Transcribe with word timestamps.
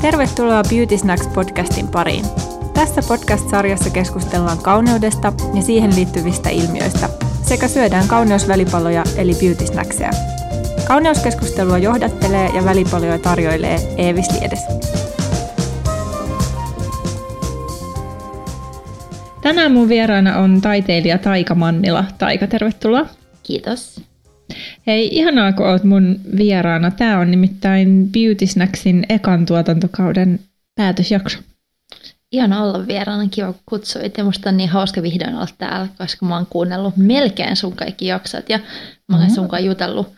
Tervetuloa 0.00 0.62
Beauty 0.70 0.98
Snacks 0.98 1.26
podcastin 1.26 1.88
pariin. 1.88 2.24
Tässä 2.74 3.02
podcast-sarjassa 3.08 3.90
keskustellaan 3.90 4.58
kauneudesta 4.58 5.32
ja 5.54 5.62
siihen 5.62 5.94
liittyvistä 5.96 6.50
ilmiöistä 6.50 7.08
sekä 7.42 7.68
syödään 7.68 8.08
kauneusvälipaloja 8.08 9.04
eli 9.16 9.32
beauty 9.34 9.66
snackseja. 9.66 10.10
Kauneuskeskustelua 10.88 11.78
johdattelee 11.78 12.48
ja 12.54 12.64
välipaloja 12.64 13.18
tarjoilee 13.18 13.78
Eevis 13.96 14.30
Liedes. 14.30 14.60
Tänään 19.42 19.72
mun 19.72 19.88
vieraana 19.88 20.38
on 20.38 20.60
taiteilija 20.60 21.18
Taika 21.18 21.54
Mannila. 21.54 22.04
Taika, 22.18 22.46
tervetuloa. 22.46 23.06
Kiitos. 23.42 24.07
Hei, 24.88 25.08
ihanaa 25.12 25.52
kun 25.52 25.66
oot 25.66 25.84
mun 25.84 26.20
vieraana. 26.36 26.90
Tää 26.90 27.18
on 27.18 27.30
nimittäin 27.30 28.08
Beauty 28.12 28.46
Snacksin 28.46 29.06
ekan 29.08 29.46
tuotantokauden 29.46 30.40
päätösjakso. 30.74 31.38
Ihana 32.32 32.62
olla 32.62 32.86
vieraana, 32.86 33.28
kiva 33.30 33.52
kun 33.52 33.62
kutsuit. 33.66 34.18
Ja 34.18 34.24
musta 34.24 34.48
on 34.48 34.56
niin 34.56 34.68
hauska 34.68 35.02
vihdoin 35.02 35.34
olla 35.34 35.48
täällä, 35.58 35.88
koska 35.98 36.26
mä 36.26 36.36
oon 36.36 36.46
kuunnellut 36.50 36.96
melkein 36.96 37.56
sun 37.56 37.76
kaikki 37.76 38.06
jaksot. 38.06 38.48
Ja 38.48 38.58
mä 38.58 38.64
olen 39.08 39.20
mm-hmm. 39.20 39.34
sunkaan 39.34 39.64
jutellut 39.64 40.12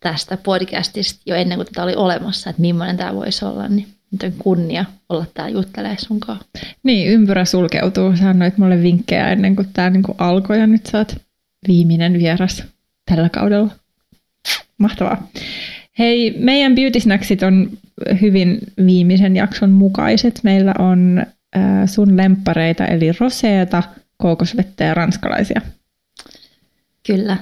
tästä 0.00 0.36
podcastista 0.36 1.22
jo 1.26 1.34
ennen 1.34 1.58
kuin 1.58 1.66
tätä 1.66 1.82
oli 1.82 1.94
olemassa, 1.94 2.50
että 2.50 2.62
millainen 2.62 2.96
tämä 2.96 3.14
voisi 3.14 3.44
olla. 3.44 3.68
Niin 3.68 3.88
nyt 4.10 4.22
on 4.22 4.32
kunnia 4.38 4.84
olla 5.08 5.26
täällä 5.34 5.52
juttelemaan 5.58 5.98
sunkaan. 6.00 6.40
Niin, 6.82 7.08
ympyrä 7.08 7.44
sulkeutuu. 7.44 8.16
Sä 8.16 8.28
annoit 8.30 8.58
mulle 8.58 8.82
vinkkejä 8.82 9.28
ennen 9.28 9.56
kuin 9.56 9.68
tämä 9.72 9.90
niinku 9.90 10.14
alkoi 10.18 10.58
ja 10.58 10.66
nyt 10.66 10.86
sä 10.86 10.98
oot 10.98 11.16
viimeinen 11.68 12.12
vieras 12.12 12.73
tällä 13.10 13.28
kaudella. 13.28 13.70
Mahtavaa. 14.78 15.28
Hei, 15.98 16.34
meidän 16.38 16.74
Beauty 16.74 17.00
Snacksit 17.00 17.42
on 17.42 17.70
hyvin 18.20 18.58
viimeisen 18.86 19.36
jakson 19.36 19.70
mukaiset. 19.70 20.40
Meillä 20.42 20.74
on 20.78 21.26
äh, 21.56 21.62
sun 21.86 22.16
lemppareita, 22.16 22.86
eli 22.86 23.12
roseeta, 23.20 23.82
kookosvettä 24.16 24.84
ja 24.84 24.94
ranskalaisia. 24.94 25.60
Kyllä. 27.06 27.36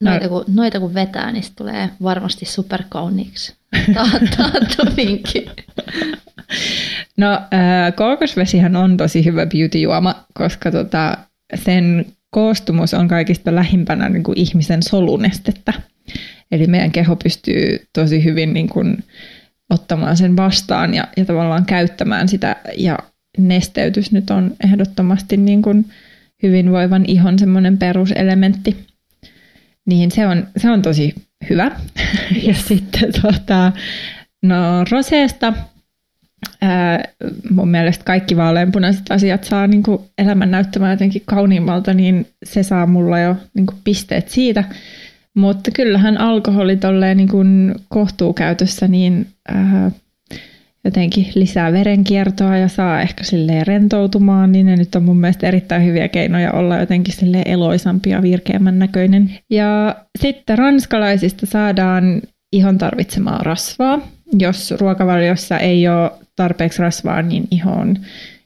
Noita, 0.00 0.26
no. 0.26 0.28
kun, 0.28 0.44
noita 0.54 0.80
kun 0.80 0.94
vetää, 0.94 1.32
niin 1.32 1.44
tulee 1.56 1.90
varmasti 2.02 2.44
superkauniiksi. 2.44 3.56
Taattu 4.36 4.96
vinkki. 4.96 5.46
No, 7.16 7.32
äh, 7.32 7.94
kookosvesihän 7.96 8.76
on 8.76 8.96
tosi 8.96 9.24
hyvä 9.24 9.46
beauty-juoma, 9.46 10.14
koska 10.34 10.70
tota, 10.70 11.16
sen 11.54 12.06
koostumus 12.30 12.94
on 12.94 13.08
kaikista 13.08 13.54
lähimpänä 13.54 14.08
niin 14.08 14.22
kuin 14.22 14.38
ihmisen 14.38 14.82
solunestettä. 14.82 15.72
Eli 16.50 16.66
meidän 16.66 16.92
keho 16.92 17.16
pystyy 17.16 17.86
tosi 17.92 18.24
hyvin 18.24 18.54
niin 18.54 18.68
kuin, 18.68 19.04
ottamaan 19.70 20.16
sen 20.16 20.36
vastaan 20.36 20.94
ja, 20.94 21.08
ja 21.16 21.24
tavallaan 21.24 21.66
käyttämään 21.66 22.28
sitä. 22.28 22.56
Ja 22.76 22.98
nesteytys 23.38 24.12
nyt 24.12 24.30
on 24.30 24.56
ehdottomasti 24.64 25.36
niin 25.36 25.62
kuin 25.62 25.84
hyvinvoivan 26.42 27.04
ihon 27.06 27.38
semmoinen 27.38 27.78
peruselementti. 27.78 28.86
Niin 29.86 30.10
se 30.10 30.26
on, 30.26 30.46
se 30.56 30.70
on 30.70 30.82
tosi 30.82 31.14
hyvä. 31.50 31.70
Yes. 32.34 32.44
ja 32.46 32.54
sitten 32.54 33.12
tota, 33.22 33.72
no 34.42 34.84
roseesta 34.90 35.52
ää, 36.62 37.04
mun 37.50 37.68
mielestä 37.68 38.04
kaikki 38.04 38.36
vaaleanpunaiset 38.36 39.10
asiat 39.10 39.44
saa 39.44 39.66
niin 39.66 39.82
kuin 39.82 40.02
elämän 40.18 40.50
näyttämään 40.50 40.90
jotenkin 40.90 41.22
kauniimmalta, 41.26 41.94
niin 41.94 42.26
se 42.44 42.62
saa 42.62 42.86
mulla 42.86 43.18
jo 43.18 43.36
niin 43.54 43.66
kuin 43.66 43.78
pisteet 43.84 44.28
siitä. 44.28 44.64
Mutta 45.34 45.70
kyllähän 45.70 46.20
alkoholi 46.20 46.76
tolleen 46.76 47.16
niin 47.16 47.28
kuin 47.28 47.74
kohtuukäytössä 47.88 48.88
niin 48.88 49.26
ää, 49.48 49.90
jotenkin 50.84 51.26
lisää 51.34 51.72
verenkiertoa 51.72 52.56
ja 52.56 52.68
saa 52.68 53.00
ehkä 53.00 53.24
silleen 53.24 53.66
rentoutumaan, 53.66 54.52
niin 54.52 54.66
ne 54.66 54.76
nyt 54.76 54.94
on 54.94 55.02
mun 55.02 55.20
mielestä 55.20 55.46
erittäin 55.48 55.84
hyviä 55.84 56.08
keinoja 56.08 56.52
olla 56.52 56.78
jotenkin 56.78 57.14
silleen 57.14 57.48
eloisampi 57.48 58.10
ja 58.10 58.22
virkeämmän 58.22 58.78
näköinen. 58.78 59.38
Ja 59.50 59.96
sitten 60.18 60.58
ranskalaisista 60.58 61.46
saadaan 61.46 62.22
ihon 62.52 62.78
tarvitsemaa 62.78 63.38
rasvaa. 63.42 64.00
Jos 64.38 64.74
ruokavaliossa 64.80 65.58
ei 65.58 65.88
ole 65.88 66.10
tarpeeksi 66.42 66.82
rasvaa, 66.82 67.22
niin 67.22 67.48
iho 67.50 67.70
on 67.70 67.96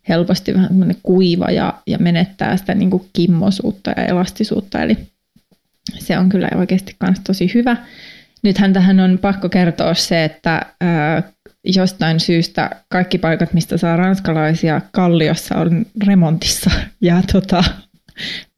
helposti 0.09 0.55
vähän 0.55 0.95
kuiva 1.03 1.51
ja, 1.51 1.75
ja 1.87 1.99
menettää 1.99 2.57
sitä 2.57 2.75
niin 2.75 2.91
kuin 2.91 3.09
kimmosuutta 3.13 3.91
ja 3.97 4.05
elastisuutta. 4.05 4.83
Eli 4.83 4.99
se 5.99 6.19
on 6.19 6.29
kyllä 6.29 6.49
oikeasti 6.55 6.97
myös 7.03 7.21
tosi 7.27 7.55
hyvä. 7.55 7.77
Nythän 8.43 8.73
tähän 8.73 9.01
on 9.01 9.19
pakko 9.19 9.49
kertoa 9.49 9.95
se, 9.95 10.25
että 10.25 10.67
ää, 10.81 11.23
jostain 11.65 12.21
syystä 12.21 12.71
kaikki 12.89 13.19
paikat, 13.19 13.53
mistä 13.53 13.77
saa 13.77 13.97
ranskalaisia 13.97 14.81
kalliossa, 14.93 15.59
on 15.59 15.87
remontissa. 16.07 16.71
Ja 17.01 17.23
tota, 17.33 17.65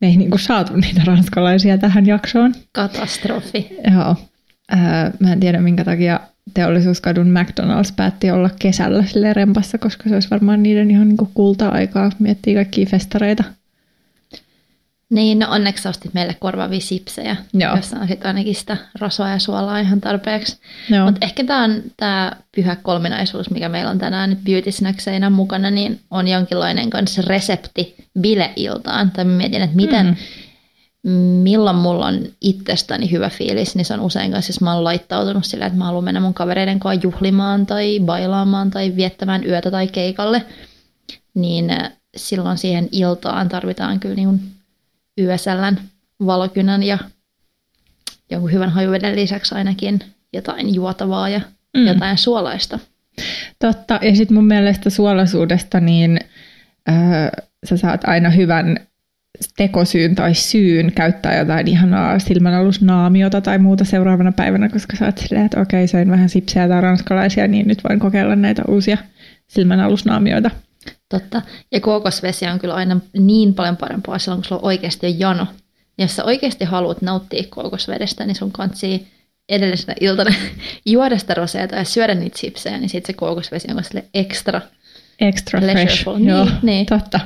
me 0.01 0.07
ei 0.07 0.17
niinku 0.17 0.39
saatu 0.39 0.77
niitä 0.77 1.03
ranskalaisia 1.05 1.79
tähän 1.79 2.07
jaksoon. 2.07 2.55
Katastrofi. 2.73 3.69
Joo. 3.95 4.17
Ää, 4.69 5.11
mä 5.21 5.33
en 5.33 5.41
tiedä 5.41 5.61
minkä 5.61 5.85
takia 5.85 6.21
teollisuuskadun 6.55 7.27
McDonald's 7.27 7.93
päätti 7.97 8.31
olla 8.31 8.51
kesällä 8.59 9.05
sille 9.05 9.33
rempassa, 9.33 9.79
koska 9.79 10.09
se 10.09 10.15
olisi 10.15 10.31
varmaan 10.31 10.63
niiden 10.63 10.91
ihan 10.91 11.09
niin 11.09 11.31
kulta-aikaa. 11.35 12.11
Miettii 12.19 12.55
kaikkia 12.55 12.87
festareita. 12.87 13.45
Niin, 15.11 15.39
no 15.39 15.51
onneksi 15.51 15.89
ostit 15.89 16.15
meille 16.15 16.37
korvaavia 16.41 16.81
sipsejä, 16.81 17.37
Joo. 17.53 17.77
jossa 17.77 17.97
on 17.99 18.09
sitten 18.09 18.29
ainakin 18.29 18.55
sitä 18.55 18.77
rasvaa 19.01 19.31
ja 19.31 19.39
suolaa 19.39 19.79
ihan 19.79 20.01
tarpeeksi. 20.01 20.59
Mutta 21.05 21.27
ehkä 21.27 21.45
tämä 21.45 21.65
on 21.65 21.83
tämä 21.97 22.33
pyhä 22.57 22.77
kolminaisuus, 22.77 23.51
mikä 23.51 23.69
meillä 23.69 23.91
on 23.91 23.99
tänään 23.99 24.31
nyt 24.31 24.45
beauty 24.45 24.73
snackseina 24.73 25.31
mukana, 25.31 25.71
niin 25.71 26.01
on 26.11 26.29
jonkinlainen 26.29 26.91
kanssa 26.91 27.23
resepti 27.27 27.95
bileiltaan. 28.21 29.11
Tai 29.11 29.25
mietin, 29.25 29.63
että 29.63 29.77
miten, 29.77 30.07
mm 30.07 30.17
milloin 31.43 31.77
mulla 31.77 32.07
on 32.07 32.21
itsestäni 32.41 33.11
hyvä 33.11 33.31
fiilis, 33.31 33.77
niin 33.77 33.85
se 33.85 33.95
on 33.95 34.01
usein 34.01 34.33
kanssa, 34.33 34.51
jos 34.51 34.61
mä 34.61 34.75
oon 34.75 34.85
laittautunut 34.85 35.45
sillä, 35.45 35.67
että 35.67 35.79
mä 35.79 35.85
haluan 35.85 36.05
mennä 36.05 36.21
mun 36.21 36.35
kavereiden 36.35 36.81
kanssa 36.81 37.07
juhlimaan 37.07 37.67
tai 37.67 38.01
bailaamaan 38.01 38.71
tai 38.71 38.97
viettämään 38.97 39.45
yötä 39.47 39.71
tai 39.71 39.87
keikalle, 39.87 40.45
niin 41.35 41.71
äh, 41.71 41.93
silloin 42.17 42.59
siihen 42.59 42.89
iltaan 42.93 43.49
tarvitaan 43.49 44.01
kyllä 44.01 44.15
niin 44.15 44.41
yösellän 45.19 45.81
valokynän 46.27 46.83
ja 46.83 46.99
jonkun 48.31 48.53
hyvän 48.53 48.71
hajuveden 48.71 49.17
lisäksi 49.17 49.55
ainakin 49.55 50.01
jotain 50.33 50.75
juotavaa 50.75 51.29
ja 51.29 51.41
mm. 51.77 51.87
jotain 51.87 52.19
suolaista. 52.19 52.79
Totta, 53.59 53.99
ja 54.03 54.17
sitten 54.17 54.35
mun 54.35 54.47
mielestä 54.47 54.91
suolaisuudesta, 54.91 55.81
niin 55.81 56.21
äh, 56.89 57.31
sä 57.65 57.77
saat 57.77 58.05
aina 58.05 58.31
hyvän 58.31 58.87
tekosyyn 59.57 60.15
tai 60.15 60.35
syyn 60.35 60.93
käyttää 60.93 61.39
jotain 61.39 61.69
ihanaa 61.69 62.19
silmänalusnaamiota 62.19 63.41
tai 63.41 63.59
muuta 63.59 63.85
seuraavana 63.85 64.33
päivänä, 64.33 64.69
koska 64.69 64.97
sä 64.97 65.05
oot 65.05 65.19
silleen, 65.19 65.47
että 65.47 65.61
okei, 65.61 65.89
söin 65.89 66.11
vähän 66.11 66.29
sipsejä 66.29 66.69
tai 66.69 66.81
ranskalaisia, 66.81 67.49
niin 67.49 67.69
nyt 67.69 67.85
voin 67.89 68.01
kokeilla 68.01 68.37
näitä 68.37 68.63
uusia 68.69 68.99
silmänalusnaamioita. 69.49 70.51
Totta. 71.09 71.43
Ja 71.73 71.81
kookosvesi 71.81 72.47
on 72.47 72.59
kyllä 72.59 72.75
aina 72.75 73.01
niin 73.19 73.55
paljon 73.55 73.77
parempaa 73.77 74.19
silloin, 74.19 74.39
kun 74.39 74.45
sulla 74.45 74.61
on 74.61 74.67
oikeasti 74.67 75.17
jano. 75.19 75.47
Ja 75.99 76.05
jos 76.05 76.17
sä 76.17 76.25
oikeasti 76.25 76.65
haluat 76.65 77.03
nauttia 77.03 77.43
kookosvedestä, 77.49 78.27
niin 78.27 78.35
sun 78.35 78.53
kansi 78.53 79.09
edellisenä 79.49 79.95
iltana 80.01 80.35
juoda 80.87 81.19
sitä 81.19 81.35
roseeta 81.35 81.77
ja 81.77 81.85
syödä 81.85 82.15
niitä 82.15 82.39
sipsejä, 82.39 82.79
niin 82.79 82.89
sitten 82.89 83.15
se 83.15 83.17
kookosvesi 83.17 83.69
on 83.77 83.85
sille 83.85 84.05
ekstra 84.15 84.61
Extra 85.21 85.61
fresh. 85.61 86.07
Niin, 86.07 86.29
Joo, 86.29 86.49
niin. 86.63 86.87
totta. 86.87 87.21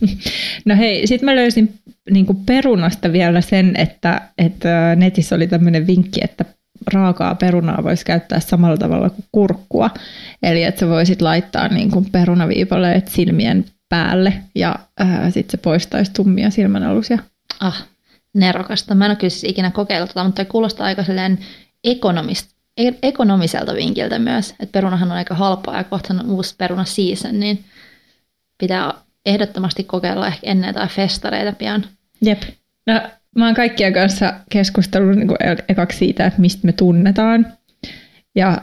no 0.64 0.76
hei, 0.76 1.06
sitten 1.06 1.24
mä 1.24 1.36
löysin 1.36 1.74
niin 2.10 2.26
perunasta 2.46 3.12
vielä 3.12 3.40
sen, 3.40 3.76
että, 3.76 4.20
että 4.38 4.96
netissä 4.96 5.34
oli 5.34 5.46
tämmöinen 5.46 5.86
vinkki, 5.86 6.20
että 6.24 6.44
raakaa 6.92 7.34
perunaa 7.34 7.82
voisi 7.82 8.04
käyttää 8.04 8.40
samalla 8.40 8.76
tavalla 8.76 9.10
kuin 9.10 9.24
kurkkua. 9.32 9.90
Eli 10.42 10.62
että 10.62 10.80
sä 10.80 10.88
voisit 10.88 11.22
laittaa 11.22 11.68
niin 11.68 11.90
kuin 11.90 12.10
perunaviipaleet 12.12 13.08
silmien 13.08 13.64
päälle 13.88 14.32
ja 14.54 14.74
äh, 15.00 15.32
sitten 15.32 15.50
se 15.50 15.56
poistaisi 15.56 16.12
tummia 16.12 16.50
silmänalusia. 16.50 17.18
Ah, 17.60 17.86
nerokasta. 18.34 18.94
Mä 18.94 19.04
en 19.04 19.10
ole 19.10 19.16
kyllä 19.16 19.30
siis 19.30 19.44
ikinä 19.44 19.70
kokeillut 19.70 20.10
tätä, 20.10 20.24
mutta 20.24 20.44
kuulostaa 20.44 20.86
aika 20.86 21.02
ekonomista 21.84 22.50
E- 22.50 22.53
ekonomiselta 23.02 23.74
vinkiltä 23.74 24.18
myös, 24.18 24.50
että 24.50 24.72
perunahan 24.72 25.10
on 25.10 25.16
aika 25.16 25.34
halpaa 25.34 25.76
ja 25.76 25.84
kohta 25.84 26.14
on 26.14 26.30
uusi 26.30 26.54
peruna 26.58 26.84
season, 26.84 27.40
niin 27.40 27.64
pitää 28.58 28.94
ehdottomasti 29.26 29.84
kokeilla 29.84 30.26
ehkä 30.26 30.40
ennen 30.42 30.74
tai 30.74 30.88
festareita 30.88 31.52
pian. 31.52 31.84
Jep. 32.20 32.42
No, 32.86 33.00
mä 33.36 33.46
oon 33.46 33.54
kaikkien 33.54 33.92
kanssa 33.92 34.34
keskustellut 34.50 35.16
niin 35.16 35.28
ekaksi 35.68 35.98
siitä, 35.98 36.26
että 36.26 36.40
mistä 36.40 36.66
me 36.66 36.72
tunnetaan. 36.72 37.52
Ja 38.34 38.58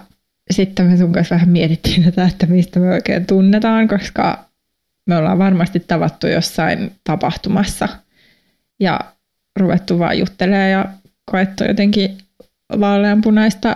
sitten 0.51 0.85
me 0.85 0.97
sun 0.97 1.11
kanssa 1.11 1.35
vähän 1.35 1.49
mietittiin 1.49 2.03
tätä, 2.03 2.25
että 2.25 2.45
mistä 2.45 2.79
me 2.79 2.89
oikein 2.89 3.25
tunnetaan, 3.25 3.87
koska 3.87 4.45
me 5.05 5.17
ollaan 5.17 5.39
varmasti 5.39 5.79
tavattu 5.79 6.27
jossain 6.27 6.91
tapahtumassa 7.03 7.87
ja 8.79 8.99
ruvettu 9.59 9.99
vaan 9.99 10.19
juttelemaan 10.19 10.71
ja 10.71 10.85
koettu 11.31 11.63
jotenkin 11.63 12.17
vaaleanpunaista 12.79 13.75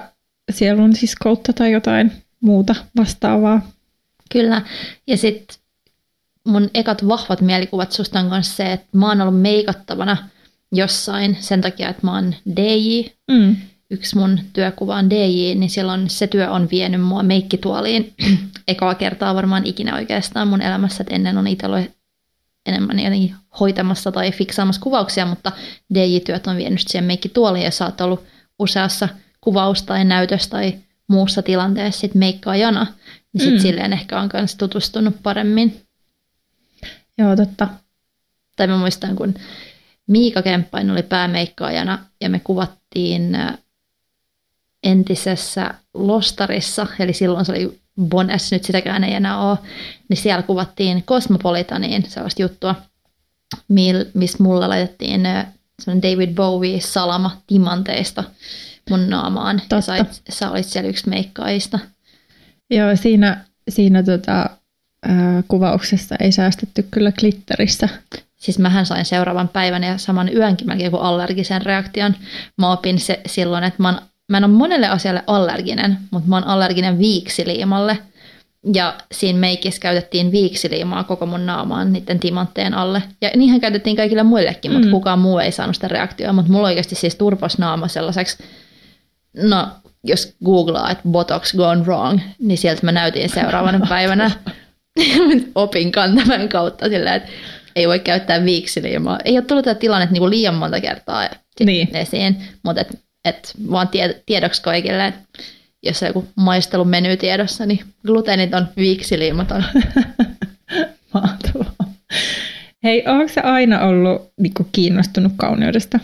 sielun 0.51 0.95
siskoutta 0.95 1.53
tai 1.53 1.71
jotain 1.71 2.11
muuta 2.39 2.75
vastaavaa. 2.97 3.71
Kyllä. 4.31 4.61
Ja 5.07 5.17
sitten 5.17 5.57
mun 6.47 6.69
ekat 6.73 7.07
vahvat 7.07 7.41
mielikuvat 7.41 7.91
susta 7.91 8.19
on 8.19 8.43
se, 8.43 8.73
että 8.73 8.87
mä 8.97 9.07
oon 9.07 9.21
ollut 9.21 9.41
meikattavana 9.41 10.17
jossain 10.71 11.37
sen 11.39 11.61
takia, 11.61 11.89
että 11.89 12.01
mä 12.03 12.13
oon 12.13 12.35
DJ. 12.55 13.01
Mm. 13.31 13.55
Yksi 13.91 14.17
mun 14.17 14.39
työkuva 14.53 14.95
on 14.95 15.09
DJ, 15.09 15.55
niin 15.55 15.69
silloin 15.69 16.09
se 16.09 16.27
työ 16.27 16.51
on 16.51 16.67
vienyt 16.71 17.01
mua 17.01 17.23
meikkituoliin 17.23 18.13
ekaa 18.67 18.95
kertaa 18.95 19.35
varmaan 19.35 19.65
ikinä 19.65 19.95
oikeastaan 19.95 20.47
mun 20.47 20.61
elämässä, 20.61 21.03
että 21.03 21.15
ennen 21.15 21.37
on 21.37 21.47
itse 21.47 21.65
ollut 21.65 21.91
enemmän 22.65 22.99
jotenkin 22.99 23.35
hoitamassa 23.59 24.11
tai 24.11 24.31
fiksaamassa 24.31 24.81
kuvauksia, 24.81 25.25
mutta 25.25 25.51
DJ-työt 25.93 26.47
on 26.47 26.57
vienyt 26.57 26.87
siihen 26.87 27.03
meikkituoliin 27.03 27.65
ja 27.65 27.71
sä 27.71 27.85
oot 27.85 28.01
ollut 28.01 28.23
useassa 28.59 29.09
kuvaus- 29.45 29.83
tai 29.83 30.05
näytös- 30.05 30.47
tai 30.47 30.73
muussa 31.07 31.41
tilanteessa 31.41 32.01
sit 32.01 32.15
meikkaajana, 32.15 32.87
niin 33.33 33.41
sit 33.41 33.53
mm. 33.53 33.59
silleen 33.59 33.93
ehkä 33.93 34.19
on 34.19 34.29
myös 34.33 34.55
tutustunut 34.55 35.15
paremmin. 35.23 35.81
Joo, 37.17 37.35
totta. 37.35 37.67
Tai 38.55 38.67
mä 38.67 38.77
muistan, 38.77 39.15
kun 39.15 39.33
Miika 40.07 40.41
Kemppain 40.41 40.91
oli 40.91 41.03
päämeikkaajana 41.03 42.05
ja 42.21 42.29
me 42.29 42.39
kuvattiin 42.39 43.37
entisessä 44.83 45.73
Lostarissa, 45.93 46.87
eli 46.99 47.13
silloin 47.13 47.45
se 47.45 47.51
oli 47.51 47.79
Bones, 48.01 48.51
nyt 48.51 48.63
sitäkään 48.63 49.03
ei 49.03 49.13
enää 49.13 49.49
ole, 49.49 49.57
niin 50.09 50.17
siellä 50.17 50.41
kuvattiin 50.41 51.03
Cosmopolitaniin 51.03 52.09
sellaista 52.09 52.41
juttua, 52.41 52.75
missä 54.13 54.43
mulla 54.43 54.69
laitettiin 54.69 55.23
David 55.87 56.35
Bowie 56.35 56.81
salama 56.81 57.41
timanteista 57.47 58.23
mun 58.89 59.09
naamaan. 59.09 59.59
Totta. 59.59 59.75
Ja 59.75 59.81
sait, 59.81 60.21
sä 60.29 60.51
olit 60.51 60.65
siellä 60.65 60.89
yksi 60.89 61.09
meikkaajista. 61.09 61.79
Joo, 62.69 62.95
siinä, 62.95 63.45
siinä 63.69 64.03
tota, 64.03 64.49
ää, 65.05 65.43
kuvauksessa 65.47 66.15
ei 66.19 66.31
säästetty 66.31 66.87
kyllä 66.91 67.11
glitterissä. 67.11 67.89
Siis 68.35 68.59
mähän 68.59 68.85
sain 68.85 69.05
seuraavan 69.05 69.47
päivän 69.47 69.83
ja 69.83 69.97
saman 69.97 70.35
yönkin 70.35 70.67
melkein 70.67 70.91
kuin 70.91 71.03
allergisen 71.03 71.61
reaktion. 71.61 72.15
Mä 72.57 72.71
opin 72.71 72.99
se 72.99 73.21
silloin, 73.25 73.63
että 73.63 73.81
mä, 73.81 73.89
oon, 73.89 74.01
mä 74.31 74.37
en 74.37 74.43
ole 74.43 74.53
monelle 74.53 74.87
asialle 74.87 75.23
allerginen, 75.27 75.97
mutta 76.11 76.29
mä 76.29 76.35
oon 76.35 76.47
allerginen 76.47 76.99
viiksiliimalle. 76.99 77.97
Ja 78.73 78.93
siinä 79.11 79.39
meikissä 79.39 79.81
käytettiin 79.81 80.31
viiksiliimaa 80.31 81.03
koko 81.03 81.25
mun 81.25 81.45
naamaan 81.45 81.93
niiden 81.93 82.19
timantteen 82.19 82.73
alle. 82.73 83.03
Ja 83.21 83.29
niinhän 83.35 83.61
käytettiin 83.61 83.95
kaikille 83.95 84.23
muillekin, 84.23 84.71
mutta 84.71 84.87
mm. 84.87 84.91
kukaan 84.91 85.19
muu 85.19 85.39
ei 85.39 85.51
saanut 85.51 85.75
sitä 85.75 85.87
reaktioa. 85.87 86.33
Mutta 86.33 86.51
mulla 86.51 86.67
oikeasti 86.67 86.95
siis 86.95 87.15
turpos 87.15 87.57
naama 87.57 87.87
sellaiseksi, 87.87 88.43
no 89.37 89.67
jos 90.03 90.35
googlaa, 90.45 90.91
että 90.91 91.03
botox 91.09 91.55
gone 91.55 91.81
wrong, 91.81 92.19
niin 92.39 92.57
sieltä 92.57 92.85
mä 92.85 92.91
näytin 92.91 93.29
seuraavana 93.29 93.87
päivänä 93.89 94.31
opin 95.55 95.91
kantavan 95.91 96.49
kautta 96.49 96.89
sillä, 96.89 97.15
että 97.15 97.29
ei 97.75 97.87
voi 97.87 97.99
käyttää 97.99 98.45
viiksiliimaa. 98.45 99.19
Ei 99.25 99.37
ole 99.37 99.45
tullut 99.45 99.65
tätä 99.65 99.79
tilanne 99.79 100.07
niin 100.11 100.19
kuin 100.21 100.29
liian 100.29 100.55
monta 100.55 100.81
kertaa 100.81 101.29
niin. 101.59 101.95
esiin, 101.95 102.37
mutta 102.63 102.81
et, 102.81 102.99
et 103.25 103.53
vaan 103.71 103.87
tie, 103.87 104.21
tiedoksi 104.25 104.61
kaikille, 104.61 105.07
että 105.07 105.21
jos 105.83 106.03
on 106.03 106.07
joku 106.07 106.27
maistelumeny 106.35 107.17
tiedossa, 107.17 107.65
niin 107.65 107.85
gluteenit 108.05 108.53
on 108.53 108.67
viiksiliimaton. 108.77 109.63
Mahtavaa. 111.13 111.73
Hei, 112.83 113.03
onko 113.07 113.27
se 113.27 113.41
aina 113.41 113.81
ollut 113.81 114.31
niin 114.39 114.53
kiinnostunut 114.71 115.33
kauneudesta? 115.37 115.99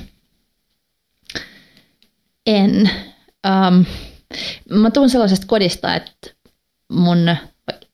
En. 2.45 2.91
Um, 3.47 3.85
mä 4.69 4.91
tuun 4.91 5.09
sellaisesta 5.09 5.47
kodista, 5.47 5.95
että 5.95 6.29
mun 6.91 7.35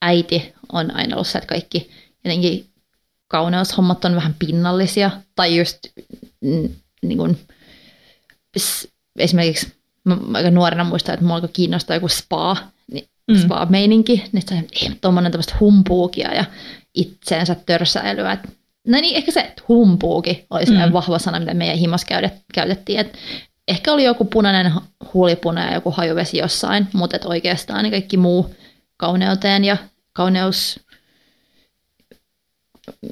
äiti 0.02 0.54
on 0.72 0.96
aina 0.96 1.16
ollut 1.16 1.28
se, 1.28 1.38
että 1.38 1.48
kaikki 1.48 1.90
jotenkin 2.26 2.70
kauneushommat 3.28 4.06
on 4.06 4.16
vähän 4.16 4.36
pinnallisia. 4.40 5.12
Tai 5.36 5.58
just 5.58 5.78
niin 7.02 7.18
kuin, 7.18 7.40
esimerkiksi 9.20 9.74
mä 10.04 10.18
aika 10.34 10.52
nuorena 10.52 10.84
muistan, 10.84 11.14
että 11.14 11.26
mua 11.26 11.36
alkoi 11.36 11.50
kiinnostaa 11.54 11.96
joku 11.96 12.08
spa, 12.08 12.58
niin 12.92 13.08
mm. 13.28 13.38
spa-meininki. 13.38 14.24
Niin 14.32 14.44
ei 14.82 14.92
tuommoinen 15.02 15.32
tämmöistä 15.32 15.56
humpuukia 15.60 16.34
ja 16.34 16.46
itseensä 16.94 17.56
törsäilyä. 17.66 18.38
No 18.88 19.02
niin, 19.02 19.16
ehkä 19.16 19.32
se 19.32 19.54
humpuuki 19.68 20.46
oli 20.50 20.66
mm. 20.66 20.94
vahva 20.94 21.20
sana, 21.20 21.40
mitä 21.40 21.54
meidän 21.54 21.78
himas 21.78 22.06
käytettiin. 22.54 23.00
Et 23.00 23.18
ehkä 23.68 23.94
oli 23.94 24.04
joku 24.04 24.26
punainen 24.26 24.72
huulipuna 25.14 25.66
ja 25.66 25.74
joku 25.74 25.92
hajuvesi 25.92 26.38
jossain, 26.38 26.88
mutta 26.94 27.16
et 27.16 27.26
oikeastaan 27.26 27.84
niin 27.84 27.92
kaikki 27.92 28.18
muu 28.18 28.56
kauneuteen 28.98 29.66
ja 29.66 29.78
kauneus 30.14 30.80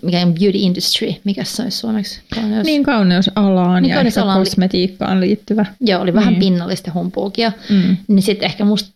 mikä 0.04 0.19
on 0.19 0.34
beauty 0.34 0.57
industry, 0.57 1.13
mikä 1.24 1.44
se 1.44 1.63
olisi 1.63 1.78
suomeksi? 1.78 2.22
Kauneus... 2.36 2.66
Niin, 2.66 2.84
kauneusalaan 2.84 3.84
niin, 3.84 3.90
ja 3.90 3.96
kauneusalaan 3.96 4.40
kosmetiikkaan 4.40 5.22
liittyvä. 5.22 5.66
Joo, 5.81 6.02
oli 6.02 6.13
vähän 6.13 6.34
niin. 6.34 6.40
pinnallista 6.40 6.92
humpuukia. 6.94 7.52
Mm. 7.69 7.98
Niin 8.07 8.22
sitten 8.24 8.46
ehkä 8.46 8.66
musta 8.66 8.96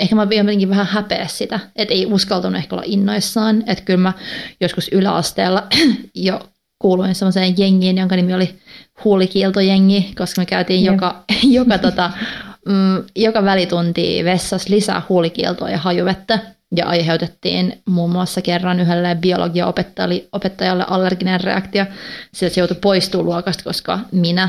ehkä 0.00 0.14
mä 0.14 0.26
jotenkin 0.30 0.68
vähän 0.68 0.86
häpeä 0.86 1.26
sitä, 1.26 1.60
että 1.76 1.94
ei 1.94 2.06
uskaltanut 2.06 2.58
ehkä 2.58 2.74
olla 2.74 2.84
innoissaan. 2.86 3.64
Että 3.66 3.84
kyllä 3.84 4.00
mä 4.00 4.12
joskus 4.60 4.88
yläasteella 4.92 5.66
jo 6.14 6.48
kuuluin 6.84 7.14
semmoiseen 7.14 7.54
jengiin, 7.58 7.98
jonka 7.98 8.16
nimi 8.16 8.34
oli 8.34 8.54
huulikiiltojengi, 9.04 10.12
koska 10.18 10.40
me 10.40 10.46
käytiin 10.46 10.84
Jep. 10.84 10.94
joka, 10.94 11.24
joka, 11.58 11.78
tota, 11.78 12.10
mm, 12.68 13.04
joka 13.16 13.44
välitunti 13.44 14.24
vessassa 14.24 14.74
lisää 14.74 15.02
huulikieltoa 15.08 15.70
ja 15.70 15.78
hajuvettä 15.78 16.38
ja 16.76 16.86
aiheutettiin 16.86 17.82
muun 17.86 18.10
muassa 18.10 18.42
kerran 18.42 18.80
yhdelle 18.80 19.16
biologia-opettajalle 19.20 20.84
allerginen 20.88 21.40
reaktio. 21.40 21.84
Sillä 22.32 22.52
se 22.52 22.60
joutui 22.60 22.76
poistumaan 22.80 23.26
luokasta, 23.26 23.64
koska 23.64 23.98
minä 24.12 24.48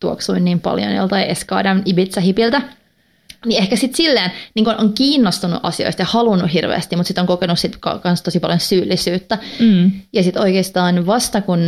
tuoksuin 0.00 0.44
niin 0.44 0.60
paljon 0.60 0.94
joltain 0.94 1.26
Eskadan 1.26 1.82
Ibiza-hipiltä. 1.86 2.62
Niin 3.46 3.62
ehkä 3.62 3.76
sitten 3.76 3.96
silleen 3.96 4.30
niin 4.54 4.80
on 4.80 4.92
kiinnostunut 4.92 5.60
asioista 5.62 6.02
ja 6.02 6.06
halunnut 6.10 6.52
hirveästi, 6.52 6.96
mutta 6.96 7.08
sitten 7.08 7.22
on 7.22 7.26
kokenut 7.26 7.58
sit 7.58 7.76
kans 8.02 8.22
tosi 8.22 8.40
paljon 8.40 8.60
syyllisyyttä. 8.60 9.38
Mm. 9.60 9.90
Ja 10.12 10.22
sitten 10.22 10.42
oikeastaan 10.42 11.06
vasta 11.06 11.40
kun 11.40 11.60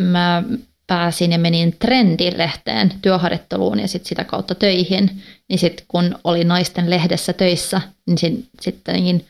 mä 0.00 0.42
pääsin 0.86 1.32
ja 1.32 1.38
menin 1.38 1.76
Trendilehteen 1.78 2.92
työharjoitteluun 3.02 3.80
ja 3.80 3.88
sitten 3.88 4.08
sitä 4.08 4.24
kautta 4.24 4.54
töihin, 4.54 5.22
niin 5.48 5.58
sitten 5.58 5.86
kun 5.88 6.18
oli 6.24 6.44
naisten 6.44 6.90
lehdessä 6.90 7.32
töissä, 7.32 7.80
niin 8.06 8.48
sitten 8.60 8.94
niin 8.94 9.26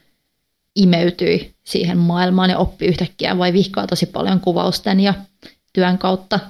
imeytyi 0.76 1.54
siihen 1.64 1.98
maailmaan 1.98 2.50
ja 2.50 2.58
oppi 2.58 2.86
yhtäkkiä 2.86 3.38
vai 3.38 3.52
vihkaa 3.52 3.86
tosi 3.86 4.06
paljon 4.06 4.40
kuvausten 4.40 5.00
ja 5.00 5.14
työn 5.72 5.98
kautta 5.98 6.40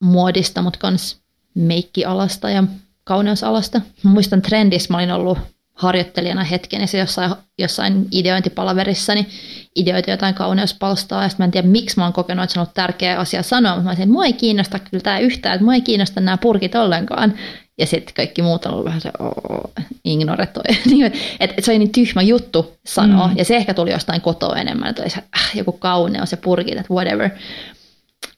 muodista, 0.00 0.62
mutta 0.62 0.90
myös 0.90 1.16
meikkialasta 1.54 2.50
ja 2.50 2.64
kauneusalasta. 3.08 3.80
Mä 4.02 4.10
muistan 4.10 4.42
trendissä, 4.42 4.94
mä 4.94 4.98
olin 4.98 5.10
ollut 5.10 5.38
harjoittelijana 5.74 6.44
hetken 6.44 6.80
ja 6.80 6.86
se 6.86 6.98
jossain, 6.98 7.34
jossain 7.58 8.06
ideointipalaverissa 8.12 9.14
niin 9.14 9.26
ideoita 9.76 10.10
jotain 10.10 10.34
kauneuspalstaa 10.34 11.22
ja 11.22 11.28
sitten 11.28 11.44
mä 11.44 11.46
en 11.46 11.50
tiedä 11.50 11.68
miksi 11.68 11.96
mä 11.96 12.04
oon 12.04 12.12
kokenut, 12.12 12.42
että 12.42 12.52
se 12.52 12.60
on 12.60 12.62
ollut 12.62 12.74
tärkeä 12.74 13.18
asia 13.18 13.42
sanoa, 13.42 13.72
mutta 13.72 13.84
mä 13.84 13.90
olisin, 13.90 14.02
että 14.02 14.12
mua 14.12 14.24
ei 14.24 14.32
kiinnosta 14.32 14.78
kyllä 14.78 15.02
tämä 15.02 15.18
yhtään, 15.18 15.54
että 15.54 15.64
mua 15.64 15.74
ei 15.74 15.80
kiinnosta 15.80 16.20
nämä 16.20 16.36
purkit 16.36 16.74
ollenkaan. 16.74 17.34
Ja 17.78 17.86
sitten 17.86 18.14
kaikki 18.14 18.42
muut 18.42 18.66
on 18.66 18.72
ollut 18.72 18.84
vähän 18.84 19.00
se, 19.00 19.10
oh, 19.18 19.72
ignoretoi. 20.04 20.62
Niin, 20.90 21.06
että 21.40 21.54
et 21.58 21.64
se 21.64 21.70
oli 21.70 21.78
niin 21.78 21.92
tyhmä 21.92 22.22
juttu 22.22 22.74
sanoa. 22.86 23.28
Mm. 23.28 23.36
Ja 23.36 23.44
se 23.44 23.56
ehkä 23.56 23.74
tuli 23.74 23.90
jostain 23.90 24.20
kotoa 24.20 24.56
enemmän, 24.56 24.88
että 24.88 25.02
oli 25.02 25.10
se, 25.10 25.22
äh, 25.36 25.50
joku 25.54 25.72
kauneus 25.72 26.32
ja 26.32 26.36
purkit, 26.36 26.78
että 26.78 26.94
whatever. 26.94 27.30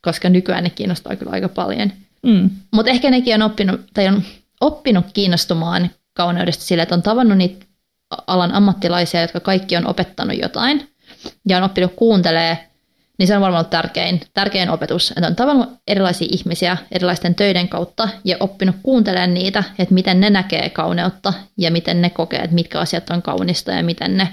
Koska 0.02 0.28
nykyään 0.28 0.64
ne 0.64 0.70
kiinnostaa 0.70 1.16
kyllä 1.16 1.32
aika 1.32 1.48
paljon. 1.48 1.92
Mm. 2.22 2.50
Mutta 2.72 2.90
ehkä 2.90 3.10
nekin 3.10 3.34
on 3.34 3.42
oppinut, 3.42 3.80
tai 3.94 4.08
on 4.08 4.22
oppinut 4.60 5.06
kiinnostumaan 5.14 5.90
kauneudesta 6.14 6.64
sillä, 6.64 6.82
että 6.82 6.94
on 6.94 7.02
tavannut 7.02 7.38
niitä 7.38 7.66
alan 8.26 8.52
ammattilaisia, 8.52 9.20
jotka 9.20 9.40
kaikki 9.40 9.76
on 9.76 9.86
opettanut 9.86 10.38
jotain 10.38 10.90
ja 11.48 11.56
on 11.56 11.62
oppinut 11.62 11.92
kuuntelee, 11.96 12.70
niin 13.18 13.26
se 13.26 13.36
on 13.36 13.40
varmaan 13.40 13.60
ollut 13.60 13.70
tärkein, 13.70 14.20
tärkein 14.34 14.70
opetus. 14.70 15.10
Että 15.10 15.26
on 15.26 15.36
tavannut 15.36 15.68
erilaisia 15.88 16.28
ihmisiä 16.30 16.76
erilaisten 16.92 17.34
töiden 17.34 17.68
kautta 17.68 18.08
ja 18.24 18.36
oppinut 18.40 18.76
kuuntelemaan 18.82 19.34
niitä, 19.34 19.64
että 19.78 19.94
miten 19.94 20.20
ne 20.20 20.30
näkee 20.30 20.70
kauneutta 20.70 21.32
ja 21.58 21.70
miten 21.70 22.02
ne 22.02 22.10
kokee, 22.10 22.38
että 22.38 22.54
mitkä 22.54 22.80
asiat 22.80 23.10
on 23.10 23.22
kaunista 23.22 23.70
ja 23.70 23.82
miten 23.82 24.16
ne, 24.16 24.28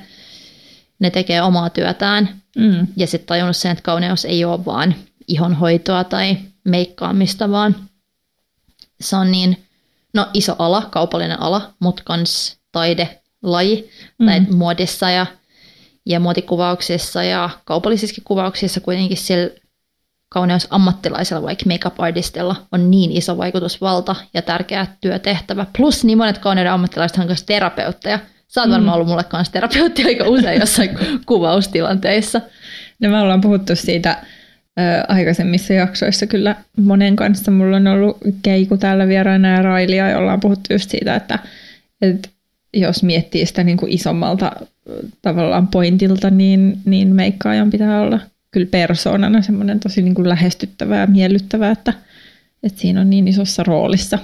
ne 0.99 1.09
tekee 1.09 1.41
omaa 1.41 1.69
työtään. 1.69 2.29
Mm. 2.57 2.87
Ja 2.97 3.07
sitten 3.07 3.27
tajunnut 3.27 3.57
sen, 3.57 3.71
että 3.71 3.81
kauneus 3.81 4.25
ei 4.25 4.45
ole 4.45 4.65
vaan 4.65 4.95
ihonhoitoa 5.27 6.03
tai 6.03 6.37
meikkaamista, 6.63 7.51
vaan 7.51 7.75
se 9.01 9.15
on 9.15 9.31
niin 9.31 9.66
no, 10.17 10.27
iso 10.33 10.55
ala, 10.59 10.87
kaupallinen 10.91 11.41
ala, 11.41 11.73
mutta 11.79 12.03
myös 12.17 12.57
taidelaji 12.71 13.89
mm. 14.19 14.25
tai 14.25 14.39
muodissa 14.39 15.09
ja, 15.09 15.25
ja 16.05 16.19
muotikuvauksissa 16.19 17.23
ja 17.23 17.49
kaupallisissa 17.65 18.21
kuvauksissa 18.25 18.79
kuitenkin 18.79 19.17
sillä 19.17 19.49
kauneusammattilaisella, 20.29 21.43
vaikka 21.43 21.65
makeup 21.69 21.99
artistilla, 21.99 22.55
on 22.71 22.91
niin 22.91 23.11
iso 23.11 23.37
vaikutusvalta 23.37 24.15
ja 24.33 24.41
tärkeä 24.41 24.87
työtehtävä. 25.01 25.65
Plus 25.77 26.03
niin 26.03 26.17
monet 26.17 26.37
kauneuden 26.37 26.71
ammattilaiset 26.71 27.17
on 27.17 27.25
myös 27.25 27.43
terapeutteja, 27.43 28.19
Sä 28.47 28.61
oot 28.61 28.69
varmaan 28.69 28.89
mm. 28.89 28.93
ollut 28.93 29.07
mulle 29.07 29.23
kanssa 29.23 29.53
terapeutti 29.53 30.03
aika 30.05 30.23
usein 30.27 30.59
jossain 30.59 30.89
kuvaustilanteissa. 31.25 32.41
No 33.01 33.09
me 33.09 33.19
ollaan 33.21 33.41
puhuttu 33.41 33.75
siitä 33.75 34.23
aikaisemmissa 35.07 35.73
jaksoissa 35.73 36.27
kyllä 36.27 36.55
monen 36.75 37.15
kanssa. 37.15 37.51
Mulla 37.51 37.77
on 37.77 37.87
ollut 37.87 38.17
Keiku 38.41 38.77
täällä 38.77 39.07
vieraana 39.07 39.47
ja 39.47 39.61
Railia, 39.61 40.09
jolla 40.09 40.33
on 40.33 40.39
puhuttu 40.39 40.73
just 40.73 40.89
siitä, 40.89 41.15
että, 41.15 41.39
että 42.01 42.29
jos 42.73 43.03
miettii 43.03 43.45
sitä 43.45 43.63
niin 43.63 43.77
kuin 43.77 43.91
isommalta 43.91 44.51
tavallaan 45.21 45.67
pointilta, 45.67 46.29
niin, 46.29 46.77
niin 46.85 47.15
meikkaajan 47.15 47.69
pitää 47.69 48.01
olla 48.01 48.19
kyllä 48.51 48.67
persoonana 48.71 49.41
semmoinen 49.41 49.79
tosi 49.79 50.01
niin 50.01 50.15
kuin 50.15 50.29
lähestyttävää 50.29 50.99
ja 50.99 51.07
miellyttävää, 51.07 51.71
että, 51.71 51.93
että 52.63 52.81
siinä 52.81 53.01
on 53.01 53.09
niin 53.09 53.27
isossa 53.27 53.63
roolissa 53.63 54.19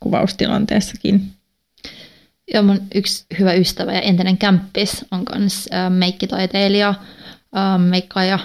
kuvaustilanteessakin. 0.00 1.22
Joo, 2.54 2.62
mun 2.62 2.80
yksi 2.94 3.24
hyvä 3.38 3.52
ystävä 3.52 3.92
ja 3.92 4.00
entinen 4.00 4.38
kämppis 4.38 5.04
on 5.10 5.22
myös 5.38 5.68
meikkitaiteilija, 5.88 6.94
meikkaaja 7.88 8.38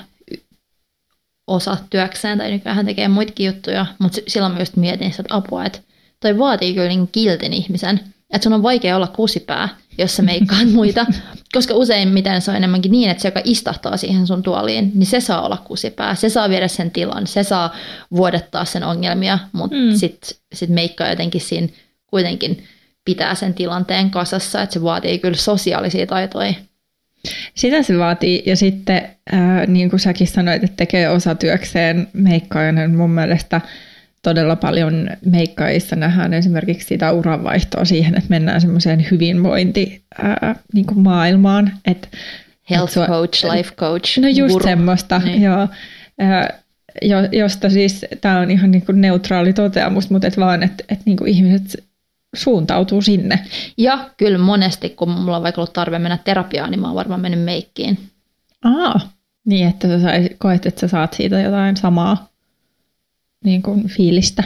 osa 1.48 1.77
työkseen, 1.89 2.38
tai 2.38 2.51
nykyään 2.51 2.75
hän 2.75 2.86
tekee 2.86 3.08
muitakin 3.08 3.46
juttuja, 3.46 3.86
mutta 4.00 4.22
silloin 4.27 4.54
mä 4.54 4.60
just 4.60 4.75
mietin 4.75 5.12
sitä 5.12 5.24
apua, 5.30 5.66
että 5.66 5.80
toi 6.20 6.38
vaatii 6.38 6.74
kyllä 6.74 6.88
niin 6.88 7.10
kiltin 7.12 7.54
ihmisen, 7.54 8.00
että 8.34 8.44
sun 8.44 8.54
on 8.54 8.63
vaikea 8.63 8.96
olla 8.96 9.08
kusipää, 9.08 9.70
jos 9.98 10.16
sä 10.16 10.24
meikkaat 10.24 10.72
muita, 10.74 11.06
koska 11.54 11.74
useimmiten 11.74 12.42
se 12.42 12.51
on 12.51 12.58
enemmänkin 12.58 12.92
niin, 12.92 13.10
että 13.10 13.22
se, 13.22 13.27
joka 13.27 13.42
istahtaa 13.44 13.98
siihen 13.98 14.27
sun 14.27 14.44
tuoliin, 14.44 14.92
niin 14.96 15.06
se 15.06 15.20
saa 15.20 15.46
olla 15.46 15.58
kusipää, 15.58 16.16
se 16.16 16.30
saa 16.30 16.50
viedä 16.50 16.68
sen 16.68 16.92
tilan, 16.92 17.27
se 17.27 17.44
saa 17.44 17.75
vuodettaa 18.12 18.66
sen 18.66 18.84
ongelmia, 18.84 19.39
mutta 19.51 19.75
mm. 19.75 19.96
sitten 19.96 20.38
sit 20.54 20.70
meikkaa 20.70 21.10
jotenkin 21.10 21.42
siinä 21.42 21.68
kuitenkin 22.08 22.63
pitää 23.06 23.36
sen 23.36 23.54
tilanteen 23.54 24.12
kasassa, 24.12 24.62
että 24.62 24.74
se 24.74 24.84
vaatii 24.84 25.20
kyllä 25.20 25.38
sosiaalisia 25.38 26.08
taitoja. 26.08 26.54
Sitä 27.53 27.84
se 27.84 27.98
vaatii, 27.98 28.43
ja 28.46 28.55
sitten 28.55 29.10
ää, 29.31 29.65
niin 29.65 29.89
kuin 29.89 30.00
säkin 30.00 30.27
sanoit, 30.27 30.63
että 30.63 30.77
tekee 30.77 31.10
osatyökseen 31.10 32.07
meikkaajana, 32.13 32.88
mun 32.88 33.10
mielestä– 33.12 33.62
todella 34.27 34.55
paljon 34.55 35.10
meikkaissa 35.25 35.96
nähdään 35.96 36.34
esimerkiksi 36.34 36.88
sitä 36.88 37.12
uranvaihtoa 37.12 37.86
siihen, 37.86 38.17
että 38.17 38.29
mennään 38.29 38.62
semmoiseen 38.62 39.07
hyvinvointi 39.12 40.01
ää, 40.22 40.55
niin 40.74 40.86
kuin 40.86 41.00
maailmaan. 41.00 41.74
Et, 41.86 42.10
Health 42.69 42.89
et 42.89 42.93
sua, 42.93 43.07
coach, 43.07 43.55
life 43.55 43.75
coach. 43.75 44.19
No 44.19 44.27
just 44.27 44.53
guru. 44.53 44.63
semmoista, 44.63 45.19
niin. 45.19 45.41
joo. 45.41 45.67
Ää, 46.19 46.50
jo, 47.01 47.17
josta 47.31 47.69
siis, 47.69 48.05
tämä 48.22 48.39
on 48.39 48.51
ihan 48.51 48.72
niin 48.72 48.86
kuin 48.86 49.01
neutraali 49.01 49.53
toteamus, 49.53 50.10
mutta 50.10 50.27
et 50.27 50.38
vaan, 50.38 50.63
että 50.63 50.84
et 50.89 51.00
niin 51.05 51.27
ihmiset 51.27 51.84
suuntautuu 52.38 53.01
sinne. 53.01 53.46
Ja 53.77 54.10
kyllä 54.17 54.38
monesti, 54.38 54.89
kun 54.89 55.10
mulla 55.10 55.38
on 55.38 55.44
vaikka 55.44 55.62
ollut 55.62 55.74
tarve 55.74 56.00
mennä 56.00 56.17
terapiaan, 56.17 56.72
niin 56.72 56.79
mä 56.79 56.88
oon 56.88 56.96
varmaan 56.96 57.22
mennyt 57.22 57.44
meikkiin. 57.44 58.00
Aa, 58.63 59.00
niin 59.46 59.67
että 59.67 59.88
sä 59.88 60.00
sais, 60.00 60.32
koet, 60.38 60.65
että 60.65 60.82
sä 60.82 60.88
saat 60.88 61.13
siitä 61.13 61.39
jotain 61.39 61.77
samaa 61.77 62.29
niin 63.44 63.62
kuin 63.62 63.88
fiilistä. 63.88 64.44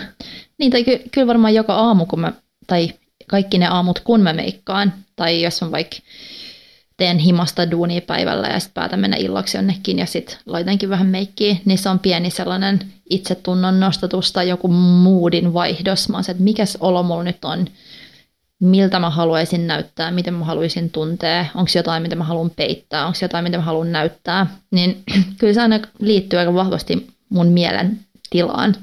Niin, 0.58 0.72
tai 0.72 0.84
ky- 0.84 1.02
kyllä 1.12 1.28
varmaan 1.28 1.54
joka 1.54 1.74
aamu, 1.74 2.06
kun 2.06 2.20
mä, 2.20 2.34
tai 2.68 2.90
kaikki 3.28 3.58
ne 3.58 3.68
aamut, 3.68 4.00
kun 4.00 4.22
mä 4.22 4.34
meikkaan, 4.34 4.94
tai 5.16 5.42
jos 5.42 5.64
on 5.64 5.72
vaikka 5.72 5.98
teen 7.02 7.18
himasta 7.18 7.72
duunia 7.72 8.02
päivällä 8.02 8.48
ja 8.48 8.60
sitten 8.60 8.74
päätän 8.74 9.00
mennä 9.00 9.18
illaksi 9.18 9.58
jonnekin 9.58 10.00
ja 10.00 10.06
sitten 10.06 10.38
laitankin 10.46 10.90
vähän 10.90 11.08
meikkiä, 11.08 11.56
niin 11.66 11.78
se 11.78 11.90
on 11.90 12.00
pieni 12.00 12.30
sellainen 12.30 12.80
itsetunnon 13.10 13.80
nostatus 13.80 14.32
tai 14.32 14.50
joku 14.50 14.68
moodin 14.68 15.54
vaihdos. 15.54 16.10
Mä 16.10 16.18
oon 16.18 16.24
se, 16.24 16.32
että 16.32 16.44
mikäs 16.44 16.78
olo 16.80 17.04
mulla 17.04 17.24
nyt 17.24 17.46
on, 17.46 17.68
miltä 18.60 19.00
mä 19.00 19.10
haluaisin 19.10 19.68
näyttää, 19.68 20.12
miten 20.12 20.34
mä 20.34 20.46
haluaisin 20.46 20.90
tuntea, 20.90 21.46
onko 21.56 21.72
jotain, 21.76 22.04
mitä 22.04 22.16
mä 22.16 22.24
haluan 22.24 22.50
peittää, 22.50 23.06
onko 23.06 23.18
jotain, 23.22 23.44
mitä 23.44 23.58
mä 23.58 23.64
haluan 23.64 23.92
näyttää. 23.92 24.48
Niin 24.72 25.04
kyllä 25.40 25.54
se 25.54 25.62
aina 25.62 25.80
liittyy 26.00 26.40
aika 26.40 26.54
vahvasti 26.54 27.08
mun 27.30 27.48
mielen 27.48 28.00
tilaan. 28.30 28.76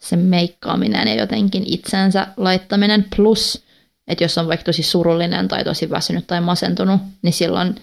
Se 0.00 0.16
meikkaaminen 0.16 1.08
ja 1.08 1.14
jotenkin 1.14 1.62
itsensä 1.66 2.26
laittaminen 2.36 3.04
plus, 3.16 3.63
että 4.08 4.24
jos 4.24 4.38
on 4.38 4.48
vaikka 4.48 4.64
tosi 4.64 4.82
surullinen 4.82 5.48
tai 5.48 5.64
tosi 5.64 5.90
väsynyt 5.90 6.26
tai 6.26 6.40
masentunut, 6.40 7.00
niin 7.22 7.32
silloin 7.32 7.74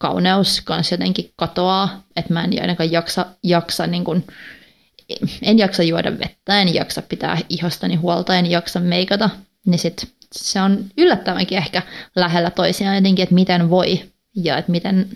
kauneus 0.00 0.60
kanssa 0.60 0.94
jotenkin 0.94 1.32
katoaa, 1.36 2.02
että 2.16 2.32
mä 2.32 2.44
en 2.44 2.60
ainakaan 2.60 2.92
jaksa, 2.92 3.26
jaksa 3.42 3.86
niin 3.86 4.04
kuin, 4.04 4.26
en 5.42 5.58
jaksa 5.58 5.82
juoda 5.82 6.18
vettä, 6.18 6.60
en 6.60 6.74
jaksa 6.74 7.02
pitää 7.02 7.38
ihostani 7.48 7.94
huolta, 7.94 8.36
en 8.36 8.50
jaksa 8.50 8.80
meikata, 8.80 9.30
niin 9.66 9.78
sit 9.78 10.12
se 10.32 10.60
on 10.60 10.84
yllättävänkin 10.98 11.58
ehkä 11.58 11.82
lähellä 12.16 12.50
toisiaan 12.50 12.96
jotenkin, 12.96 13.22
että 13.22 13.34
miten 13.34 13.70
voi 13.70 14.02
ja 14.34 14.58
että 14.58 14.70
miten, 14.70 15.08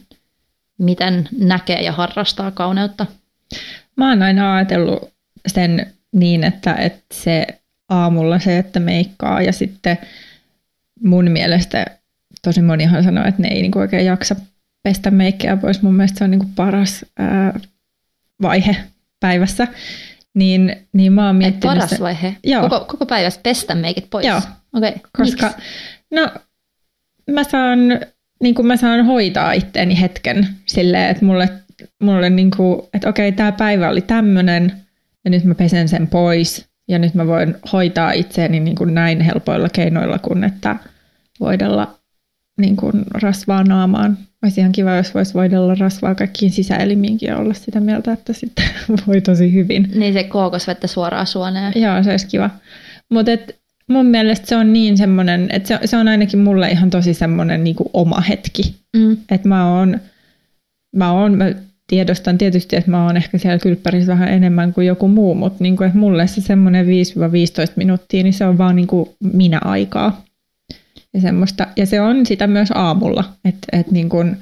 miten 0.78 1.28
näkee 1.38 1.82
ja 1.82 1.92
harrastaa 1.92 2.50
kauneutta. 2.50 3.06
Mä 3.96 4.08
oon 4.08 4.22
aina 4.22 4.54
ajatellut 4.54 5.10
sen 5.46 5.92
niin, 6.12 6.44
että, 6.44 6.74
että 6.74 7.04
se 7.12 7.46
aamulla 7.88 8.38
se, 8.38 8.58
että 8.58 8.80
meikkaa 8.80 9.42
ja 9.42 9.52
sitten 9.52 9.98
mun 11.04 11.30
mielestä 11.30 11.86
tosi 12.42 12.62
monihan 12.62 13.04
sanoo, 13.04 13.24
että 13.24 13.42
ne 13.42 13.48
ei 13.48 13.62
niinku 13.62 13.78
oikein 13.78 14.06
jaksa 14.06 14.36
pestä 14.82 15.10
meikkiä 15.10 15.56
pois. 15.56 15.82
Mun 15.82 15.94
mielestä 15.94 16.18
se 16.18 16.24
on 16.24 16.30
niinku 16.30 16.46
paras 16.56 17.04
ää, 17.18 17.60
vaihe 18.42 18.76
päivässä. 19.20 19.68
Niin, 20.34 20.76
niin 20.92 21.12
mä 21.12 21.26
oon 21.26 21.36
miettinyt... 21.36 21.76
paras 21.78 22.00
vaihe? 22.00 22.36
Joo. 22.44 22.62
Koko, 22.62 22.84
koko 22.84 23.06
päivässä 23.06 23.40
pestä 23.42 23.74
meikit 23.74 24.10
pois? 24.10 24.26
Joo. 24.26 24.40
Okay. 24.72 24.92
Koska, 25.16 25.46
Miks? 25.46 25.58
no 26.10 26.30
mä 27.30 27.44
saan, 27.44 27.78
niin 28.42 28.54
kuin 28.54 28.66
mä 28.66 28.76
saan 28.76 29.06
hoitaa 29.06 29.52
itteeni 29.52 30.00
hetken 30.00 30.48
silleen, 30.66 31.10
että 31.10 31.24
mulle 31.24 31.48
mulle 32.02 32.30
niin 32.30 32.50
kuin, 32.56 32.82
että 32.94 33.08
okei, 33.08 33.32
tämä 33.32 33.52
päivä 33.52 33.88
oli 33.88 34.00
tämmöinen 34.00 34.72
ja 35.24 35.30
nyt 35.30 35.44
mä 35.44 35.54
pesen 35.54 35.88
sen 35.88 36.06
pois 36.06 36.66
ja 36.88 36.98
nyt 36.98 37.14
mä 37.14 37.26
voin 37.26 37.54
hoitaa 37.72 38.12
itseäni 38.12 38.60
niin 38.60 38.76
kuin 38.76 38.94
näin 38.94 39.20
helpoilla 39.20 39.68
keinoilla 39.68 40.18
kuin 40.18 40.44
että 40.44 40.76
voidella 41.40 41.98
niin 42.60 42.76
kuin 42.76 43.02
rasvaa 43.14 43.64
naamaan. 43.64 44.18
Olisi 44.42 44.60
ihan 44.60 44.72
kiva, 44.72 44.96
jos 44.96 45.14
voisi 45.14 45.34
voidella 45.34 45.74
rasvaa 45.74 46.14
kaikkiin 46.14 46.52
sisäelimiinkin 46.52 47.26
ja 47.26 47.36
olla 47.36 47.54
sitä 47.54 47.80
mieltä, 47.80 48.12
että 48.12 48.32
sitten 48.32 48.64
voi 49.06 49.20
tosi 49.20 49.52
hyvin. 49.52 49.90
Niin 49.94 50.12
se 50.12 50.24
kookosvettä 50.24 50.86
suoraan 50.86 51.26
suoneen. 51.26 51.72
Joo, 51.76 52.02
se 52.02 52.10
olisi 52.10 52.26
kiva. 52.26 52.50
Mutta 53.10 53.32
mun 53.88 54.06
mielestä 54.06 54.46
se 54.46 54.56
on 54.56 54.72
niin 54.72 54.96
semmoinen, 54.98 55.48
että 55.52 55.68
se, 55.68 55.78
se 55.84 55.96
on 55.96 56.08
ainakin 56.08 56.40
mulle 56.40 56.70
ihan 56.70 56.90
tosi 56.90 57.14
semmoinen 57.14 57.64
niin 57.64 57.76
kuin 57.76 57.90
oma 57.92 58.20
hetki. 58.20 58.76
Mm. 58.96 59.16
Että 59.30 59.48
mä 59.48 59.78
oon, 59.78 60.00
mä 60.96 61.12
oon, 61.12 61.34
mä 61.38 61.52
tiedostan 61.86 62.38
tietysti, 62.38 62.76
että 62.76 62.90
mä 62.90 63.04
oon 63.04 63.16
ehkä 63.16 63.38
siellä 63.38 63.58
kylppärissä 63.58 64.12
vähän 64.12 64.28
enemmän 64.28 64.72
kuin 64.72 64.86
joku 64.86 65.08
muu, 65.08 65.34
mutta 65.34 65.62
niin 65.62 65.76
kuin, 65.76 65.86
että 65.86 65.98
mulle 65.98 66.26
se 66.26 66.40
semmoinen 66.40 66.86
5-15 66.86 66.88
minuuttia, 67.76 68.22
niin 68.22 68.32
se 68.32 68.46
on 68.46 68.58
vaan 68.58 68.76
niin 68.76 68.86
kuin 68.86 69.10
minä 69.32 69.60
aikaa. 69.64 70.24
Ja, 71.14 71.20
semmoista, 71.20 71.66
ja 71.76 71.86
se 71.86 72.00
on 72.00 72.26
sitä 72.26 72.46
myös 72.46 72.68
aamulla, 72.74 73.24
että, 73.44 73.66
että 73.72 73.92
niin 73.92 74.08
kuin 74.08 74.36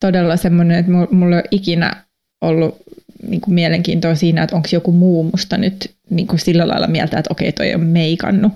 todella 0.00 0.36
semmoinen, 0.36 0.78
että 0.78 0.92
mulla 1.10 1.36
ei 1.36 1.42
ikinä 1.50 2.04
ollut 2.40 2.76
niin 3.28 3.40
kuin 3.40 3.54
mielenkiintoa 3.54 4.14
siinä, 4.14 4.42
että 4.42 4.56
onko 4.56 4.68
joku 4.72 4.92
muu 4.92 5.22
musta 5.22 5.58
nyt 5.58 5.90
niin 6.10 6.26
kuin 6.26 6.38
sillä 6.38 6.68
lailla 6.68 6.86
mieltä, 6.86 7.18
että 7.18 7.32
okei, 7.32 7.52
toi 7.52 7.74
on 7.74 7.80
meikannut. 7.80 8.52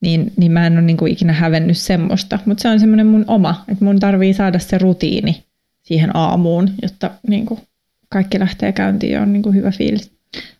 Niin, 0.00 0.32
niin 0.36 0.52
mä 0.52 0.66
en 0.66 0.72
ole 0.72 0.82
niin 0.82 0.96
kuin 0.96 1.12
ikinä 1.12 1.32
hävennyt 1.32 1.78
semmoista, 1.78 2.38
mutta 2.44 2.62
se 2.62 2.68
on 2.68 2.80
semmoinen 2.80 3.06
mun 3.06 3.24
oma, 3.26 3.64
että 3.68 3.84
mun 3.84 4.00
tarvii 4.00 4.34
saada 4.34 4.58
se 4.58 4.78
rutiini 4.78 5.44
siihen 5.90 6.16
aamuun, 6.16 6.70
jotta 6.82 7.10
niin 7.28 7.46
kuin 7.46 7.60
kaikki 8.08 8.40
lähtee 8.40 8.72
käyntiin 8.72 9.12
ja 9.12 9.22
on 9.22 9.32
niin 9.32 9.42
kuin 9.42 9.54
hyvä 9.54 9.70
fiilis. 9.70 10.12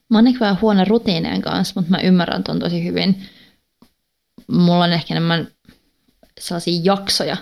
Mä 0.08 0.18
oon 0.18 0.26
ehkä 0.26 0.40
vähän 0.40 0.60
huono 0.60 0.84
rutiineen 0.84 1.42
kanssa, 1.42 1.80
mutta 1.80 1.90
mä 1.90 1.98
ymmärrän 2.02 2.44
ton 2.44 2.58
tosi 2.58 2.84
hyvin. 2.84 3.22
Mulla 4.52 4.84
on 4.84 4.92
ehkä 4.92 5.14
enemmän 5.14 5.48
sellaisia 6.40 6.80
jaksoja, 6.84 7.36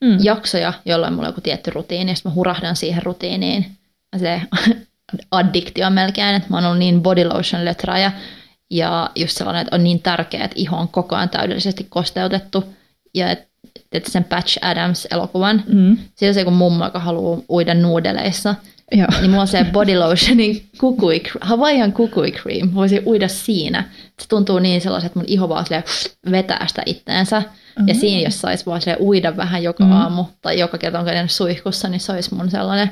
mm. 0.00 0.18
jaksoja, 0.22 0.72
jolloin 0.84 1.12
mulla 1.12 1.28
on 1.28 1.32
joku 1.32 1.40
tietty 1.40 1.70
rutiini, 1.70 2.10
ja 2.10 2.16
mä 2.24 2.34
hurahdan 2.34 2.76
siihen 2.76 3.02
rutiiniin. 3.02 3.66
Se 4.16 4.42
addiktio 5.30 5.90
melkein, 5.90 6.34
että 6.34 6.48
mä 6.50 6.56
oon 6.56 6.66
ollut 6.66 6.78
niin 6.78 7.02
body 7.02 7.24
lotion 7.24 7.64
lötraaja, 7.64 8.12
ja 8.70 9.10
just 9.16 9.36
sellainen, 9.36 9.62
että 9.62 9.76
on 9.76 9.84
niin 9.84 10.02
tärkeää, 10.02 10.44
että 10.44 10.60
iho 10.60 10.76
on 10.76 10.88
koko 10.88 11.16
ajan 11.16 11.28
täydellisesti 11.28 11.86
kosteutettu, 11.88 12.64
ja 13.14 13.30
että 13.30 13.49
että 13.92 14.10
sen 14.10 14.24
Patch 14.24 14.58
Adams-elokuvan. 14.62 15.62
Mm. 15.66 15.96
Siinä 16.14 16.30
on 16.30 16.34
se 16.34 16.44
kun 16.44 16.52
mummo, 16.52 16.84
joka 16.84 16.98
haluaa 16.98 17.40
uida 17.50 17.74
nuudeleissa. 17.74 18.54
Joo. 18.92 19.06
Niin 19.20 19.30
mulla 19.30 19.42
on 19.42 19.48
se 19.48 19.66
body 19.72 19.96
lotionin 19.96 20.68
kukui, 20.78 21.22
Hawaiian 21.40 21.92
kukui 21.92 22.32
cream. 22.32 22.70
Voisi 22.74 23.02
uida 23.06 23.28
siinä. 23.28 23.84
Se 24.20 24.28
tuntuu 24.28 24.58
niin 24.58 24.80
sellaiset, 24.80 25.06
että 25.06 25.18
mun 25.18 25.28
iho 25.28 25.48
vaan 25.48 25.66
vetää 26.30 26.66
sitä 26.68 26.82
itteensä. 26.86 27.40
Mm-hmm. 27.40 27.88
Ja 27.88 27.94
siinä, 27.94 28.20
jos 28.20 28.40
saisi 28.40 28.66
vaan 28.66 28.80
uida 29.00 29.36
vähän 29.36 29.62
joka 29.62 29.84
mm. 29.84 29.92
aamu 29.92 30.24
tai 30.42 30.58
joka 30.58 30.78
kerta 30.78 30.98
on 30.98 31.04
käynyt 31.04 31.30
suihkussa, 31.30 31.88
niin 31.88 32.00
se 32.00 32.12
olisi 32.12 32.34
mun 32.34 32.50
sellainen, 32.50 32.90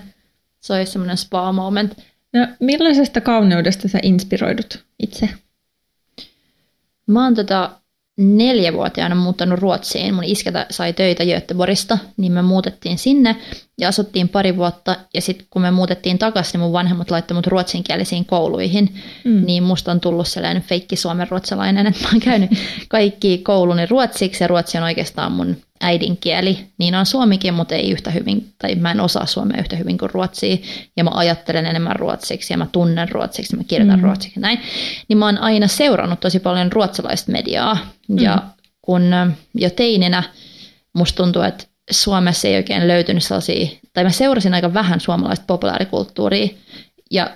se 0.60 0.72
olisi 0.72 0.92
semmoinen 0.92 1.16
spa 1.16 1.52
moment. 1.52 1.98
No, 2.32 2.46
millaisesta 2.60 3.20
kauneudesta 3.20 3.88
sä 3.88 3.98
inspiroidut 4.02 4.84
itse? 4.98 5.28
Mä 7.06 7.24
oon 7.24 7.34
tota, 7.34 7.70
neljävuotiaana 8.18 9.14
muuttanut 9.14 9.58
Ruotsiin. 9.58 10.14
Mun 10.14 10.24
iskä 10.24 10.66
sai 10.70 10.92
töitä 10.92 11.24
Göteborgista, 11.24 11.98
niin 12.16 12.32
me 12.32 12.42
muutettiin 12.42 12.98
sinne 12.98 13.36
ja 13.78 13.88
asuttiin 13.88 14.28
pari 14.28 14.56
vuotta. 14.56 14.96
Ja 15.14 15.20
sitten 15.20 15.46
kun 15.50 15.62
me 15.62 15.70
muutettiin 15.70 16.18
takaisin, 16.18 16.52
niin 16.52 16.60
mun 16.60 16.72
vanhemmat 16.72 17.10
laittoi 17.10 17.34
mut 17.34 17.46
ruotsinkielisiin 17.46 18.24
kouluihin. 18.24 18.94
Mm. 19.24 19.44
Niin 19.46 19.62
musta 19.62 19.90
on 19.90 20.00
tullut 20.00 20.28
sellainen 20.28 20.62
feikki 20.62 20.96
suomen 20.96 21.28
ruotsalainen, 21.30 21.86
että 21.86 22.02
mä 22.02 22.08
oon 22.12 22.20
käynyt 22.20 22.50
kaikki 22.88 23.38
kouluni 23.38 23.86
ruotsiksi 23.86 24.44
ja 24.44 24.48
ruotsi 24.48 24.78
on 24.78 24.84
oikeastaan 24.84 25.32
mun 25.32 25.56
äidinkieli. 25.80 26.58
Niin 26.78 26.94
on 26.94 27.06
suomikin, 27.06 27.54
mutta 27.54 27.74
ei 27.74 27.90
yhtä 27.90 28.10
hyvin, 28.10 28.52
tai 28.58 28.74
mä 28.74 28.90
en 28.90 29.00
osaa 29.00 29.26
suomea 29.26 29.60
yhtä 29.60 29.76
hyvin 29.76 29.98
kuin 29.98 30.10
ruotsia. 30.10 30.56
Ja 30.96 31.04
mä 31.04 31.10
ajattelen 31.14 31.66
enemmän 31.66 31.96
ruotsiksi 31.96 32.52
ja 32.52 32.58
mä 32.58 32.66
tunnen 32.72 33.08
ruotsiksi, 33.08 33.56
mä 33.56 33.64
kirjoitan 33.64 33.98
mm. 33.98 34.04
ruotsiksi 34.04 34.40
näin. 34.40 34.60
Niin 35.08 35.18
mä 35.18 35.26
oon 35.26 35.38
aina 35.38 35.68
seurannut 35.68 36.20
tosi 36.20 36.40
paljon 36.40 36.72
ruotsalaista 36.72 37.32
mediaa. 37.32 37.78
Mm. 38.08 38.18
Ja 38.18 38.42
kun 38.82 39.02
jo 39.54 39.70
teininä 39.70 40.22
musta 40.92 41.16
tuntuu, 41.16 41.42
että 41.42 41.64
Suomessa 41.90 42.48
ei 42.48 42.56
oikein 42.56 42.88
löytynyt 42.88 43.24
sellaisia, 43.24 43.68
tai 43.92 44.04
mä 44.04 44.10
seurasin 44.10 44.54
aika 44.54 44.74
vähän 44.74 45.00
suomalaista 45.00 45.44
populaarikulttuuria, 45.46 46.48
ja 47.10 47.30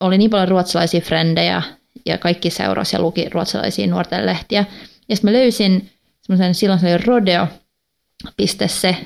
oli 0.00 0.18
niin 0.18 0.30
paljon 0.30 0.48
ruotsalaisia 0.48 1.00
frendejä, 1.00 1.62
ja 2.06 2.18
kaikki 2.18 2.50
seurasi 2.50 2.96
ja 2.96 3.02
luki 3.02 3.28
ruotsalaisia 3.28 3.86
nuorten 3.86 4.26
lehtiä. 4.26 4.64
Ja 5.08 5.16
sitten 5.16 5.32
mä 5.32 5.38
löysin 5.38 5.90
semmoisen, 6.22 6.54
silloin 6.54 6.80
se 6.80 6.94
oli 6.94 7.04
Rodeo, 7.04 7.46
se, 8.66 8.96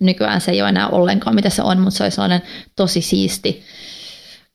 nykyään 0.00 0.40
se 0.40 0.50
ei 0.50 0.62
ole 0.62 0.68
enää 0.68 0.88
ollenkaan 0.88 1.34
mitä 1.34 1.50
se 1.50 1.62
on, 1.62 1.80
mutta 1.80 1.96
se 1.96 2.04
oli 2.04 2.10
sellainen 2.10 2.42
tosi 2.76 3.02
siisti 3.02 3.62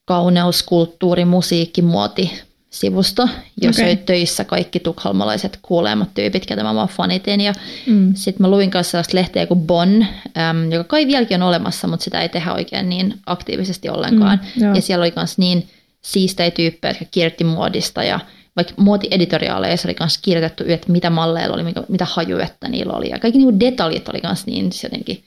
kauneus, 0.04 0.62
kulttuuri, 0.62 1.24
musiikki, 1.24 1.82
muoti 1.82 2.42
sivusto, 2.70 3.28
jossa 3.62 3.82
okay. 3.82 3.92
oli 3.92 3.96
töissä 3.96 4.44
kaikki 4.44 4.80
tukholmalaiset 4.80 5.58
kuulemat 5.62 6.14
tyypit, 6.14 6.46
ketä 6.46 6.62
mä 6.62 6.74
vaan 6.74 6.88
fanitin. 6.88 7.40
Ja 7.40 7.52
mm. 7.86 8.14
sitten 8.14 8.44
mä 8.44 8.50
luin 8.50 8.70
kanssa 8.70 8.90
sellaista 8.90 9.16
lehteä 9.16 9.46
kuin 9.46 9.60
Bon, 9.60 10.06
äm, 10.38 10.72
joka 10.72 10.84
kai 10.84 11.06
vieläkin 11.06 11.42
on 11.42 11.48
olemassa, 11.48 11.88
mutta 11.88 12.04
sitä 12.04 12.20
ei 12.20 12.28
tehdä 12.28 12.52
oikein 12.52 12.88
niin 12.88 13.14
aktiivisesti 13.26 13.88
ollenkaan. 13.88 14.40
Mm, 14.56 14.74
ja 14.74 14.82
siellä 14.82 15.02
oli 15.02 15.12
myös 15.16 15.38
niin 15.38 15.68
siistejä 16.02 16.50
tyyppejä, 16.50 16.90
jotka 16.90 17.04
kirjoitti 17.10 17.44
muodista 17.44 18.04
ja 18.04 18.20
vaikka 18.56 18.74
muotieditoriaaleissa 18.76 19.88
oli 19.88 19.96
myös 20.00 20.18
kirjoitettu, 20.18 20.64
että 20.66 20.92
mitä 20.92 21.10
malleilla 21.10 21.54
oli, 21.54 21.64
mitä 21.88 22.04
hajuetta 22.04 22.68
niillä 22.68 22.92
oli. 22.92 23.08
Ja 23.08 23.18
kaikki 23.18 23.38
niinku 23.38 23.60
detaljit 23.60 24.08
oli 24.08 24.20
myös 24.22 24.46
niin 24.46 24.70
jotenkin 24.82 25.24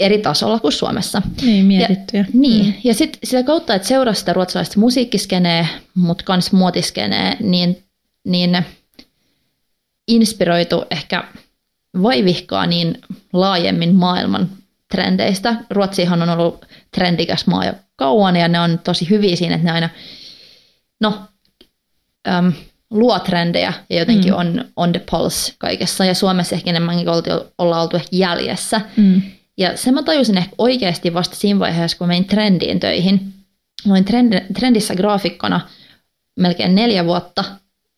eri 0.00 0.18
tasolla 0.18 0.58
kuin 0.58 0.72
Suomessa. 0.72 1.22
Niin, 1.42 1.66
mietittyjä. 1.66 2.22
Ja, 2.22 2.30
niin, 2.32 2.66
mm. 2.66 2.72
ja 2.84 2.94
sitten 2.94 3.20
sitä 3.24 3.42
kautta, 3.42 3.74
että 3.74 3.88
seuraa 3.88 4.14
sitä 4.14 4.32
ruotsalaista 4.32 4.80
musiikkiskeneä, 4.80 5.66
mutta 5.94 6.32
myös 6.32 6.52
muotiskeneä, 6.52 7.36
niin, 7.40 7.84
niin 8.24 8.64
inspiroitu 10.08 10.84
ehkä 10.90 11.24
vaivihkaa 12.02 12.66
niin 12.66 12.98
laajemmin 13.32 13.94
maailman 13.94 14.50
trendeistä. 14.92 15.56
Ruotsihan 15.70 16.22
on 16.22 16.28
ollut 16.28 16.66
trendikäs 16.90 17.46
maa 17.46 17.64
jo 17.64 17.72
kauan 17.96 18.36
ja 18.36 18.48
ne 18.48 18.60
on 18.60 18.78
tosi 18.78 19.10
hyviä 19.10 19.36
siinä, 19.36 19.54
että 19.54 19.66
ne 19.66 19.72
aina 19.72 19.88
no, 21.00 21.20
äm, 22.28 22.52
luo 22.90 23.18
trendejä 23.18 23.72
ja 23.90 23.98
jotenkin 23.98 24.32
mm. 24.32 24.38
on 24.38 24.64
on 24.76 24.92
the 24.92 25.02
pulse 25.10 25.54
kaikessa. 25.58 26.04
Ja 26.04 26.14
Suomessa 26.14 26.56
ehkä 26.56 26.70
enemmänkin 26.70 27.06
ollaan 27.58 27.82
oltu 27.82 27.96
ehkä 27.96 28.08
jäljessä. 28.12 28.80
Mm. 28.96 29.22
Ja 29.60 29.76
sen 29.76 29.94
mä 29.94 30.02
tajusin 30.02 30.38
ehkä 30.38 30.52
oikeasti 30.58 31.14
vasta 31.14 31.36
siinä 31.36 31.58
vaiheessa, 31.58 31.98
kun 31.98 32.08
menin 32.08 32.24
trendiin 32.24 32.80
töihin. 32.80 33.32
Olin 33.90 34.04
trendissä 34.54 34.94
graafikkona 34.94 35.60
melkein 36.36 36.74
neljä 36.74 37.04
vuotta. 37.04 37.44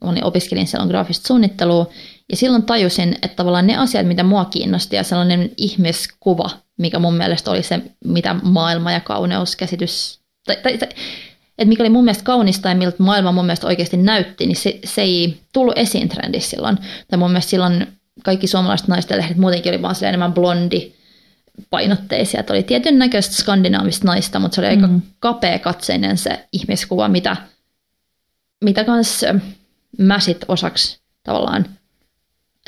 Olin, 0.01 0.25
opiskelin 0.25 0.67
silloin 0.67 0.89
graafista 0.89 1.27
suunnittelua. 1.27 1.91
Ja 2.31 2.37
silloin 2.37 2.63
tajusin, 2.63 3.13
että 3.23 3.37
tavallaan 3.37 3.67
ne 3.67 3.77
asiat, 3.77 4.07
mitä 4.07 4.23
mua 4.23 4.45
kiinnosti 4.45 4.97
ja 4.97 5.03
sellainen 5.03 5.51
ihmiskuva, 5.57 6.51
mikä 6.79 6.99
mun 6.99 7.15
mielestä 7.15 7.51
oli 7.51 7.63
se, 7.63 7.81
mitä 8.05 8.35
maailma 8.43 8.93
ja 8.93 9.01
kauneuskäsitys, 9.01 10.21
tai, 10.47 10.57
tai, 10.57 10.79
tai 10.79 10.89
että 11.59 11.69
mikä 11.69 11.83
oli 11.83 11.91
mun 11.91 12.05
mielestä 12.05 12.25
kaunista 12.25 12.69
ja 12.69 12.75
miltä 12.75 13.03
maailma 13.03 13.33
mun 13.33 13.47
mielestä 13.47 13.67
oikeasti 13.67 13.97
näytti, 13.97 14.47
niin 14.47 14.57
se, 14.57 14.79
se 14.85 15.03
ei 15.03 15.41
tullut 15.53 15.79
esiin 15.79 16.09
trendissä 16.09 16.51
silloin. 16.51 16.79
Tai 17.09 17.19
mun 17.19 17.31
mielestä 17.31 17.51
silloin 17.51 17.87
kaikki 18.25 18.47
suomalaiset 18.47 18.89
naisten 18.89 19.19
lehdet 19.19 19.37
muutenkin 19.37 19.73
oli 19.73 19.83
vaan 19.83 19.95
enemmän 20.03 20.33
blondi, 20.33 20.93
painotteisia. 21.71 22.41
Että 22.41 22.53
oli 22.53 22.63
tietyn 22.63 22.99
näköistä 22.99 23.37
skandinaavista 23.37 24.07
naista, 24.07 24.39
mutta 24.39 24.55
se 24.55 24.61
oli 24.61 24.69
aika 24.69 24.87
mm. 24.87 25.03
kapea 25.19 25.59
katseinen 25.59 26.19
se 26.19 26.49
ihmiskuva, 26.53 27.09
mitä, 27.09 27.37
mitä 28.65 28.85
kans 28.85 29.25
mä 29.99 30.21
sit 30.21 30.45
osaksi 30.49 31.01
tavallaan 31.23 31.67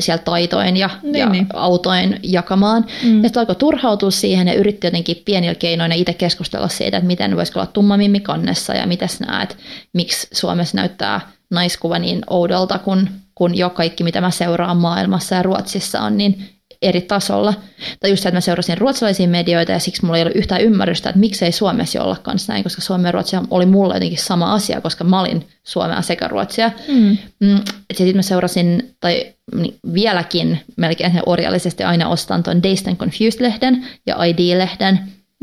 siellä 0.00 0.22
taitoin 0.22 0.76
ja, 0.76 0.90
niin, 1.02 1.14
ja 1.14 1.28
niin. 1.28 1.46
autoin 1.52 2.20
jakamaan. 2.22 2.86
Mm. 3.02 3.16
Ja 3.16 3.28
sitten 3.28 3.40
alkoi 3.40 3.56
turhautua 3.56 4.10
siihen 4.10 4.48
ja 4.48 4.54
yritti 4.54 4.86
jotenkin 4.86 5.22
pienillä 5.24 5.54
keinoin 5.54 5.92
itse 5.92 6.14
keskustella 6.14 6.68
siitä, 6.68 6.96
että 6.96 7.06
miten 7.06 7.36
voisiko 7.36 7.60
olla 7.60 7.70
tumma 7.72 7.96
mimmi 7.96 8.20
kannessa 8.20 8.74
ja 8.74 8.86
mitä 8.86 9.06
näet, 9.26 9.56
miksi 9.92 10.28
Suomessa 10.32 10.76
näyttää 10.76 11.20
naiskuva 11.50 11.98
niin 11.98 12.22
oudolta, 12.26 12.78
kun, 12.78 13.08
kun 13.34 13.56
jo 13.56 13.70
kaikki, 13.70 14.04
mitä 14.04 14.20
mä 14.20 14.30
seuraan 14.30 14.76
maailmassa 14.76 15.34
ja 15.34 15.42
Ruotsissa 15.42 16.00
on 16.00 16.16
niin 16.16 16.53
eri 16.84 17.00
tasolla. 17.00 17.54
Tai 18.00 18.10
just 18.10 18.22
se, 18.22 18.28
että 18.28 18.36
mä 18.36 18.40
seurasin 18.40 18.78
ruotsalaisia 18.78 19.28
medioita 19.28 19.72
ja 19.72 19.78
siksi 19.78 20.04
mulla 20.04 20.16
ei 20.16 20.22
ollut 20.22 20.36
yhtään 20.36 20.60
ymmärrystä, 20.60 21.08
että 21.08 21.20
miksei 21.20 21.52
Suomessa 21.52 22.02
olla 22.02 22.16
kanssa 22.22 22.52
näin, 22.52 22.62
koska 22.62 22.82
Suomi 22.82 23.08
ja 23.08 23.12
Ruotsia 23.12 23.42
oli 23.50 23.66
mulle 23.66 23.94
jotenkin 23.94 24.18
sama 24.18 24.54
asia, 24.54 24.80
koska 24.80 25.04
mä 25.04 25.20
olin 25.20 25.46
Suomea 25.64 26.02
sekä 26.02 26.28
Ruotsia. 26.28 26.70
Mm. 26.88 27.18
Mm, 27.40 27.60
sitten 27.94 28.16
mä 28.16 28.22
seurasin, 28.22 28.94
tai 29.00 29.34
niin 29.54 29.74
vieläkin 29.94 30.60
melkein 30.76 31.22
orjallisesti 31.26 31.84
aina 31.84 32.08
ostan 32.08 32.42
tuon 32.42 32.62
Dazed 32.62 32.88
and 32.88 32.96
Confused-lehden 32.96 33.86
ja 34.06 34.24
ID-lehden 34.24 35.00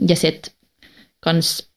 ja 0.07 0.15
sitten 0.15 0.53
kans 1.19 1.71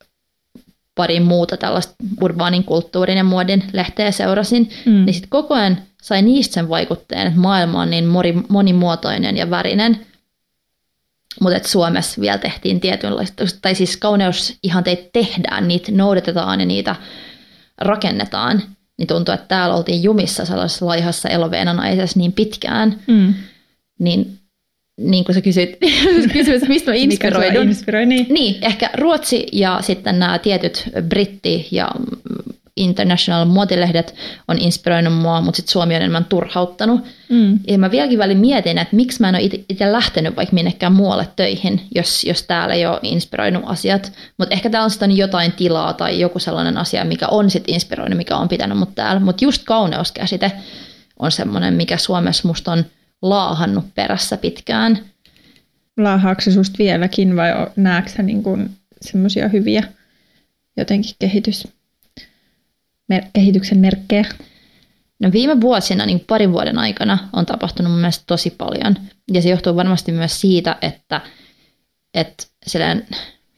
pari 0.95 1.21
muuta 1.21 1.57
tällaista 1.57 1.95
urbaanin 2.21 2.65
kulttuurin 2.65 3.17
ja 3.17 3.25
muodin 3.25 3.65
lehteä 3.73 4.11
seurasin, 4.11 4.71
mm. 4.87 5.05
niin 5.05 5.15
sitten 5.15 5.31
koko 5.31 5.55
ajan 5.55 5.79
sai 6.05 6.23
niistä 6.23 6.55
sen 6.55 6.69
vaikutteen, 6.69 7.27
että 7.27 7.41
maailma 7.41 7.83
on 7.83 7.91
niin 7.91 8.05
monimuotoinen 8.49 9.37
ja 9.37 9.51
värinen, 9.51 10.07
mutta 11.41 11.69
Suomessa 11.69 12.21
vielä 12.21 12.39
tehtiin 12.39 12.81
tietynlaista, 12.81 13.45
tai 13.63 13.75
siis 13.75 13.97
teitä 14.85 15.03
tehdään, 15.13 15.69
niitä 15.69 15.93
noudatetaan 15.93 16.61
ja 16.61 16.67
niitä 16.67 16.97
rakennetaan, 17.79 18.63
niin 18.99 19.07
tuntuu, 19.07 19.35
että 19.35 19.47
täällä 19.47 19.77
oltiin 19.77 20.03
jumissa 20.03 20.45
sellaisessa 20.45 20.87
laihassa 20.87 21.29
eloveenanaisessa 21.29 22.19
niin 22.19 22.33
pitkään, 22.33 23.01
mm. 23.07 23.35
niin 23.99 24.39
niin 25.01 25.25
kuin 25.25 25.35
sä 25.35 25.41
kysyit, 25.41 25.79
kysyit 26.33 26.69
mistä 26.69 26.91
mä 26.91 26.97
inspiroidun. 26.97 27.69
inspiroi, 27.69 28.07
niin. 28.07 28.27
niin, 28.31 28.65
ehkä 28.65 28.91
Ruotsi 28.95 29.47
ja 29.53 29.79
sitten 29.83 30.19
nämä 30.19 30.39
tietyt 30.39 30.85
britti- 31.09 31.69
ja 31.71 31.91
international 32.77 33.45
muotilehdet 33.45 34.15
on 34.49 34.59
inspiroinut 34.59 35.15
mua, 35.15 35.41
mutta 35.41 35.57
sitten 35.57 35.73
Suomi 35.73 35.95
on 35.95 36.01
enemmän 36.01 36.25
turhauttanut. 36.25 37.01
Mm. 37.29 37.59
Ja 37.69 37.79
mä 37.79 37.91
vieläkin 37.91 38.19
välin 38.19 38.39
mietin, 38.39 38.79
että 38.79 38.97
miksi 38.97 39.21
mä 39.21 39.29
en 39.29 39.35
ole 39.35 39.45
itse 39.69 39.93
lähtenyt 39.93 40.37
vaikka 40.37 40.55
minnekään 40.55 40.93
muualle 40.93 41.29
töihin, 41.37 41.81
jos, 41.95 42.25
jos 42.25 42.43
täällä 42.43 42.75
ei 42.75 42.87
ole 42.87 42.99
inspiroinut 43.03 43.63
asiat. 43.67 44.13
Mutta 44.39 44.55
ehkä 44.55 44.71
täällä 44.71 44.85
on 44.85 44.91
sitten 44.91 45.17
jotain 45.17 45.53
tilaa 45.53 45.93
tai 45.93 46.21
joku 46.21 46.39
sellainen 46.39 46.79
asia, 46.79 47.05
mikä 47.05 47.27
on 47.29 47.51
sitten 47.51 47.75
inspiroinut, 47.75 48.17
mikä 48.17 48.37
on 48.37 48.49
pitänyt 48.49 48.79
mut 48.79 48.95
täällä. 48.95 49.21
Mutta 49.21 49.45
just 49.45 49.63
kauneuskäsite 49.65 50.53
on 51.19 51.33
semmoinen, 51.33 51.75
mikä 51.75 51.97
Suomessa 51.97 52.49
musta 52.49 52.73
on 52.73 52.85
laahannut 53.23 53.85
perässä 53.95 54.37
pitkään. 54.37 54.99
Laahaako 55.97 56.41
susta 56.41 56.79
vieläkin 56.79 57.37
vai 57.37 57.51
näetkö 57.77 58.23
niin 58.23 58.43
semmoisia 59.03 59.49
hyviä 59.49 59.83
jotenkin 60.77 61.15
kehitys 61.19 61.69
mer- 63.09 63.25
kehityksen 63.33 63.79
merkkejä? 63.79 64.25
No 65.19 65.33
viime 65.33 65.61
vuosina, 65.61 66.07
niin 66.07 66.21
parin 66.21 66.53
vuoden 66.53 66.79
aikana, 66.79 67.19
on 67.33 67.47
tapahtunut 67.47 67.93
mun 67.93 68.01
mielestä 68.01 68.25
tosi 68.27 68.51
paljon. 68.51 68.97
Ja 69.33 69.43
se 69.43 69.49
johtuu 69.49 69.77
varmasti 69.77 70.13
myös 70.13 70.41
siitä, 70.41 70.77
että, 70.83 71.21
että 72.15 72.47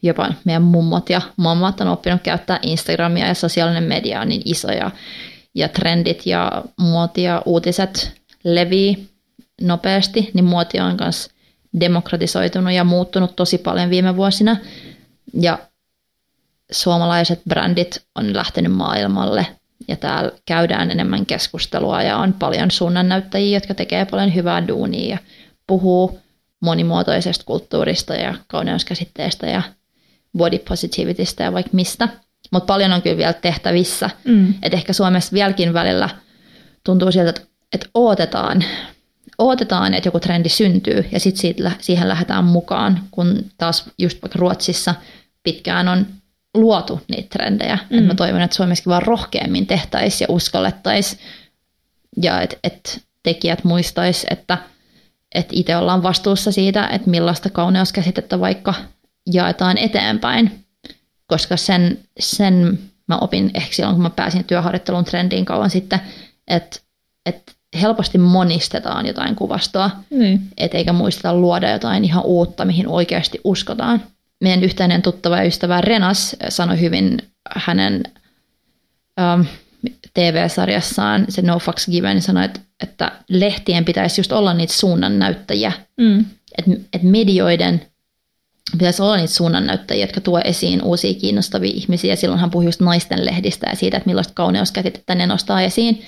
jopa 0.01 0.33
meidän 0.45 0.61
mummot 0.61 1.09
ja 1.09 1.21
mammat 1.37 1.81
on 1.81 1.87
oppinut 1.87 2.21
käyttää 2.21 2.59
Instagramia 2.61 3.27
ja 3.27 3.33
sosiaalinen 3.33 3.83
media 3.83 4.21
on 4.21 4.29
niin 4.29 4.41
isoja. 4.45 4.91
Ja 5.55 5.67
trendit 5.67 6.25
ja 6.25 6.63
muoti 6.79 7.23
ja 7.23 7.41
uutiset 7.45 8.21
levii 8.43 9.09
nopeasti, 9.61 10.31
niin 10.33 10.45
muoti 10.45 10.79
on 10.79 10.97
myös 10.99 11.29
demokratisoitunut 11.79 12.73
ja 12.73 12.83
muuttunut 12.83 13.35
tosi 13.35 13.57
paljon 13.57 13.89
viime 13.89 14.15
vuosina. 14.15 14.57
Ja 15.41 15.59
suomalaiset 16.71 17.41
brändit 17.49 18.03
on 18.15 18.35
lähtenyt 18.35 18.71
maailmalle 18.71 19.47
ja 19.87 19.95
täällä 19.95 20.31
käydään 20.45 20.91
enemmän 20.91 21.25
keskustelua 21.25 22.03
ja 22.03 22.17
on 22.17 22.33
paljon 22.33 22.71
suunnannäyttäjiä, 22.71 23.57
jotka 23.57 23.73
tekee 23.73 24.05
paljon 24.05 24.35
hyvää 24.35 24.67
duunia 24.67 25.09
ja 25.09 25.17
puhuu 25.67 26.19
monimuotoisesta 26.59 27.45
kulttuurista 27.45 28.15
ja 28.15 28.35
kauneuskäsitteestä 28.47 29.47
ja 29.47 29.61
body 30.37 30.59
positivitystä 30.59 31.43
ja 31.43 31.53
vaikka 31.53 31.69
mistä. 31.73 32.07
Mutta 32.51 32.67
paljon 32.67 32.93
on 32.93 33.01
kyllä 33.01 33.17
vielä 33.17 33.33
tehtävissä. 33.33 34.09
Mm. 34.23 34.53
Et 34.63 34.73
ehkä 34.73 34.93
Suomessa 34.93 35.33
vieläkin 35.33 35.73
välillä 35.73 36.09
tuntuu 36.83 37.11
siltä, 37.11 37.29
että 37.29 37.41
että 37.73 37.89
odotetaan, 37.93 38.63
odotetaan, 39.37 39.93
että 39.93 40.07
joku 40.07 40.19
trendi 40.19 40.49
syntyy 40.49 41.05
ja 41.11 41.19
sitten 41.19 41.71
siihen 41.79 42.09
lähdetään 42.09 42.43
mukaan, 42.43 42.99
kun 43.11 43.45
taas 43.57 43.89
just 43.97 44.21
vaikka 44.21 44.39
Ruotsissa 44.39 44.95
pitkään 45.43 45.87
on 45.87 46.05
luotu 46.57 47.01
niitä 47.07 47.29
trendejä. 47.29 47.77
Mm. 47.89 47.99
Et 47.99 48.05
mä 48.05 48.15
toivon, 48.15 48.41
että 48.41 48.55
Suomessakin 48.55 48.89
vaan 48.89 49.03
rohkeammin 49.03 49.67
tehtäisiin 49.67 50.25
ja 50.29 50.35
uskallettaisiin 50.35 51.21
ja 52.21 52.41
että 52.41 52.57
et 52.63 53.01
tekijät 53.23 53.63
muistaisi, 53.63 54.27
että 54.29 54.57
et 55.35 55.47
itse 55.51 55.77
ollaan 55.77 56.03
vastuussa 56.03 56.51
siitä, 56.51 56.87
että 56.87 57.09
millaista 57.09 57.49
kauneuskäsitettä 57.49 58.39
vaikka 58.39 58.73
jaetaan 59.33 59.77
eteenpäin, 59.77 60.65
koska 61.27 61.57
sen, 61.57 61.99
sen 62.19 62.79
mä 63.07 63.17
opin 63.17 63.51
ehkä 63.53 63.75
silloin, 63.75 63.95
kun 63.95 64.03
mä 64.03 64.09
pääsin 64.09 64.43
työharjoittelun 64.43 65.05
trendiin 65.05 65.45
kauan 65.45 65.69
sitten, 65.69 65.99
että, 66.47 66.79
että 67.25 67.51
helposti 67.81 68.17
monistetaan 68.17 69.05
jotain 69.05 69.35
kuvastoa, 69.35 69.91
niin. 70.09 70.41
et 70.57 70.75
eikä 70.75 70.93
muisteta 70.93 71.33
luoda 71.33 71.71
jotain 71.71 72.05
ihan 72.05 72.23
uutta, 72.25 72.65
mihin 72.65 72.87
oikeasti 72.87 73.41
uskotaan. 73.43 74.03
Meidän 74.41 74.63
yhteinen 74.63 75.01
tuttava 75.01 75.37
ja 75.37 75.43
ystävä 75.43 75.81
Renas 75.81 76.35
sanoi 76.49 76.79
hyvin 76.79 77.17
hänen 77.55 78.03
ähm, 79.19 79.41
TV-sarjassaan, 80.13 81.25
se 81.29 81.41
No 81.41 81.59
Fucks 81.59 81.87
Given, 81.91 82.21
sanoi, 82.21 82.45
että, 82.45 82.59
että 82.83 83.11
lehtien 83.29 83.85
pitäisi 83.85 84.21
just 84.21 84.31
olla 84.31 84.53
niitä 84.53 84.73
suunnannäyttäjiä. 84.73 85.71
Mm. 85.97 86.25
Että 86.57 86.71
et 86.93 87.03
medioiden 87.03 87.81
pitäisi 88.71 89.01
olla 89.01 89.17
niitä 89.17 89.33
suunnannäyttäjiä, 89.33 90.03
jotka 90.03 90.21
tuo 90.21 90.41
esiin 90.43 90.83
uusia 90.83 91.13
kiinnostavia 91.13 91.71
ihmisiä. 91.75 92.15
Silloin 92.15 92.39
hän 92.39 92.51
puhui 92.51 92.65
just 92.65 92.81
naisten 92.81 93.25
lehdistä 93.25 93.69
ja 93.69 93.75
siitä, 93.75 93.97
että 93.97 94.09
millaista 94.09 94.33
kauneuskäsitettä 94.33 95.15
ne 95.15 95.25
nostaa 95.25 95.61
esiin. 95.61 96.01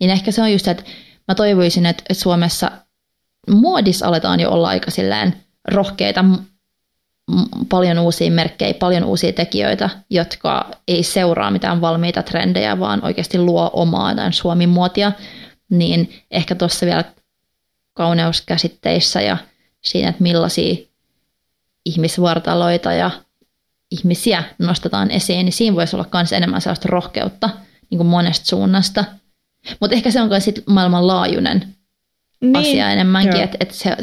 Niin 0.00 0.10
ehkä 0.10 0.30
se 0.30 0.42
on 0.42 0.52
just, 0.52 0.68
että 0.68 0.82
mä 1.28 1.34
toivoisin, 1.34 1.86
että 1.86 2.14
Suomessa 2.14 2.70
muodissa 3.50 4.06
aletaan 4.06 4.40
jo 4.40 4.50
olla 4.50 4.68
aika 4.68 4.90
silleen 4.90 5.34
rohkeita, 5.68 6.24
paljon 7.68 7.98
uusia 7.98 8.30
merkkejä, 8.30 8.74
paljon 8.74 9.04
uusia 9.04 9.32
tekijöitä, 9.32 9.90
jotka 10.10 10.70
ei 10.88 11.02
seuraa 11.02 11.50
mitään 11.50 11.80
valmiita 11.80 12.22
trendejä, 12.22 12.80
vaan 12.80 13.04
oikeasti 13.04 13.38
luo 13.38 13.70
omaa 13.72 14.14
tämän 14.14 14.32
Suomi-muotia, 14.32 15.12
niin 15.70 16.14
ehkä 16.30 16.54
tuossa 16.54 16.86
vielä 16.86 17.04
kauneuskäsitteissä 17.92 19.20
ja 19.20 19.36
siinä, 19.80 20.08
että 20.08 20.22
millaisia 20.22 20.76
ihmisvartaloita 21.84 22.92
ja 22.92 23.10
ihmisiä 23.90 24.44
nostetaan 24.58 25.10
esiin, 25.10 25.44
niin 25.44 25.52
siinä 25.52 25.76
voisi 25.76 25.96
olla 25.96 26.08
myös 26.12 26.32
enemmän 26.32 26.60
sellaista 26.60 26.88
rohkeutta 26.88 27.50
niin 27.90 27.96
kuin 27.96 28.06
monesta 28.06 28.46
suunnasta. 28.46 29.04
Mutta 29.80 29.96
ehkä 29.96 30.10
se 30.10 30.20
on 30.20 30.28
myös 30.28 30.50
maailmanlaajuinen 30.66 31.74
niin, 32.40 32.56
asia 32.56 32.90
enemmänkin, 32.90 33.40
että 33.40 33.56
et 33.60 33.70
se 33.70 33.96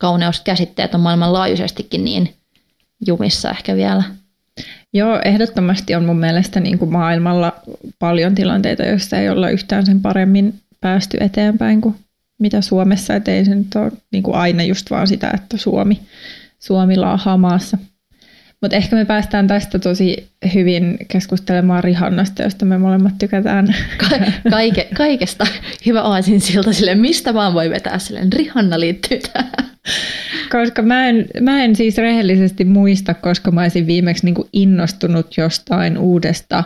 kauneuskäsitteet 0.00 0.94
on 0.94 1.00
maailmanlaajuisestikin 1.00 2.04
niin 2.04 2.34
jumissa 3.06 3.50
ehkä 3.50 3.76
vielä. 3.76 4.02
Joo, 4.92 5.20
ehdottomasti 5.24 5.94
on 5.94 6.04
mun 6.04 6.18
mielestä 6.18 6.60
niin 6.60 6.78
kuin 6.78 6.92
maailmalla 6.92 7.52
paljon 7.98 8.34
tilanteita, 8.34 8.82
joissa 8.82 9.16
ei 9.18 9.28
olla 9.28 9.50
yhtään 9.50 9.86
sen 9.86 10.00
paremmin 10.00 10.54
päästy 10.80 11.16
eteenpäin 11.20 11.80
kuin 11.80 11.94
mitä 12.38 12.60
Suomessa, 12.60 13.14
että 13.14 13.30
ei 13.30 13.44
se 13.44 13.54
nyt 13.54 13.74
ole 13.74 13.92
niin 14.12 14.22
kuin 14.22 14.36
aina 14.36 14.62
just 14.62 14.90
vaan 14.90 15.06
sitä, 15.06 15.30
että 15.34 15.56
Suomi 15.56 16.00
Suomi 16.60 16.96
laahaa 16.96 17.36
maassa. 17.36 17.78
Mutta 18.62 18.76
ehkä 18.76 18.96
me 18.96 19.04
päästään 19.04 19.46
tästä 19.46 19.78
tosi 19.78 20.30
hyvin 20.54 20.98
keskustelemaan 21.08 21.84
Rihannasta, 21.84 22.42
josta 22.42 22.64
me 22.64 22.78
molemmat 22.78 23.18
tykätään. 23.18 23.74
Ka- 23.98 24.50
kaike, 24.50 24.88
kaikesta 24.96 25.46
hyvä 25.86 26.02
aasin 26.02 26.40
siltä 26.40 26.72
sille, 26.72 26.94
mistä 26.94 27.34
vaan 27.34 27.54
voi 27.54 27.70
vetää 27.70 27.98
sille. 27.98 28.20
Rihanna 28.32 28.80
liittyy 28.80 29.20
tähän. 29.32 29.69
Koska 30.52 30.82
mä 30.82 31.08
en, 31.08 31.26
mä 31.40 31.64
en 31.64 31.76
siis 31.76 31.96
rehellisesti 31.98 32.64
muista, 32.64 33.14
koska 33.14 33.50
mä 33.50 33.62
olisin 33.62 33.86
viimeksi 33.86 34.24
niin 34.24 34.48
innostunut 34.52 35.36
jostain 35.36 35.98
uudesta. 35.98 36.64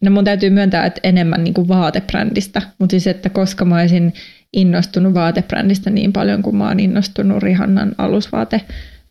No 0.00 0.10
mun 0.10 0.24
täytyy 0.24 0.50
myöntää, 0.50 0.86
että 0.86 1.00
enemmän 1.04 1.44
niin 1.44 1.54
kuin 1.54 1.68
vaatebrändistä, 1.68 2.62
mutta 2.78 2.90
siis 2.90 3.06
että 3.06 3.28
koska 3.28 3.64
mä 3.64 3.80
olisin 3.80 4.12
innostunut 4.52 5.14
vaatebrändistä 5.14 5.90
niin 5.90 6.12
paljon 6.12 6.42
kuin 6.42 6.56
mä 6.56 6.68
oon 6.68 6.80
innostunut 6.80 7.42
Rihannan 7.42 7.94
alusvaate 7.98 8.60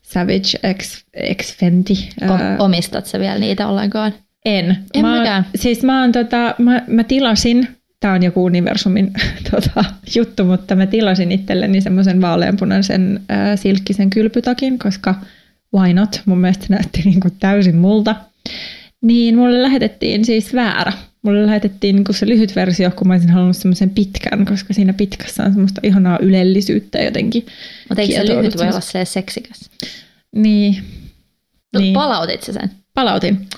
Savage 0.02 0.74
X, 0.78 1.04
X 1.42 1.56
Fenty. 1.56 1.94
O- 2.22 2.64
omistat 2.64 3.06
sä 3.06 3.20
vielä 3.20 3.38
niitä 3.38 3.68
ollenkaan? 3.68 4.12
En. 4.44 4.76
En 4.94 5.02
mä, 5.02 5.44
Siis 5.54 5.82
mä, 5.82 6.00
oon, 6.00 6.12
tota, 6.12 6.54
mä, 6.58 6.82
mä 6.86 7.04
tilasin, 7.04 7.68
tämä 8.02 8.14
on 8.14 8.22
joku 8.22 8.44
universumin 8.44 9.12
tota, 9.50 9.84
juttu, 10.16 10.44
mutta 10.44 10.76
mä 10.76 10.86
tilasin 10.86 11.32
itselleni 11.32 11.80
semmoisen 11.80 12.20
vaaleanpunaisen 12.20 13.20
äh, 13.30 13.58
silkkisen 13.58 14.10
kylpytakin, 14.10 14.78
koska 14.78 15.14
why 15.76 15.92
not? 15.92 16.22
Mun 16.26 16.38
mielestä 16.38 16.66
se 16.66 16.74
näytti 16.74 17.02
niin 17.04 17.20
kuin 17.20 17.34
täysin 17.40 17.76
multa. 17.76 18.16
Niin 19.00 19.36
mulle 19.36 19.62
lähetettiin 19.62 20.24
siis 20.24 20.54
väärä 20.54 20.92
Mulle 21.22 21.46
lähetettiin 21.46 21.96
niin 21.96 22.14
se 22.14 22.28
lyhyt 22.28 22.56
versio, 22.56 22.90
kun 22.90 23.08
mä 23.08 23.14
olisin 23.14 23.30
halunnut 23.30 23.56
semmoisen 23.56 23.90
pitkän, 23.90 24.44
koska 24.44 24.74
siinä 24.74 24.92
pitkässä 24.92 25.42
on 25.42 25.52
semmoista 25.52 25.80
ihanaa 25.84 26.18
ylellisyyttä 26.22 26.98
jotenkin. 26.98 27.46
Mutta 27.88 28.02
eikö 28.02 28.14
se 28.14 28.26
lyhyt 28.26 28.58
voi 28.58 28.68
olla 28.68 28.80
se 28.80 29.04
seksikäs? 29.04 29.70
Niin. 30.34 30.84
No, 31.72 31.80
niin. 31.80 31.94
Palautit 31.94 32.42
sen? 32.42 32.70
Palautin. 32.94 33.48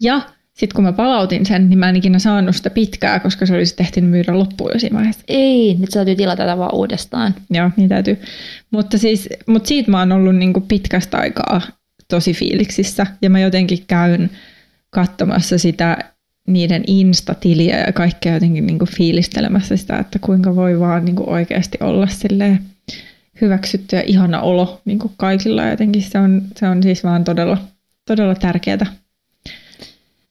Ja 0.00 0.20
sitten 0.54 0.74
kun 0.74 0.84
mä 0.84 0.92
palautin 0.92 1.46
sen, 1.46 1.68
niin 1.68 1.78
mä 1.78 1.88
en 1.88 1.96
ikinä 1.96 2.18
saanut 2.18 2.56
sitä 2.56 2.70
pitkää, 2.70 3.20
koska 3.20 3.46
se 3.46 3.54
olisi 3.54 3.76
tehty 3.76 4.00
myydä 4.00 4.38
loppuun 4.38 4.70
jo 4.74 4.78
siinä 4.78 4.96
vaiheessa. 4.96 5.24
Ei, 5.28 5.76
nyt 5.80 5.90
sä 5.90 5.98
täytyy 5.98 6.16
tilata 6.16 6.36
tätä 6.36 6.58
vaan 6.58 6.74
uudestaan. 6.74 7.34
Joo, 7.50 7.70
niin 7.76 7.88
täytyy. 7.88 8.18
Mutta, 8.70 8.98
siis, 8.98 9.28
mutta 9.46 9.68
siitä 9.68 9.90
mä 9.90 9.98
oon 9.98 10.12
ollut 10.12 10.36
niin 10.36 10.52
kuin 10.52 10.66
pitkästä 10.68 11.18
aikaa 11.18 11.60
tosi 12.08 12.32
fiiliksissä. 12.32 13.06
Ja 13.22 13.30
mä 13.30 13.40
jotenkin 13.40 13.84
käyn 13.86 14.30
katsomassa 14.90 15.58
sitä 15.58 15.98
niiden 16.48 16.84
insta-tiliä 16.86 17.80
ja 17.86 17.92
kaikkea 17.92 18.34
jotenkin 18.34 18.66
niin 18.66 18.78
kuin 18.78 18.90
fiilistelemässä 18.96 19.76
sitä, 19.76 19.98
että 19.98 20.18
kuinka 20.18 20.56
voi 20.56 20.80
vaan 20.80 21.04
niin 21.04 21.16
kuin 21.16 21.28
oikeasti 21.28 21.78
olla 21.80 22.06
silleen 22.06 22.60
hyväksytty 23.40 23.96
ja 23.96 24.02
ihana 24.06 24.40
olo 24.40 24.80
niin 24.84 24.98
kuin 24.98 25.12
kaikilla. 25.16 25.64
Jotenkin 25.64 26.02
se 26.02 26.18
on, 26.18 26.42
se 26.56 26.68
on 26.68 26.82
siis 26.82 27.04
vaan 27.04 27.24
todella, 27.24 27.58
todella 28.06 28.34
tärkeää, 28.34 28.86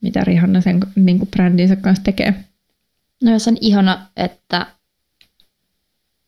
mitä 0.04 0.24
Rihanna 0.24 0.62
sen 0.62 0.80
niin 0.96 1.20
kuin 1.20 1.30
brändinsä 1.30 1.76
kanssa 1.76 2.04
tekee. 2.04 2.44
No 3.24 3.40
se 3.40 3.50
on 3.50 3.58
ihana, 3.62 4.08
että 4.16 4.68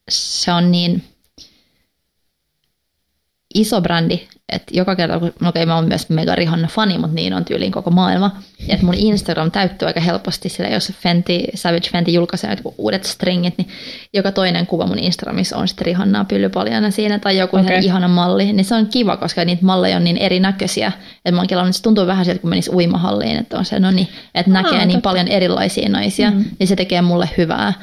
se 0.09 0.51
on 0.51 0.71
niin 0.71 1.03
iso 3.53 3.81
brändi, 3.81 4.27
että 4.51 4.77
joka 4.77 4.95
kerta, 4.95 5.19
kun 5.19 5.33
no 5.39 5.49
okei, 5.49 5.65
mä 5.65 5.75
oon 5.75 5.87
myös 5.87 6.09
mega 6.09 6.35
Rihanna 6.35 6.67
fani, 6.67 6.97
mutta 6.97 7.15
niin 7.15 7.33
on 7.33 7.45
tyyliin 7.45 7.71
koko 7.71 7.91
maailma. 7.91 8.31
Että 8.69 8.85
mun 8.85 8.93
Instagram 8.93 9.51
täyttyy 9.51 9.87
aika 9.87 9.99
helposti 9.99 10.49
sillä, 10.49 10.69
jos 10.69 10.93
Fenty, 11.01 11.33
Savage 11.55 11.89
Fenty 11.91 12.11
julkaisee 12.11 12.57
uudet 12.77 13.03
stringit, 13.03 13.57
niin 13.57 13.67
joka 14.13 14.31
toinen 14.31 14.67
kuva 14.67 14.87
mun 14.87 14.99
Instagramissa 14.99 15.57
on 15.57 15.67
sitten 15.67 15.85
Rihannaa 15.85 16.25
pyllypaljana 16.25 16.91
siinä 16.91 17.19
tai 17.19 17.37
joku 17.37 17.57
okay. 17.57 17.79
ihana 17.81 18.07
malli. 18.07 18.53
Niin 18.53 18.65
se 18.65 18.75
on 18.75 18.87
kiva, 18.87 19.17
koska 19.17 19.45
niitä 19.45 19.65
malleja 19.65 19.97
on 19.97 20.03
niin 20.03 20.17
erinäköisiä. 20.17 20.91
Että 21.15 21.31
mä 21.31 21.37
oon 21.37 21.47
kelannut, 21.47 21.69
että 21.69 21.77
se 21.77 21.83
tuntuu 21.83 22.07
vähän 22.07 22.25
sieltä, 22.25 22.41
kun 22.41 22.49
menisi 22.49 22.71
uimahalliin, 22.71 23.37
että 23.37 23.57
on 23.57 23.65
se, 23.65 23.79
no 23.79 23.91
niin, 23.91 24.07
että 24.35 24.51
näkee 24.51 24.79
ah, 24.79 24.85
niin 24.85 24.89
totta. 24.89 25.09
paljon 25.09 25.27
erilaisia 25.27 25.89
naisia, 25.89 26.31
mm. 26.31 26.45
niin 26.59 26.67
se 26.67 26.75
tekee 26.75 27.01
mulle 27.01 27.29
hyvää. 27.37 27.73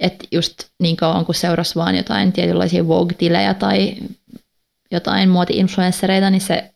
Että 0.00 0.24
just 0.32 0.54
niin 0.82 0.96
kauan 0.96 1.24
kun 1.24 1.34
seurasi 1.34 1.74
vaan 1.74 1.96
jotain 1.96 2.32
tietynlaisia 2.32 2.88
Vogue-tilejä 2.88 3.54
tai 3.54 3.94
jotain 4.90 5.28
muoti-influenssereita, 5.28 6.30
niin 6.30 6.40
se 6.40 6.70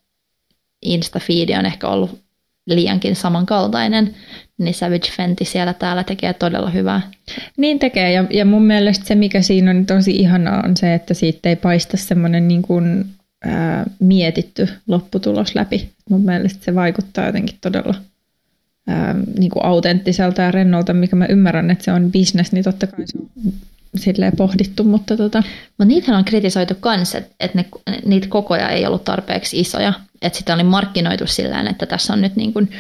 Insta-feedi 0.86 1.58
on 1.58 1.66
ehkä 1.66 1.88
ollut 1.88 2.20
liiankin 2.66 3.16
samankaltainen, 3.16 4.14
niin 4.58 4.74
Savage 4.74 5.10
Fenty 5.16 5.44
siellä 5.44 5.72
täällä 5.72 6.04
tekee 6.04 6.32
todella 6.32 6.70
hyvää. 6.70 7.00
Niin 7.56 7.78
tekee, 7.78 8.12
ja, 8.12 8.24
ja 8.30 8.44
mun 8.44 8.66
mielestä 8.66 9.06
se, 9.06 9.14
mikä 9.14 9.42
siinä 9.42 9.70
on 9.70 9.86
tosi 9.86 10.16
ihanaa, 10.16 10.62
on 10.64 10.76
se, 10.76 10.94
että 10.94 11.14
siitä 11.14 11.48
ei 11.48 11.56
paista 11.56 11.96
semmoinen 11.96 12.48
niin 12.48 12.62
kuin, 12.62 13.04
ää, 13.44 13.84
mietitty 14.00 14.68
lopputulos 14.86 15.54
läpi. 15.54 15.90
Mun 16.10 16.24
mielestä 16.24 16.64
se 16.64 16.74
vaikuttaa 16.74 17.26
jotenkin 17.26 17.58
todella 17.60 17.94
ää, 18.88 19.14
niin 19.38 19.50
kuin 19.50 19.64
autenttiselta 19.64 20.42
ja 20.42 20.50
rennolta, 20.50 20.94
mikä 20.94 21.16
mä 21.16 21.26
ymmärrän, 21.26 21.70
että 21.70 21.84
se 21.84 21.92
on 21.92 22.12
business, 22.12 22.52
niin 22.52 22.64
totta 22.64 22.86
kai 22.86 23.06
se 23.06 23.18
on 23.18 23.52
silleen 23.96 24.36
pohdittu, 24.36 24.84
mutta 24.84 25.16
tota... 25.16 25.42
Mutta 25.68 25.84
niitähän 25.84 26.18
on 26.18 26.24
kritisoitu 26.24 26.74
myös, 26.84 27.14
että 27.14 27.34
et 27.40 27.54
ne, 27.54 27.64
niitä 28.04 28.28
kokoja 28.28 28.68
ei 28.68 28.86
ollut 28.86 29.04
tarpeeksi 29.04 29.60
isoja. 29.60 29.92
Että 30.22 30.38
sitä 30.38 30.54
oli 30.54 30.62
markkinoitu 30.62 31.26
sillä 31.26 31.70
että 31.70 31.86
tässä 31.86 32.12
on 32.12 32.20
nyt 32.20 32.36
niin 32.36 32.52
kuin 32.52 32.70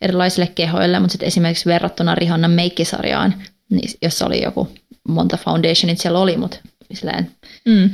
erilaisille 0.00 0.46
kehoille, 0.54 0.98
mutta 0.98 1.12
sitten 1.12 1.26
esimerkiksi 1.26 1.66
verrattuna 1.66 2.14
Rihannan 2.14 2.50
meikkisarjaan, 2.50 3.34
niin 3.70 3.90
jossa 4.02 4.26
oli 4.26 4.42
joku 4.42 4.68
monta 5.08 5.36
foundationit 5.36 5.98
siellä 5.98 6.18
oli, 6.18 6.36
mutta 6.36 6.58
silleen 6.92 7.30
mm. 7.64 7.90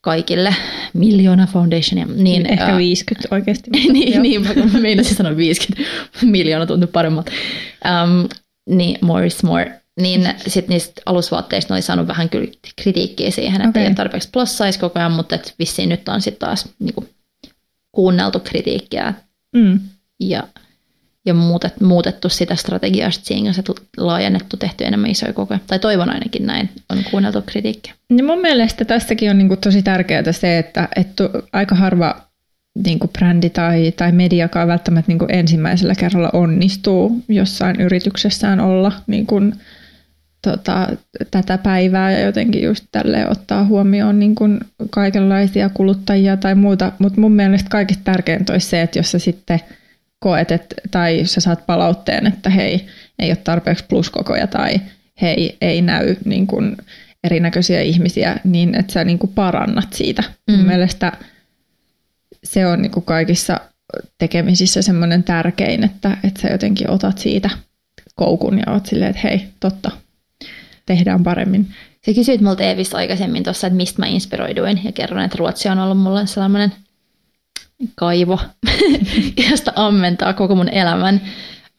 kaikille 0.00 0.54
miljoona 0.94 1.46
foundationia. 1.46 2.06
Niin, 2.06 2.46
Ehkä 2.46 2.64
ää, 2.64 2.76
50 2.76 3.28
oikeasti. 3.34 3.70
niin, 3.70 4.22
niin, 4.22 4.42
mä 4.42 4.78
meinasin 4.80 5.16
sanoa 5.16 5.36
50. 5.36 5.90
miljoona 6.22 6.66
tuntui 6.66 6.88
paremmalta. 6.92 7.32
Um, 7.84 8.28
niin 8.76 8.98
more 9.00 9.26
is 9.26 9.42
more 9.42 9.80
Niin 10.00 10.34
sitten 10.46 10.74
niistä 10.74 11.02
alusvaatteista 11.06 11.74
oli 11.74 11.82
saanut 11.82 12.06
vähän 12.06 12.28
kyllä 12.28 12.52
kritiikkiä 12.82 13.30
siihen, 13.30 13.60
että 13.60 13.68
okay. 13.68 13.82
ei 13.82 13.88
ole 13.88 13.94
tarpeeksi 13.94 14.28
plus 14.32 14.58
size 14.58 14.78
koko 14.80 14.98
ajan, 14.98 15.12
mutta 15.12 15.34
et 15.34 15.54
vissiin 15.58 15.88
nyt 15.88 16.08
on 16.08 16.20
sitten 16.20 16.48
taas 16.48 16.68
niinku, 16.78 17.08
kuunneltu 17.92 18.40
kritiikkiä. 18.40 19.14
Mm. 19.56 19.80
Ja 20.20 20.42
ja 21.28 21.34
muutet, 21.34 21.80
muutettu 21.80 22.28
sitä 22.28 22.56
strategiaa 22.56 23.10
siihen 23.10 23.44
kanssa, 23.44 23.62
laajennettu, 23.96 24.56
tehty 24.56 24.84
enemmän 24.84 25.10
isoja 25.10 25.32
kokoja. 25.32 25.60
Tai 25.66 25.78
toivon 25.78 26.10
ainakin 26.10 26.46
näin, 26.46 26.70
on 26.88 26.98
kuunneltu 27.10 27.42
kritiikkiä. 27.42 27.94
Ja 28.16 28.24
mun 28.24 28.40
mielestä 28.40 28.84
tässäkin 28.84 29.30
on 29.30 29.38
niin 29.38 29.48
kuin 29.48 29.60
tosi 29.60 29.82
tärkeää 29.82 30.32
se, 30.32 30.58
että, 30.58 30.88
että 30.96 31.30
aika 31.52 31.74
harva 31.74 32.28
niin 32.84 32.98
kuin 32.98 33.10
brändi 33.18 33.50
tai, 33.50 33.92
tai 33.96 34.12
mediakaan 34.12 34.68
välttämättä 34.68 35.10
niin 35.10 35.18
kuin 35.18 35.34
ensimmäisellä 35.34 35.94
kerralla 35.94 36.30
onnistuu 36.32 37.24
jossain 37.28 37.80
yrityksessään 37.80 38.60
olla 38.60 38.92
niin 39.06 39.26
kuin, 39.26 39.54
tota, 40.42 40.88
tätä 41.30 41.58
päivää 41.58 42.12
ja 42.12 42.20
jotenkin 42.20 42.62
just 42.62 42.84
tälle 42.92 43.28
ottaa 43.28 43.64
huomioon 43.64 44.18
niin 44.18 44.34
kuin 44.34 44.60
kaikenlaisia 44.90 45.68
kuluttajia 45.68 46.36
tai 46.36 46.54
muuta. 46.54 46.92
Mutta 46.98 47.20
mun 47.20 47.32
mielestä 47.32 47.70
kaikista 47.70 48.04
tärkeintä 48.04 48.52
olisi 48.52 48.68
se, 48.68 48.82
että 48.82 48.98
jos 48.98 49.10
sä 49.10 49.18
sitten– 49.18 49.60
koet, 50.20 50.50
että, 50.50 50.74
tai 50.90 51.22
sä 51.24 51.40
saat 51.40 51.66
palautteen, 51.66 52.26
että 52.26 52.50
hei, 52.50 52.86
ei 53.18 53.30
ole 53.30 53.36
tarpeeksi 53.36 53.84
pluskokoja 53.88 54.46
tai 54.46 54.80
hei, 55.20 55.56
ei 55.60 55.82
näy 55.82 56.16
niin 56.24 56.46
kuin 56.46 56.76
erinäköisiä 57.24 57.80
ihmisiä, 57.80 58.36
niin 58.44 58.74
että 58.74 58.92
sä 58.92 59.04
niin 59.04 59.18
kuin 59.18 59.32
parannat 59.34 59.92
siitä. 59.92 60.22
Mm. 60.22 60.56
Mun 60.56 60.66
mielestä 60.66 61.12
se 62.44 62.66
on 62.66 62.82
niin 62.82 62.92
kuin 62.92 63.04
kaikissa 63.04 63.60
tekemisissä 64.18 64.82
semmoinen 64.82 65.22
tärkein, 65.22 65.84
että, 65.84 66.16
että 66.24 66.40
sä 66.40 66.48
jotenkin 66.48 66.90
otat 66.90 67.18
siitä 67.18 67.50
koukun 68.14 68.58
ja 68.58 68.72
oot 68.72 68.86
silleen, 68.86 69.10
että 69.10 69.22
hei, 69.28 69.48
totta, 69.60 69.90
tehdään 70.88 71.22
paremmin. 71.22 71.74
Se 72.04 72.14
kysyit 72.14 72.40
multa 72.40 72.62
Eevis 72.62 72.94
aikaisemmin 72.94 73.44
tuossa, 73.44 73.66
että 73.66 73.76
mistä 73.76 74.02
mä 74.02 74.06
inspiroiduin 74.06 74.80
ja 74.84 74.92
kerron, 74.92 75.24
että 75.24 75.36
Ruotsi 75.38 75.68
on 75.68 75.78
ollut 75.78 75.98
mulle 75.98 76.26
sellainen– 76.26 76.72
kaivo, 77.94 78.38
josta 79.50 79.72
ammentaa 79.76 80.32
koko 80.32 80.54
mun 80.54 80.68
elämän. 80.68 81.20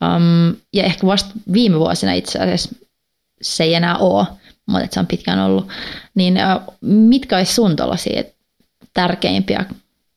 Um, 0.03 0.55
ja 0.73 0.83
ehkä 0.83 1.07
vasta 1.07 1.33
viime 1.53 1.79
vuosina 1.79 2.13
itse 2.13 2.39
asiassa 2.39 2.75
se 3.41 3.63
ei 3.63 3.73
enää 3.73 3.97
ole, 3.97 4.25
mutta 4.65 4.87
se 4.91 4.99
on 4.99 5.07
pitkään 5.07 5.39
ollut. 5.39 5.67
Niin 6.15 6.33
uh, 6.33 6.73
mitkä 6.81 7.37
olisi 7.37 7.53
sun 7.53 7.75
tuollaisia 7.75 8.23
tärkeimpiä 8.93 9.65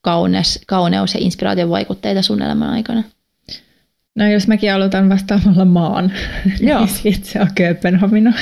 kauneus, 0.00 0.58
kauneus- 0.66 1.14
ja 1.14 1.20
inspiraation 1.20 1.70
vaikutteita 1.70 2.22
sun 2.22 2.42
elämän 2.42 2.70
aikana? 2.70 3.02
No 4.16 4.30
jos 4.30 4.48
mäkin 4.48 4.72
aloitan 4.72 5.08
vastaamalla 5.08 5.64
maan, 5.64 6.12
Joo. 6.60 6.78
niin 6.78 6.88
siitä 6.88 7.26
se 7.26 7.40
on 7.40 7.48
Kööpenhamina. 7.54 8.32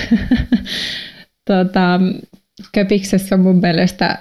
tota, 1.51 2.01
Köpiksessä 2.73 3.35
on 3.35 3.41
mun 3.41 3.61
mielestä 3.61 4.19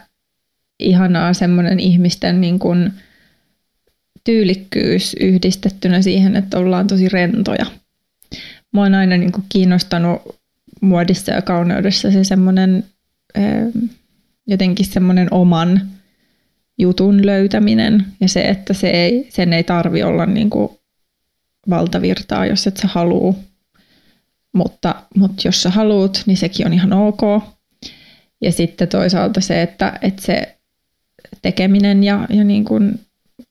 ihanaa 0.80 1.34
semmoinen 1.34 1.80
ihmisten 1.80 2.42
niin 2.42 2.60
kuin, 2.60 2.94
tyylikkyys 4.24 5.16
yhdistettynä 5.20 6.02
siihen, 6.02 6.36
että 6.36 6.58
ollaan 6.58 6.88
tosi 6.88 7.10
rentoja. 7.10 7.66
Mua 8.72 8.84
on 8.84 8.96
aina 8.96 9.18
niin 9.18 9.32
kuin 9.32 9.46
kiinnostanut 9.50 10.40
muodissa 10.82 11.32
ja 11.32 11.42
kauneudessa 11.42 12.12
se 12.12 12.24
semmoinen 12.24 12.84
jotenkin 14.48 14.86
semmoinen 14.86 15.28
oman 15.34 15.82
jutun 16.78 17.26
löytäminen 17.26 18.06
ja 18.22 18.30
se, 18.30 18.42
että 18.42 18.74
se 18.74 18.90
ei, 18.90 19.28
sen 19.30 19.54
ei 19.54 19.64
tarvi 19.64 20.04
olla 20.04 20.26
niin 20.26 20.50
kuin 20.50 20.79
valtavirtaa, 21.70 22.46
jos 22.46 22.68
et 22.68 22.78
sä 22.78 22.88
haluu. 22.88 23.36
Mutta, 24.54 24.96
mutta 25.16 25.42
jos 25.46 25.62
sä 25.62 25.70
haluut, 25.70 26.24
niin 26.26 26.38
sekin 26.38 26.66
on 26.66 26.74
ihan 26.74 26.94
ok. 26.94 27.22
Ja 28.42 28.52
sitten 28.52 28.88
toisaalta 28.88 29.42
se, 29.42 29.62
että, 29.62 30.00
että 30.02 30.22
se 30.22 30.58
tekeminen 31.42 32.04
ja, 32.04 32.26
ja 32.30 32.44
niin 32.44 32.66
kuin 32.66 33.00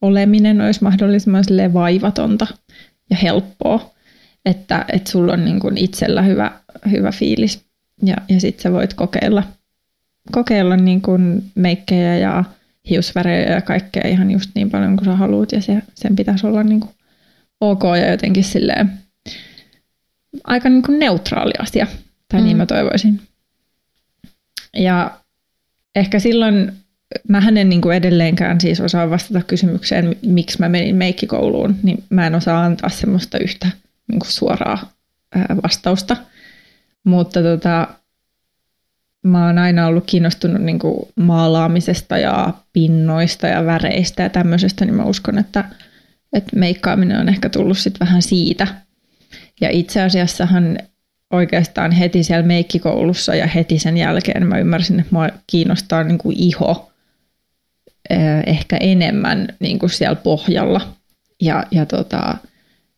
oleminen 0.01 0.61
olisi 0.61 0.83
mahdollisimman 0.83 1.43
vaivatonta 1.73 2.47
ja 3.09 3.17
helppoa, 3.17 3.91
että, 4.45 4.85
että 4.93 5.11
sulla 5.11 5.33
on 5.33 5.45
niin 5.45 5.59
kuin 5.59 5.77
itsellä 5.77 6.21
hyvä, 6.21 6.51
hyvä 6.91 7.11
fiilis 7.11 7.65
ja, 8.03 8.15
ja 8.29 8.39
sitten 8.39 8.63
sä 8.63 8.71
voit 8.71 8.93
kokeilla, 8.93 9.43
kokeilla 10.31 10.77
niin 10.77 11.01
kuin 11.01 11.43
meikkejä 11.55 12.17
ja 12.17 12.43
hiusvärejä 12.89 13.51
ja 13.51 13.61
kaikkea 13.61 14.07
ihan 14.07 14.31
just 14.31 14.51
niin 14.55 14.69
paljon 14.69 14.95
kuin 14.95 15.05
sä 15.05 15.15
haluat 15.15 15.51
ja 15.51 15.61
se, 15.61 15.81
sen 15.95 16.15
pitäisi 16.15 16.47
olla 16.47 16.63
niin 16.63 16.79
kuin 16.79 16.91
ok 17.61 17.83
ja 17.83 18.11
jotenkin 18.11 18.43
silleen 18.43 18.91
aika 20.43 20.69
niin 20.69 20.83
kuin 20.83 20.99
neutraali 20.99 21.53
asia, 21.59 21.85
tai 21.85 21.93
niin 22.31 22.41
mm. 22.41 22.45
niin 22.45 22.57
mä 22.57 22.65
toivoisin. 22.65 23.21
Ja 24.73 25.19
ehkä 25.95 26.19
silloin 26.19 26.71
mä 27.27 27.43
en 27.47 27.69
niin 27.69 27.81
kuin 27.81 27.97
edelleenkään 27.97 28.61
siis 28.61 28.81
osaa 28.81 29.09
vastata 29.09 29.41
kysymykseen, 29.41 30.15
miksi 30.25 30.59
mä 30.59 30.69
menin 30.69 30.95
meikkikouluun, 30.95 31.75
niin 31.83 32.03
mä 32.09 32.27
en 32.27 32.35
osaa 32.35 32.63
antaa 32.63 32.89
semmoista 32.89 33.37
yhtä 33.37 33.67
niin 34.07 34.19
kuin 34.19 34.31
suoraa 34.31 34.91
vastausta. 35.63 36.17
Mutta 37.03 37.41
tota, 37.41 37.87
mä 39.23 39.45
oon 39.45 39.57
aina 39.57 39.87
ollut 39.87 40.03
kiinnostunut 40.05 40.61
niin 40.61 40.79
kuin 40.79 41.07
maalaamisesta 41.15 42.17
ja 42.17 42.53
pinnoista 42.73 43.47
ja 43.47 43.65
väreistä 43.65 44.23
ja 44.23 44.29
tämmöisestä, 44.29 44.85
niin 44.85 44.95
mä 44.95 45.03
uskon, 45.03 45.37
että, 45.37 45.65
että 46.33 46.55
meikkaaminen 46.55 47.19
on 47.19 47.29
ehkä 47.29 47.49
tullut 47.49 47.77
sitten 47.77 48.07
vähän 48.07 48.21
siitä. 48.21 48.67
Ja 49.61 49.69
itse 49.69 50.01
asiassahan 50.01 50.77
oikeastaan 51.33 51.91
heti 51.91 52.23
siellä 52.23 52.47
meikkikoulussa 52.47 53.35
ja 53.35 53.47
heti 53.47 53.79
sen 53.79 53.97
jälkeen 53.97 54.47
mä 54.47 54.57
ymmärsin, 54.57 54.99
että 54.99 55.15
mua 55.15 55.29
kiinnostaa 55.47 56.03
niin 56.03 56.17
kuin 56.17 56.35
iho 56.39 56.91
ehkä 58.45 58.77
enemmän 58.77 59.47
niin 59.59 59.79
kuin 59.79 59.89
siellä 59.89 60.15
pohjalla. 60.15 60.81
Ja, 61.41 61.65
ja 61.71 61.85
tota, 61.85 62.37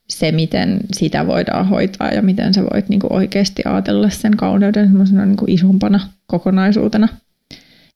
se, 0.10 0.32
miten 0.32 0.80
sitä 0.94 1.28
voidaan 1.28 1.68
hoitaa 1.68 2.10
ja 2.10 2.22
miten 2.22 2.54
sä 2.54 2.64
voit 2.74 2.90
niin 2.90 3.00
kuin 3.00 3.14
oikeasti 3.14 3.62
ajatella 3.66 4.10
sen 4.10 4.38
kauneuden 4.38 4.88
semmoisena 4.88 5.26
niin 5.26 5.38
isompana 5.48 6.00
kokonaisuutena. 6.26 7.08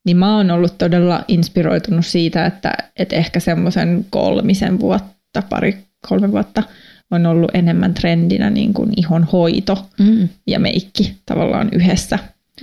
Niin 0.05 0.17
mä 0.17 0.37
oon 0.37 0.51
ollut 0.51 0.77
todella 0.77 1.25
inspiroitunut 1.27 2.05
siitä, 2.05 2.45
että, 2.45 2.73
että 2.97 3.15
ehkä 3.15 3.39
semmoisen 3.39 4.05
kolmisen 4.09 4.79
vuotta, 4.79 5.14
pari, 5.41 5.77
kolme 6.09 6.31
vuotta 6.31 6.63
on 7.11 7.25
ollut 7.25 7.51
enemmän 7.53 7.93
trendinä 7.93 8.49
niin 8.49 8.73
kuin 8.73 8.89
ihon 8.97 9.23
hoito 9.23 9.85
mm. 9.99 10.29
ja 10.47 10.59
meikki 10.59 11.17
tavallaan 11.25 11.69
yhdessä. 11.71 12.19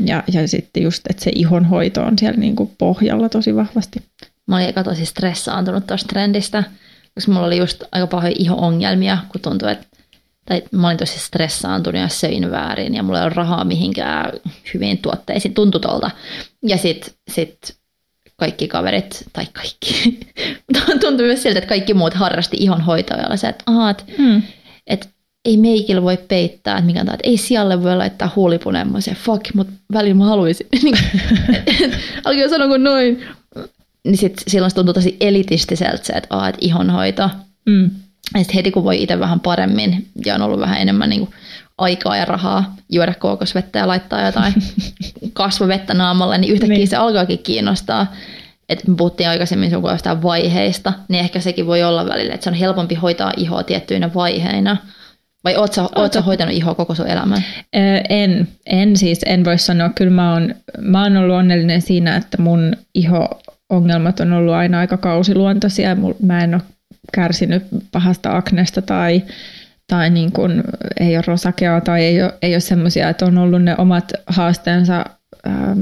Ja, 0.06 0.22
ja 0.32 0.48
sitten 0.48 0.82
just, 0.82 1.06
että 1.10 1.24
se 1.24 1.30
ihon 1.34 1.64
hoito 1.64 2.02
on 2.02 2.18
siellä 2.18 2.40
niin 2.40 2.56
kuin 2.56 2.70
pohjalla 2.78 3.28
tosi 3.28 3.54
vahvasti 3.56 4.02
mä 4.46 4.56
olin 4.56 4.66
aika 4.66 4.84
tosi 4.84 5.06
stressaantunut 5.06 5.86
tuosta 5.86 6.08
trendistä, 6.08 6.64
koska 7.14 7.32
mulla 7.32 7.46
oli 7.46 7.58
just 7.58 7.82
aika 7.92 8.06
paljon 8.06 8.34
iho-ongelmia, 8.38 9.18
kun 9.28 9.40
tuntui, 9.40 9.72
että 9.72 9.86
tai 10.44 10.62
mä 10.72 10.86
olin 10.86 10.98
tosi 10.98 11.18
stressaantunut 11.18 12.00
ja 12.00 12.08
söin 12.08 12.50
väärin 12.50 12.94
ja 12.94 13.02
mulla 13.02 13.18
ei 13.18 13.24
ole 13.24 13.34
rahaa 13.34 13.64
mihinkään 13.64 14.32
hyviin 14.74 14.98
tuotteisiin, 14.98 15.54
tuntui 15.54 15.80
tuolta. 15.80 16.10
Ja 16.62 16.78
sitten 16.78 17.14
sit 17.30 17.76
kaikki 18.42 18.68
kaverit, 18.68 19.24
tai 19.32 19.46
kaikki, 19.52 20.20
tuntui 21.00 21.26
myös 21.26 21.42
siltä, 21.42 21.58
että 21.58 21.68
kaikki 21.68 21.94
muut 21.94 22.14
harrasti 22.14 22.56
ihonhoitoa 22.60 23.16
ja 23.16 23.36
se, 23.36 23.48
että, 23.48 23.64
aha, 23.66 23.90
että, 23.90 24.04
hmm. 24.18 24.42
että 24.86 25.08
ei 25.44 25.56
meikillä 25.56 26.02
voi 26.02 26.16
peittää, 26.16 26.78
että 26.78 26.86
mikä 26.86 27.00
on, 27.00 27.14
että 27.14 27.28
ei 27.28 27.36
sijalle 27.36 27.82
voi 27.82 27.96
laittaa 27.96 28.32
huulipuneen. 28.36 28.92
Mä 28.92 29.00
se, 29.00 29.14
fuck, 29.14 29.54
mutta 29.54 29.72
välillä 29.92 30.14
mä 30.14 30.24
haluaisin. 30.24 30.66
Alkoi 32.24 32.48
sanoa 32.48 32.68
kuin 32.68 32.84
noin 32.84 33.24
niin 34.04 34.16
sit 34.16 34.42
silloin 34.46 34.70
se 34.70 34.74
tuntuu 34.74 34.94
tosi 34.94 35.16
elitistiseltä 35.20 36.04
se, 36.04 36.12
että, 36.12 36.36
aa, 36.36 36.48
että 36.48 36.58
ihonhoito. 36.60 37.30
Mm. 37.66 37.90
Ja 38.34 38.38
sitten 38.38 38.54
heti 38.54 38.70
kun 38.70 38.84
voi 38.84 39.02
itse 39.02 39.18
vähän 39.18 39.40
paremmin 39.40 40.06
ja 40.26 40.34
on 40.34 40.42
ollut 40.42 40.60
vähän 40.60 40.80
enemmän 40.80 41.10
niin 41.10 41.20
kuin 41.20 41.34
aikaa 41.78 42.16
ja 42.16 42.24
rahaa 42.24 42.76
juoda 42.90 43.14
kookosvettä 43.14 43.78
ja 43.78 43.88
laittaa 43.88 44.26
jotain 44.26 44.54
kasvovettä 45.32 45.94
naamalle, 45.94 46.38
niin 46.38 46.52
yhtäkkiä 46.52 46.76
niin. 46.76 46.88
se 46.88 46.96
alkaakin 46.96 47.38
kiinnostaa. 47.38 48.12
Että 48.68 48.90
me 48.90 48.96
puhuttiin 48.96 49.28
aikaisemmin 49.28 49.70
sun 49.70 49.90
jostain 49.90 50.22
vaiheista, 50.22 50.92
niin 51.08 51.20
ehkä 51.20 51.40
sekin 51.40 51.66
voi 51.66 51.82
olla 51.82 52.06
välillä, 52.06 52.34
että 52.34 52.44
se 52.44 52.50
on 52.50 52.56
helpompi 52.56 52.94
hoitaa 52.94 53.32
ihoa 53.36 53.62
tiettyinä 53.62 54.14
vaiheina. 54.14 54.76
Vai 55.44 55.56
oot 55.56 55.72
sä, 55.72 55.82
oot 55.96 56.12
sä 56.12 56.20
hoitanut 56.20 56.54
ihoa 56.54 56.74
koko 56.74 56.94
sun 56.94 57.06
elämän? 57.06 57.44
En, 58.08 58.48
en 58.66 58.96
siis, 58.96 59.20
en 59.26 59.44
voi 59.44 59.58
sanoa. 59.58 59.88
Kyllä 59.88 60.10
mä 60.10 60.32
oon, 60.32 60.54
mä 60.78 61.02
oon 61.02 61.16
ollut 61.16 61.36
onnellinen 61.36 61.82
siinä, 61.82 62.16
että 62.16 62.42
mun 62.42 62.76
iho 62.94 63.40
ongelmat 63.70 64.20
on 64.20 64.32
ollut 64.32 64.54
aina 64.54 64.78
aika 64.78 64.96
kausiluontoisia. 64.96 65.96
Mä 66.22 66.44
en 66.44 66.54
ole 66.54 66.62
kärsinyt 67.12 67.62
pahasta 67.92 68.36
aknesta 68.36 68.82
tai, 68.82 69.22
tai 69.92 70.10
niin 70.10 70.32
kuin 70.32 70.62
ei 71.00 71.16
ole 71.16 71.24
rosakeaa 71.26 71.80
tai 71.80 72.04
ei 72.04 72.22
ole, 72.22 72.34
ei 72.42 72.54
ole 72.54 72.60
semmoisia, 72.60 73.08
että 73.08 73.26
on 73.26 73.38
ollut 73.38 73.62
ne 73.62 73.74
omat 73.78 74.12
haasteensa 74.26 75.04
ähm, 75.46 75.80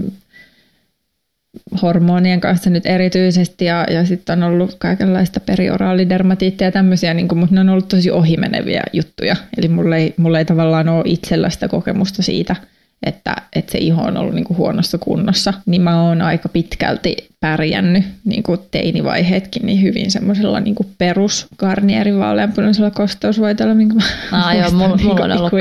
hormonien 1.83 2.41
kanssa 2.41 2.71
nyt 2.71 2.87
erityisesti 2.87 3.65
ja, 3.65 3.87
ja 3.91 4.05
sitten 4.05 4.43
on 4.43 4.53
ollut 4.53 4.75
kaikenlaista 4.79 5.41
perioraalidermatiittia 5.41 6.67
ja 6.67 6.73
tämmöisiä, 6.73 7.15
niin 7.15 7.29
kuin, 7.29 7.39
mutta 7.39 7.55
ne 7.55 7.61
on 7.61 7.69
ollut 7.69 7.89
tosi 7.89 8.11
ohimeneviä 8.11 8.83
juttuja. 8.93 9.37
Eli 9.57 9.69
mulla 9.69 9.97
ei, 9.97 10.15
mulla 10.17 10.39
ei 10.39 10.45
tavallaan 10.45 10.89
ole 10.89 11.03
itsellä 11.07 11.51
sitä 11.51 11.69
kokemusta 11.69 12.23
siitä, 12.23 12.57
että, 13.07 13.37
että 13.57 13.73
se 13.73 13.79
iho 13.79 14.03
on 14.03 14.17
ollut 14.17 14.35
niin 14.35 14.45
kuin 14.45 14.57
huonossa 14.57 14.99
kunnossa, 14.99 15.55
niin 15.67 15.83
mä 15.83 16.03
oon 16.03 16.23
aika 16.23 16.49
pitkälti 16.49 17.17
pärjännyt 17.41 18.05
niin 18.25 18.43
kuin 18.43 18.61
teinivaiheetkin 18.71 19.67
niin 19.67 19.83
hyvin 19.83 20.11
semmoisella 20.11 20.61
niin 20.61 20.77
perus 20.99 21.47
Garnierin 21.59 22.19
vaaleanpunaisella 22.19 22.91
kosteusvoiteella, 22.91 23.75
minkä 23.75 23.95
mä 23.95 24.03
Aa, 24.33 24.55
joo, 24.55 24.71
mulla, 24.71 24.97
niin 24.97 25.07
mulla 25.07 25.25
on 25.25 25.33
ollut 25.33 25.53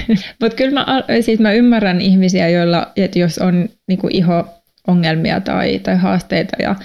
Mutta 0.40 0.56
kyllä 0.56 0.72
mä, 0.72 0.86
siis 1.20 1.40
mä 1.40 1.52
ymmärrän 1.52 2.00
ihmisiä, 2.00 2.48
joilla, 2.48 2.86
että 2.96 3.18
jos 3.18 3.38
on 3.38 3.68
niin 3.88 3.98
kuin 3.98 4.16
iho 4.16 4.44
ongelmia 4.86 5.40
tai, 5.40 5.78
tai 5.78 5.96
haasteita 5.96 6.56
ja, 6.62 6.76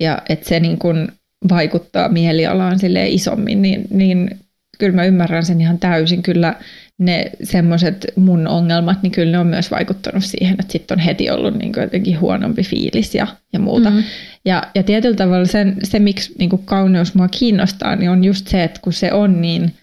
ja 0.00 0.18
että 0.28 0.48
se 0.48 0.60
niin 0.60 0.78
kuin 0.78 1.08
vaikuttaa 1.48 2.08
mielialaan 2.08 2.78
sille 2.78 3.08
isommin, 3.08 3.62
niin, 3.62 3.84
niin 3.90 4.30
kyllä 4.78 4.96
mä 4.96 5.04
ymmärrän 5.04 5.44
sen 5.44 5.60
ihan 5.60 5.78
täysin. 5.78 6.22
Kyllä 6.22 6.54
ne 6.98 7.30
semmoiset 7.42 8.06
mun 8.16 8.46
ongelmat, 8.46 9.02
niin 9.02 9.10
kyllä 9.10 9.32
ne 9.32 9.38
on 9.38 9.46
myös 9.46 9.70
vaikuttanut 9.70 10.24
siihen, 10.24 10.56
että 10.60 10.72
sitten 10.72 10.98
on 10.98 11.04
heti 11.04 11.30
ollut 11.30 11.54
niin 11.54 11.72
jotenkin 11.76 12.20
huonompi 12.20 12.62
fiilis 12.62 13.14
ja, 13.14 13.26
ja 13.52 13.58
muuta. 13.58 13.90
Mm-hmm. 13.90 14.04
Ja, 14.44 14.62
ja 14.74 14.82
tietyllä 14.82 15.16
tavalla 15.16 15.46
sen, 15.46 15.76
se, 15.82 15.98
miksi 15.98 16.34
niin 16.38 16.50
kuin 16.50 16.62
kauneus 16.64 17.14
mua 17.14 17.28
kiinnostaa, 17.28 17.96
niin 17.96 18.10
on 18.10 18.24
just 18.24 18.48
se, 18.48 18.64
että 18.64 18.80
kun 18.82 18.92
se 18.92 19.12
on 19.12 19.40
niin 19.40 19.74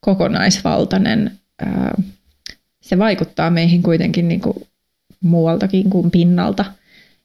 kokonaisvaltainen, 0.00 1.30
ää, 1.58 1.94
se 2.80 2.98
vaikuttaa 2.98 3.50
meihin 3.50 3.82
kuitenkin 3.82 4.28
niin 4.28 4.40
kuin 4.40 4.56
muualtakin 5.20 5.90
kuin 5.90 6.10
pinnalta– 6.10 6.64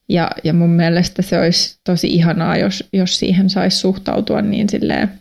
ja, 0.09 0.31
ja 0.43 0.53
mun 0.53 0.69
mielestä 0.69 1.21
se 1.21 1.39
olisi 1.39 1.79
tosi 1.83 2.07
ihanaa, 2.07 2.57
jos, 2.57 2.83
jos 2.93 3.19
siihen 3.19 3.49
saisi 3.49 3.77
suhtautua 3.77 4.41
niin 4.41 4.69
silleen, 4.69 5.18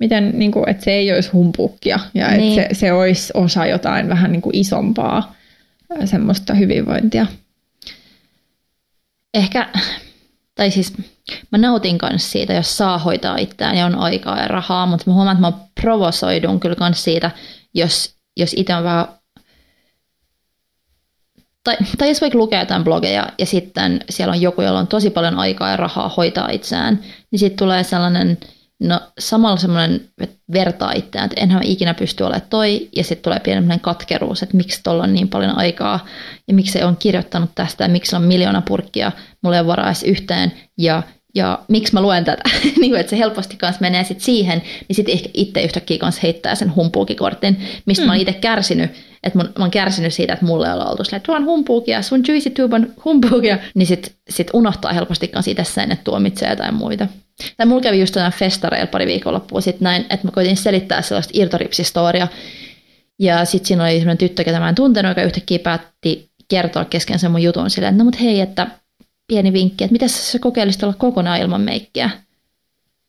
miten, 0.00 0.38
niin 0.38 0.52
kuin, 0.52 0.68
että 0.68 0.84
se 0.84 0.92
ei 0.92 1.12
olisi 1.12 1.30
humpukkia 1.30 1.98
ja 2.14 2.30
niin. 2.30 2.60
että 2.60 2.74
se, 2.74 2.80
se 2.80 2.92
olisi 2.92 3.32
osa 3.34 3.66
jotain 3.66 4.08
vähän 4.08 4.32
niin 4.32 4.42
kuin 4.42 4.56
isompaa 4.56 5.34
semmoista 6.04 6.54
hyvinvointia. 6.54 7.26
Ehkä, 9.34 9.68
tai 10.54 10.70
siis 10.70 10.92
mä 11.50 11.58
nautin 11.58 11.98
kanssa 11.98 12.30
siitä, 12.30 12.52
jos 12.52 12.76
saa 12.76 12.98
hoitaa 12.98 13.36
itseään 13.36 13.76
ja 13.76 13.86
on 13.86 13.94
aikaa 13.94 14.40
ja 14.40 14.48
rahaa, 14.48 14.86
mutta 14.86 15.10
mä 15.10 15.14
huomaan, 15.14 15.36
että 15.36 15.50
mä 15.50 15.66
provosoidun 15.80 16.60
kyllä 16.60 16.76
myös 16.78 17.04
siitä, 17.04 17.30
jos, 17.74 18.14
jos 18.36 18.54
itse 18.56 18.74
on 18.74 18.84
vähän 18.84 19.06
tai, 21.64 21.76
tai 21.98 22.08
jos 22.08 22.20
vaikka 22.20 22.38
lukee 22.38 22.60
jotain 22.60 22.84
blogeja 22.84 23.28
ja 23.38 23.46
sitten 23.46 24.04
siellä 24.10 24.32
on 24.32 24.40
joku, 24.40 24.62
jolla 24.62 24.78
on 24.78 24.86
tosi 24.86 25.10
paljon 25.10 25.38
aikaa 25.38 25.70
ja 25.70 25.76
rahaa 25.76 26.14
hoitaa 26.16 26.48
itseään, 26.48 27.00
niin 27.30 27.38
sitten 27.38 27.58
tulee 27.58 27.84
sellainen, 27.84 28.38
no 28.80 29.00
samalla 29.18 29.56
semmoinen, 29.56 30.08
vertaa 30.52 30.92
itseään, 30.92 31.26
että 31.26 31.40
enhän 31.40 31.62
ikinä 31.62 31.94
pysty 31.94 32.24
olemaan 32.24 32.48
toi, 32.50 32.88
ja 32.96 33.04
sitten 33.04 33.22
tulee 33.22 33.40
pieni 33.40 33.78
katkeruus, 33.80 34.42
että 34.42 34.56
miksi 34.56 34.80
tuolla 34.82 35.02
on 35.02 35.14
niin 35.14 35.28
paljon 35.28 35.58
aikaa, 35.58 36.06
ja 36.48 36.54
miksi 36.54 36.72
se 36.72 36.84
on 36.84 36.96
kirjoittanut 36.96 37.50
tästä, 37.54 37.84
ja 37.84 37.88
miksi 37.88 38.16
on 38.16 38.22
miljoona 38.22 38.62
purkkia, 38.62 39.12
mulle 39.42 39.56
ei 39.56 39.66
varaa 39.66 39.92
yhteen, 40.04 40.52
ja 40.78 41.02
ja 41.36 41.58
miksi 41.68 41.94
mä 41.94 42.02
luen 42.02 42.24
tätä, 42.24 42.42
niin 42.80 42.90
kuin, 42.90 43.00
että 43.00 43.10
se 43.10 43.18
helposti 43.18 43.56
kanssa 43.56 43.80
menee 43.80 44.04
sit 44.04 44.20
siihen, 44.20 44.62
niin 44.88 44.96
sitten 44.96 45.18
itse 45.34 45.62
yhtäkkiä 45.62 45.98
kanssa 45.98 46.20
heittää 46.22 46.54
sen 46.54 46.74
humpuukikortin, 46.74 47.60
mistä 47.86 48.02
mm. 48.02 48.06
mä 48.06 48.12
oon 48.12 48.18
mm. 48.18 48.22
itse 48.22 48.32
kärsinyt, 48.32 48.90
että 49.22 49.38
mä, 49.38 49.44
mä 49.44 49.64
oon 49.64 49.70
kärsinyt 49.70 50.14
siitä, 50.14 50.32
että 50.32 50.46
mulle 50.46 50.72
on 50.72 50.88
oltu 50.88 51.04
silleen, 51.04 51.16
että 51.16 51.26
tuo 51.26 51.36
on 51.36 51.44
humpuukia, 51.44 52.02
sun 52.02 52.22
juicy 52.28 52.50
tube 52.50 52.76
on 52.76 52.94
humpuukia, 53.04 53.58
niin 53.74 53.86
sit, 53.86 54.16
sit 54.30 54.50
unohtaa 54.52 54.92
helposti 54.92 55.28
kanssa 55.28 55.50
itse 55.50 55.64
sen, 55.64 55.92
että 55.92 56.04
tuomitsee 56.04 56.50
jotain 56.50 56.74
muita. 56.74 57.06
Tai 57.56 57.66
mulla 57.66 57.82
kävi 57.82 58.00
just 58.00 58.14
tämän 58.14 58.32
festareilla 58.32 58.86
pari 58.86 59.06
viikonloppua 59.06 59.60
sitten 59.60 59.84
näin, 59.84 60.02
että 60.02 60.26
mä 60.26 60.30
koitin 60.30 60.56
selittää 60.56 61.02
sellaista 61.02 61.32
irtoripsistoria, 61.34 62.28
ja 63.18 63.44
sitten 63.44 63.68
siinä 63.68 63.84
oli 63.84 63.92
sellainen 63.92 64.18
tyttö, 64.18 64.44
ketä 64.44 64.60
mä 64.60 64.68
en 64.68 64.74
tuntenut, 64.74 65.10
joka 65.10 65.22
yhtäkkiä 65.22 65.58
päätti 65.58 66.30
kertoa 66.48 66.84
kesken 66.84 67.18
sen 67.18 67.30
mun 67.30 67.42
jutun 67.42 67.70
silleen, 67.70 67.94
että 67.94 67.98
no 67.98 68.04
mut 68.04 68.20
hei, 68.20 68.40
että 68.40 68.66
pieni 69.26 69.52
vinkki, 69.52 69.84
että 69.84 69.92
mitä 69.92 70.08
sä 70.08 70.38
kokeilisit 70.38 70.82
olla 70.82 70.94
kokonaan 70.98 71.40
ilman 71.40 71.60
meikkiä. 71.60 72.10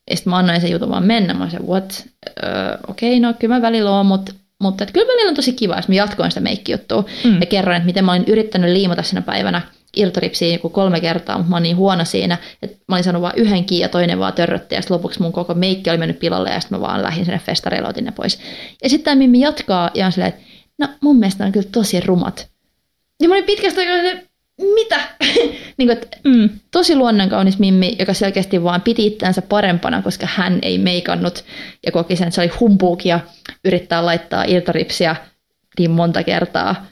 Ja 0.09 0.15
sitten 0.15 0.31
mä 0.31 0.37
annoin 0.37 0.61
sen 0.61 0.71
jutun 0.71 0.89
vaan 0.89 1.05
mennä. 1.05 1.33
Mä 1.33 1.49
sanoin, 1.49 1.69
what? 1.69 2.05
Öö, 2.43 2.77
Okei, 2.87 3.09
okay, 3.09 3.19
no 3.19 3.33
kyllä 3.39 3.55
mä 3.55 3.61
välillä 3.61 3.91
oon, 3.91 4.05
mutta 4.05 4.33
mutta 4.59 4.83
että 4.83 4.93
kyllä 4.93 5.07
välillä 5.07 5.29
on 5.29 5.35
tosi 5.35 5.53
kiva, 5.53 5.75
jos 5.75 5.87
mä 5.87 5.95
jatkoin 5.95 6.31
sitä 6.31 6.41
meikkijuttua 6.41 7.05
mm. 7.23 7.39
ja 7.39 7.45
kerroin, 7.45 7.77
että 7.77 7.85
miten 7.85 8.05
mä 8.05 8.11
olin 8.11 8.23
yrittänyt 8.27 8.71
liimata 8.71 9.03
siinä 9.03 9.21
päivänä 9.21 9.61
irtoripsiin 9.95 10.53
joku 10.53 10.69
kolme 10.69 11.01
kertaa, 11.01 11.37
mutta 11.37 11.49
mä 11.49 11.55
olin 11.55 11.63
niin 11.63 11.77
huono 11.77 12.05
siinä, 12.05 12.37
että 12.61 12.77
mä 12.87 12.95
olin 12.95 13.03
saanut 13.03 13.21
vain 13.21 13.33
yhden 13.37 13.65
kiinni 13.65 13.81
ja 13.81 13.89
toinen 13.89 14.19
vaan 14.19 14.33
törrötti 14.33 14.75
ja 14.75 14.81
lopuksi 14.89 15.21
mun 15.21 15.33
koko 15.33 15.53
meikki 15.53 15.89
oli 15.89 15.97
mennyt 15.97 16.19
pilalle 16.19 16.49
ja 16.49 16.59
sitten 16.59 16.77
mä 16.79 16.87
vaan 16.87 17.03
lähdin 17.03 17.25
sinne 17.25 17.39
festareille 17.45 17.89
otin 17.89 18.05
ne 18.05 18.11
pois. 18.11 18.39
Ja 18.83 18.89
sitten 18.89 19.05
tämä 19.05 19.15
Mimmi 19.15 19.39
jatkaa 19.39 19.91
ja 19.93 20.05
on 20.05 20.11
silleen, 20.11 20.33
että 20.33 20.43
no 20.77 20.87
mun 21.01 21.19
mielestä 21.19 21.45
on 21.45 21.51
kyllä 21.51 21.67
tosi 21.71 21.99
rumat. 21.99 22.49
Ja 23.21 23.27
mä 23.27 23.35
olin 23.35 23.45
pitkästä 23.45 23.81
aikaa 23.81 24.25
mitä? 24.57 24.99
niin 25.77 25.87
kuin, 25.87 25.91
että 25.91 26.17
mm. 26.23 26.49
Tosi 26.71 26.95
luonnonkaunis 26.95 27.59
Mimmi, 27.59 27.95
joka 27.99 28.13
selkeästi 28.13 28.63
vaan 28.63 28.81
piti 28.81 29.05
itseänsä 29.05 29.41
parempana, 29.41 30.01
koska 30.01 30.27
hän 30.29 30.59
ei 30.61 30.77
meikannut 30.77 31.43
ja 31.85 31.91
koki 31.91 32.15
sen, 32.15 32.27
että 32.27 32.35
se 32.35 32.41
oli 32.41 32.51
humpuukia 32.59 33.19
yrittää 33.65 34.05
laittaa 34.05 34.43
iltaripsiä 34.43 35.15
niin 35.79 35.91
monta 35.91 36.23
kertaa. 36.23 36.85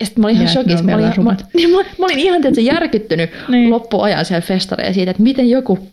Ja 0.00 0.06
sitten 0.06 0.20
mä 0.20 0.26
olin 0.26 0.36
ihan 0.36 0.48
shokissa. 0.48 0.84
Mä, 0.84 0.94
olin, 0.94 1.24
mä, 1.24 1.36
niin 1.54 1.70
mä, 1.76 1.76
mä 1.76 2.04
olin 2.06 2.18
ihan 2.18 2.42
tietysti 2.42 2.64
järkyttynyt 2.64 3.30
niin. 3.48 3.70
loppuajan 3.70 4.24
siellä 4.24 4.46
festareilla 4.46 4.94
siitä, 4.94 5.10
että 5.10 5.22
miten 5.22 5.50
joku, 5.50 5.88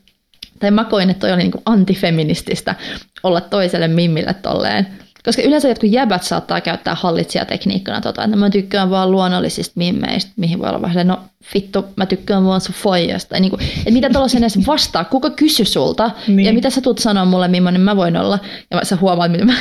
tai 0.60 0.72
mä 0.72 0.84
koin, 0.84 1.10
että 1.10 1.20
toi 1.20 1.32
oli 1.32 1.44
niin 1.44 1.52
antifeminististä 1.66 2.76
olla 3.24 3.42
toiselle 3.42 3.88
mimmille 3.88 4.34
tolleen 4.34 4.88
koska 5.26 5.42
yleensä 5.42 5.68
jotkut 5.68 5.92
jäbät 5.92 6.24
saattaa 6.24 6.62
käyttää 6.62 6.96
hallitsijatekniikkana 6.96 8.02
tota, 8.02 8.24
että 8.24 8.38
mä 8.38 8.50
tykkään 8.50 8.90
vaan 8.90 9.12
luonnollisista 9.12 9.74
mimmeistä, 9.76 10.32
mihin 10.36 10.60
voi 10.60 10.70
olla 10.70 10.82
vähän 10.82 11.08
no 11.08 11.20
vittu, 11.54 11.86
mä 11.96 12.06
tykkään 12.06 12.46
vaan 12.46 12.62
sun 12.62 12.76
foijasta. 12.76 13.40
Niin 13.40 13.50
kuin, 13.50 13.62
että 13.78 13.92
mitä 13.92 14.10
tuollaisen 14.10 14.44
edes 14.44 14.68
vastaa, 14.68 15.04
kuka 15.04 15.30
kysy 15.30 15.66
sulta 15.66 16.12
niin. 16.28 16.46
ja 16.46 16.54
mitä 16.54 16.70
sä 16.70 16.82
tulet 16.82 16.98
sanoa 16.98 17.26
mulle, 17.26 17.48
millainen 17.48 17.82
mä 17.82 17.96
voin 17.96 18.18
olla. 18.18 18.40
Ja 18.72 18.80
sä 18.84 18.96
huomaat, 19.02 19.32
miten 19.32 19.48
mä 19.48 19.58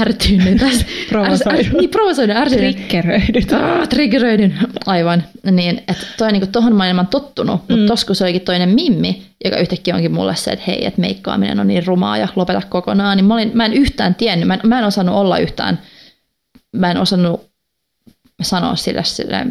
ärtyin 0.00 0.58
tässä. 0.58 0.86
Provosoidun. 1.08 1.80
niin, 1.80 1.90
provosoidun, 1.90 2.36
ärtyin. 2.36 2.74
Triggeröidyn. 2.74 3.54
Ah, 3.54 3.88
triggeröidyn, 3.88 4.58
aivan. 4.86 5.24
Niin, 5.50 5.78
että 5.88 6.06
toi 6.18 6.32
niin 6.32 6.52
tohon 6.52 6.74
maailman 6.74 7.06
tottunut, 7.06 7.68
mm. 7.68 7.74
mutta 7.74 7.92
tos 7.92 8.04
kun 8.04 8.16
se 8.16 8.24
olikin 8.24 8.42
toinen 8.42 8.68
mimmi, 8.68 9.22
joka 9.44 9.56
yhtäkkiä 9.56 9.94
onkin 9.94 10.12
mulle 10.12 10.36
se, 10.36 10.50
että 10.50 10.64
hei, 10.66 10.86
että 10.86 11.00
meikkaaminen 11.00 11.60
on 11.60 11.66
niin 11.66 11.86
rumaa 11.86 12.18
ja 12.18 12.28
lopeta 12.36 12.62
kokonaan, 12.68 13.16
niin 13.16 13.24
mä, 13.24 13.34
olin, 13.34 13.50
mä 13.54 13.64
en 13.64 13.72
yhtään 13.72 14.14
tiennyt, 14.14 14.48
mä 14.48 14.54
en, 14.54 14.60
mä 14.64 14.78
en 14.78 14.84
osannut 14.84 15.16
olla 15.16 15.38
yhtään, 15.38 15.78
mä 16.72 16.90
en 16.90 16.96
osannut 16.96 17.46
sanoa 18.42 18.76
sille, 18.76 19.04
sille 19.04 19.46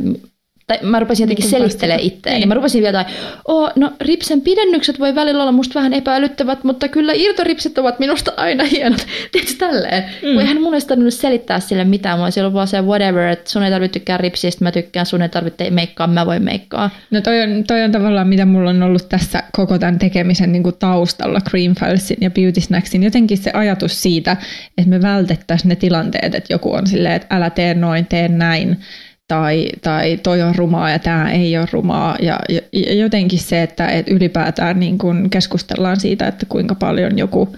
tai 0.68 0.80
mä 0.82 1.00
rupesin 1.00 1.24
jotenkin 1.24 1.44
niin 1.44 1.50
selittelemään 1.52 2.00
itseäni. 2.00 2.40
Niin. 2.40 2.48
Mä 2.48 2.54
rupesin 2.54 2.82
vielä 2.82 3.04
tai, 3.04 3.14
oh, 3.48 3.72
no 3.76 3.92
ripsen 4.02 4.42
pidennykset 4.42 5.00
voi 5.00 5.16
välillä 5.16 5.44
olla 5.44 5.52
musta 5.52 5.74
vähän 5.76 5.94
epäilyttävät, 5.94 6.64
mutta 6.64 6.88
kyllä 6.88 7.12
irtoripsit 7.16 7.78
ovat 7.78 8.00
minusta 8.00 8.34
aina 8.38 8.64
hienot. 8.72 9.08
Tiedätkö 9.32 9.56
tälleen? 9.58 10.04
Mm. 10.04 10.34
Kun 10.34 10.42
eihän 10.42 10.62
mun 10.62 10.74
olisi 10.74 10.88
tarvinnut 10.88 11.14
selittää 11.14 11.60
sille 11.60 11.84
mitään. 11.84 12.20
Mä 12.20 12.24
olisin 12.24 12.54
vaan 12.54 12.68
se 12.68 12.82
whatever, 12.82 13.28
että 13.28 13.50
sun 13.50 13.64
ei 13.64 13.72
tarvitse 13.72 14.00
tykkää 14.00 14.18
ripsistä, 14.18 14.64
mä 14.64 14.72
tykkään, 14.72 15.06
sun 15.06 15.22
ei 15.22 15.30
tarvitse 15.30 15.70
meikkaa, 15.70 16.08
mä 16.08 16.26
voin 16.26 16.44
meikkaa. 16.44 16.90
No 17.12 17.22
toi 17.22 17.42
on, 17.42 17.64
toi 17.68 17.84
on 17.84 17.92
tavallaan 17.92 18.28
mitä 18.28 18.46
mulla 18.46 18.70
on 18.70 18.84
ollut 18.84 19.10
tässä 19.10 19.44
koko 19.52 19.80
tämän 19.80 20.00
tekemisen 20.00 20.52
niin 20.52 20.64
kuin 20.64 20.76
taustalla 20.80 21.42
Cream 21.50 21.76
Filesin 21.76 22.18
ja 22.22 22.30
Beauty 22.30 22.62
Snacksin. 22.62 23.04
Jotenkin 23.04 23.38
se 23.38 23.52
ajatus 23.54 24.02
siitä, 24.02 24.38
että 24.78 24.90
me 24.90 25.02
vältettäisiin 25.02 25.70
ne 25.70 25.76
tilanteet, 25.76 26.36
että 26.36 26.54
joku 26.54 26.74
on 26.74 26.88
silleen, 26.88 27.16
että 27.16 27.36
älä 27.36 27.50
tee 27.50 27.74
noin, 27.74 28.06
tee 28.06 28.28
näin 28.28 28.78
tai, 29.28 29.70
tai 29.82 30.18
toi 30.18 30.42
on 30.42 30.56
rumaa 30.56 30.90
ja 30.90 31.00
tämä 31.00 31.32
ei 31.32 31.58
ole 31.58 31.68
rumaa. 31.72 32.16
Ja, 32.22 32.40
ja 32.50 32.94
jotenkin 32.94 33.40
se, 33.40 33.64
että, 33.64 33.88
että 33.88 34.12
ylipäätään 34.12 34.80
niin 34.80 34.98
kun 34.98 35.30
keskustellaan 35.30 36.00
siitä, 36.00 36.28
että 36.28 36.46
kuinka 36.50 36.76
paljon 36.76 37.18
joku 37.18 37.56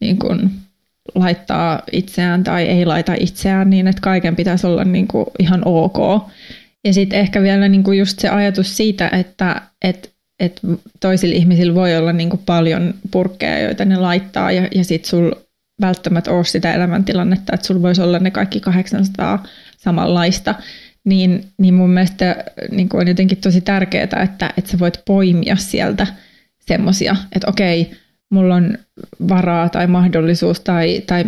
niin 0.00 0.18
kun 0.18 0.50
laittaa 1.14 1.82
itseään 1.92 2.44
tai 2.44 2.64
ei 2.64 2.86
laita 2.86 3.14
itseään, 3.20 3.70
niin 3.70 3.86
että 3.86 4.00
kaiken 4.00 4.36
pitäisi 4.36 4.66
olla 4.66 4.84
niin 4.84 5.08
ihan 5.38 5.62
ok. 5.64 6.28
Ja 6.84 6.92
sitten 6.92 7.18
ehkä 7.18 7.42
vielä 7.42 7.68
niin 7.68 7.96
just 7.98 8.18
se 8.18 8.28
ajatus 8.28 8.76
siitä, 8.76 9.08
että, 9.08 9.62
että, 9.84 10.08
että 10.40 10.60
toisilla 11.00 11.36
ihmisillä 11.36 11.74
voi 11.74 11.96
olla 11.96 12.12
niin 12.12 12.40
paljon 12.46 12.94
purkkeja, 13.10 13.58
joita 13.58 13.84
ne 13.84 13.96
laittaa, 13.96 14.52
ja, 14.52 14.68
ja 14.74 14.84
sitten 14.84 15.10
sul 15.10 15.30
välttämättä 15.80 16.30
ole 16.30 16.44
sitä 16.44 16.74
elämäntilannetta, 16.74 17.54
että 17.54 17.66
sulla 17.66 17.82
voisi 17.82 18.02
olla 18.02 18.18
ne 18.18 18.30
kaikki 18.30 18.60
800 18.60 19.44
samanlaista, 19.78 20.54
niin, 21.04 21.44
niin 21.58 21.74
mun 21.74 21.90
mielestä 21.90 22.44
niin 22.70 22.88
on 22.92 23.08
jotenkin 23.08 23.38
tosi 23.38 23.60
tärkeää, 23.60 24.22
että, 24.22 24.52
että 24.56 24.70
sä 24.70 24.78
voit 24.78 25.00
poimia 25.06 25.56
sieltä 25.56 26.06
semmosia, 26.60 27.16
että 27.32 27.50
okei, 27.50 27.90
mulla 28.30 28.54
on 28.54 28.78
varaa 29.28 29.68
tai 29.68 29.86
mahdollisuus 29.86 30.60
tai, 30.60 31.02
tai, 31.06 31.24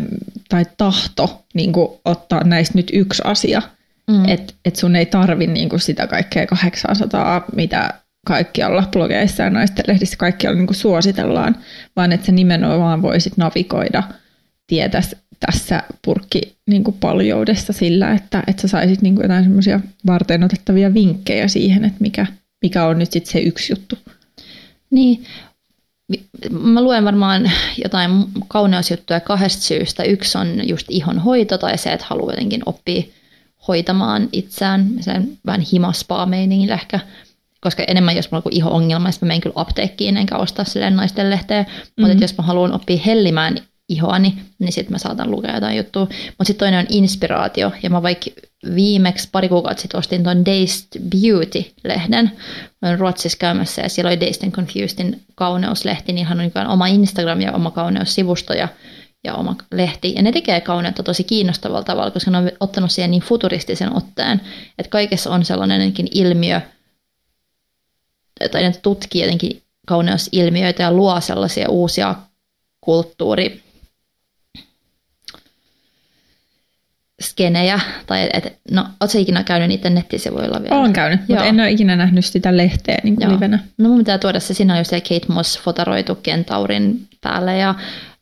tai 0.49 0.65
tahto 0.77 1.45
niin 1.55 1.73
ottaa 2.05 2.45
näistä 2.45 2.79
nyt 2.79 2.91
yksi 2.93 3.23
asia. 3.25 3.63
Mm. 4.11 4.29
Että 4.29 4.55
et 4.65 4.77
sun 4.77 4.97
ei 4.97 5.07
tarvi 5.07 5.47
niin 5.47 5.81
sitä 5.81 6.07
kaikkea 6.07 6.47
800, 6.47 7.45
mitä 7.55 7.95
kaikkialla 8.27 8.89
blogeissa 8.93 9.43
ja 9.43 9.51
naisten 9.51 9.85
lehdissä 9.89 10.17
kaikkialla 10.17 10.59
niin 10.59 10.75
suositellaan, 10.75 11.57
vaan 11.97 12.13
että 12.13 12.27
sä 12.27 12.33
nimenomaan 12.33 13.03
voisit 13.03 13.37
navigoida 13.37 14.03
tietäs 14.67 15.17
tässä 15.47 15.83
purkki 16.05 16.57
niin 16.67 16.85
kuin 16.85 16.97
paljoudessa 17.01 17.73
sillä, 17.73 18.13
että, 18.13 18.43
että 18.47 18.63
sä 18.63 18.69
saisit 18.69 19.03
niin 19.03 19.15
kuin 19.15 19.25
jotain 19.25 19.45
semmoisia 19.45 19.81
varten 20.07 20.45
otettavia 20.45 20.95
vinkkejä 20.95 21.49
siihen, 21.49 21.85
että 21.85 21.99
mikä, 22.01 22.27
mikä 22.63 22.87
on 22.87 22.99
nyt 22.99 23.13
sitten 23.13 23.33
se 23.33 23.41
yksi 23.41 23.73
juttu. 23.73 23.99
Niin, 24.91 25.25
mä 26.51 26.83
luen 26.83 27.05
varmaan 27.05 27.51
jotain 27.85 28.11
kauneusjuttuja 28.49 29.21
kahdesta 29.21 29.63
syystä. 29.63 30.03
Yksi 30.03 30.39
on 30.39 30.69
just 30.69 30.87
ihon 30.91 31.19
hoito 31.19 31.59
tai 31.59 31.79
se, 31.79 31.93
että 31.93 32.07
haluaa 32.09 32.33
jotenkin 32.33 32.63
oppia 32.67 33.03
hoitamaan 33.69 34.29
itseään, 34.33 34.91
sen 35.01 35.39
vähän 35.47 35.61
himaspaa 35.73 36.27
meiningillä 36.27 36.75
ehkä, 36.75 37.01
koska 37.61 37.83
enemmän 37.89 38.17
jos 38.17 38.31
mulla 38.31 38.43
on 38.47 38.53
iho-ongelma, 38.53 39.09
niin 39.09 39.19
mä 39.21 39.27
menen 39.27 39.41
kyllä 39.41 39.53
apteekkiin 39.57 40.17
enkä 40.17 40.37
ostaa 40.37 40.65
silleen 40.65 40.97
naisten 40.97 41.31
lehteä, 41.31 41.63
mm-hmm. 41.63 42.07
mutta 42.07 42.25
jos 42.25 42.37
mä 42.39 42.45
haluan 42.45 42.73
oppia 42.73 43.03
hellimään 43.07 43.57
ihoani, 43.93 44.35
niin 44.59 44.73
sitten 44.73 44.93
mä 44.93 44.99
saatan 44.99 45.31
lukea 45.31 45.55
jotain 45.55 45.77
juttua. 45.77 46.03
Mutta 46.03 46.45
sitten 46.45 46.59
toinen 46.67 46.81
on 46.81 46.87
inspiraatio, 46.89 47.73
ja 47.83 47.91
mä 47.91 48.03
vaikka 48.03 48.31
viimeksi 48.75 49.29
pari 49.33 49.49
kuukautta 49.49 49.83
sitten 49.83 49.99
ostin 49.99 50.23
tuon 50.23 50.45
Dazed 50.45 51.01
Beauty-lehden. 51.01 52.31
Mä 52.83 52.89
olen 52.89 52.99
Ruotsissa 52.99 53.39
käymässä, 53.39 53.83
ja 53.83 53.89
siellä 53.89 54.09
oli 54.09 54.21
Dazed 54.21 54.45
and 54.45 54.53
Confusedin 54.53 55.23
kauneuslehti, 55.35 56.13
niin 56.13 56.27
hän 56.27 56.41
on 56.41 56.51
niin 56.55 56.67
oma 56.67 56.87
Instagram 56.87 57.41
ja 57.41 57.53
oma 57.53 57.71
kauneussivusto, 57.71 58.53
ja 58.53 58.69
ja 59.25 59.35
oma 59.35 59.57
lehti. 59.73 60.15
Ja 60.17 60.23
ne 60.23 60.33
tekee 60.33 60.61
kauneutta 60.61 61.03
tosi 61.03 61.25
kiinnostavalla 61.25 61.85
tavalla, 61.85 62.11
koska 62.11 62.31
ne 62.31 62.39
on 62.39 62.51
ottanut 62.61 62.91
siihen 62.91 63.11
niin 63.11 63.23
futuristisen 63.23 63.97
otteen, 63.97 64.41
että 64.79 64.91
kaikessa 64.91 65.31
on 65.31 65.45
sellainen 65.45 65.93
ilmiö, 66.11 66.61
tai 68.53 68.63
ne 68.63 68.73
tutkii 68.83 69.23
jotenkin 69.23 69.63
kauneusilmiöitä 69.87 70.83
ja 70.83 70.93
luo 70.93 71.21
sellaisia 71.21 71.69
uusia 71.69 72.15
kulttuuri 72.81 73.63
skenejä, 77.23 77.81
tai 78.07 78.29
et, 78.33 78.59
no, 78.71 78.87
ootko 79.01 79.19
ikinä 79.19 79.45
käynyt 79.45 79.69
niiden 79.69 79.95
nettisivuilla 79.95 80.63
vielä? 80.63 80.81
Olen 80.81 80.93
käynyt, 80.93 81.21
Joo. 81.21 81.27
mutta 81.29 81.45
en 81.45 81.61
ole 81.61 81.71
ikinä 81.71 81.97
nähnyt 81.97 82.25
sitä 82.25 82.57
lehteä 82.57 82.99
niin 83.03 83.17
kuin 83.17 83.33
livenä. 83.33 83.59
No 83.79 83.89
mun 83.89 83.99
pitää 83.99 84.19
tuoda 84.19 84.41
se, 84.41 84.55
siinä 84.55 84.73
on 84.73 84.79
jo 84.79 84.85
se 84.85 85.01
Kate 85.01 85.33
Moss 85.33 85.61
fotaroitu 85.61 86.15
kentaurin 86.15 87.09
päälle, 87.21 87.59
ja 87.59 87.75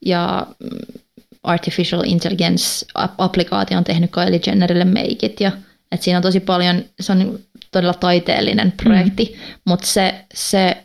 ja 0.05 0.47
mm, 0.59 1.01
artificial 1.43 2.03
intelligence-applikaatio 2.05 3.77
on 3.77 3.83
tehnyt 3.83 4.11
Kylie 4.11 4.39
Jennerille 4.47 4.85
meikit 4.85 5.39
ja 5.39 5.51
että 5.91 6.03
siinä 6.03 6.17
on 6.17 6.23
tosi 6.23 6.39
paljon, 6.39 6.83
se 6.99 7.11
on 7.11 7.39
todella 7.71 7.93
taiteellinen 7.93 8.73
projekti, 8.83 9.35
mm. 9.35 9.61
mutta 9.65 9.87
se, 9.87 10.25
se 10.33 10.77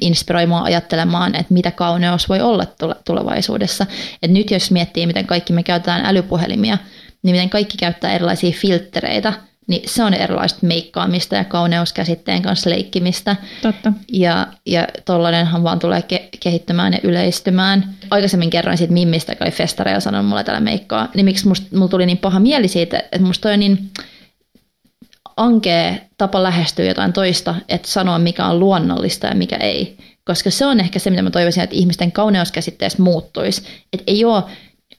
inspiroi 0.00 0.46
mua 0.46 0.62
ajattelemaan, 0.62 1.34
että 1.34 1.54
mitä 1.54 1.70
kauneus 1.70 2.28
voi 2.28 2.40
olla 2.40 2.66
tulevaisuudessa. 3.04 3.86
Et 4.22 4.30
nyt 4.30 4.50
jos 4.50 4.70
miettii, 4.70 5.06
miten 5.06 5.26
kaikki 5.26 5.52
me 5.52 5.62
käytetään 5.62 6.06
älypuhelimia, 6.06 6.78
niin 7.22 7.34
miten 7.34 7.50
kaikki 7.50 7.76
käyttää 7.76 8.12
erilaisia 8.12 8.52
filtreitä– 8.52 9.32
niin 9.68 9.88
se 9.88 10.04
on 10.04 10.14
erilaista 10.14 10.66
meikkaamista 10.66 11.34
ja 11.34 11.44
kauneuskäsitteen 11.44 12.42
kanssa 12.42 12.70
leikkimistä. 12.70 13.36
Totta. 13.62 13.92
Ja, 14.12 14.46
ja 14.66 14.86
tollanenhan 15.04 15.64
vaan 15.64 15.78
tulee 15.78 16.00
ke- 16.00 16.28
kehittymään 16.40 16.92
ja 16.92 16.98
yleistymään. 17.02 17.94
Aikaisemmin 18.10 18.50
kerroin 18.50 18.78
siitä 18.78 18.92
Mimmistä, 18.92 19.32
joka 19.32 19.44
oli 19.44 19.90
ja 19.90 20.00
sanoi 20.00 20.22
mulle 20.22 20.44
tällä 20.44 20.60
meikkaa. 20.60 21.08
Niin 21.14 21.24
miksi 21.24 21.48
musta, 21.48 21.66
mulla 21.76 21.88
tuli 21.88 22.06
niin 22.06 22.18
paha 22.18 22.40
mieli 22.40 22.68
siitä, 22.68 22.98
että 22.98 23.22
musta 23.22 23.42
toi 23.42 23.52
on 23.52 23.60
niin 23.60 23.90
ankea 25.36 25.94
tapa 26.18 26.42
lähestyä 26.42 26.84
jotain 26.84 27.12
toista, 27.12 27.54
että 27.68 27.88
sanoa 27.88 28.18
mikä 28.18 28.46
on 28.46 28.60
luonnollista 28.60 29.26
ja 29.26 29.34
mikä 29.34 29.56
ei. 29.56 29.96
Koska 30.24 30.50
se 30.50 30.66
on 30.66 30.80
ehkä 30.80 30.98
se, 30.98 31.10
mitä 31.10 31.22
mä 31.22 31.30
toivoisin, 31.30 31.62
että 31.62 31.76
ihmisten 31.76 32.12
kauneuskäsitteestä 32.12 33.02
muuttuisi. 33.02 33.62
Että 33.92 34.04
ei 34.06 34.24
ole 34.24 34.42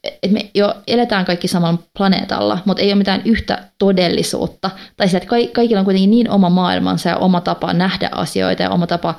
että 0.04 0.28
me 0.28 0.50
jo 0.56 0.76
eletään 0.88 1.26
kaikki 1.26 1.48
samalla 1.48 1.80
planeetalla, 1.98 2.60
mutta 2.66 2.84
ei 2.84 2.90
ole 2.90 2.96
mitään 2.96 3.22
yhtä 3.26 3.64
todellisuutta. 3.78 4.70
Tai 4.98 5.10
se, 5.10 5.18
että 5.18 5.30
kaikilla 5.54 5.80
on 5.80 5.86
kuitenkin 5.86 6.10
niin 6.10 6.30
oma 6.30 6.50
maailmansa 6.50 7.10
ja 7.10 7.18
oma 7.18 7.42
tapa 7.42 7.74
nähdä 7.74 8.10
asioita 8.12 8.64
ja 8.64 8.70
oma 8.70 8.88
tapa 8.88 9.16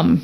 um, 0.00 0.18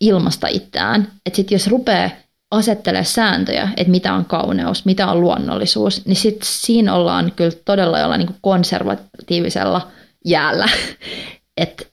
ilmasta 0.00 0.48
itseään. 0.48 1.12
Että 1.26 1.36
sitten 1.36 1.54
jos 1.54 1.66
rupeaa 1.66 2.10
asettelee 2.50 3.04
sääntöjä, 3.04 3.68
että 3.76 3.90
mitä 3.90 4.14
on 4.14 4.24
kauneus, 4.24 4.84
mitä 4.84 5.06
on 5.06 5.20
luonnollisuus, 5.20 6.06
niin 6.06 6.16
sit 6.16 6.38
siinä 6.42 6.94
ollaan 6.94 7.32
kyllä 7.36 7.56
todella 7.64 7.98
jollain 7.98 8.18
niin 8.18 8.36
konservatiivisella 8.40 9.88
jäällä. 10.24 10.68
että 11.56 11.84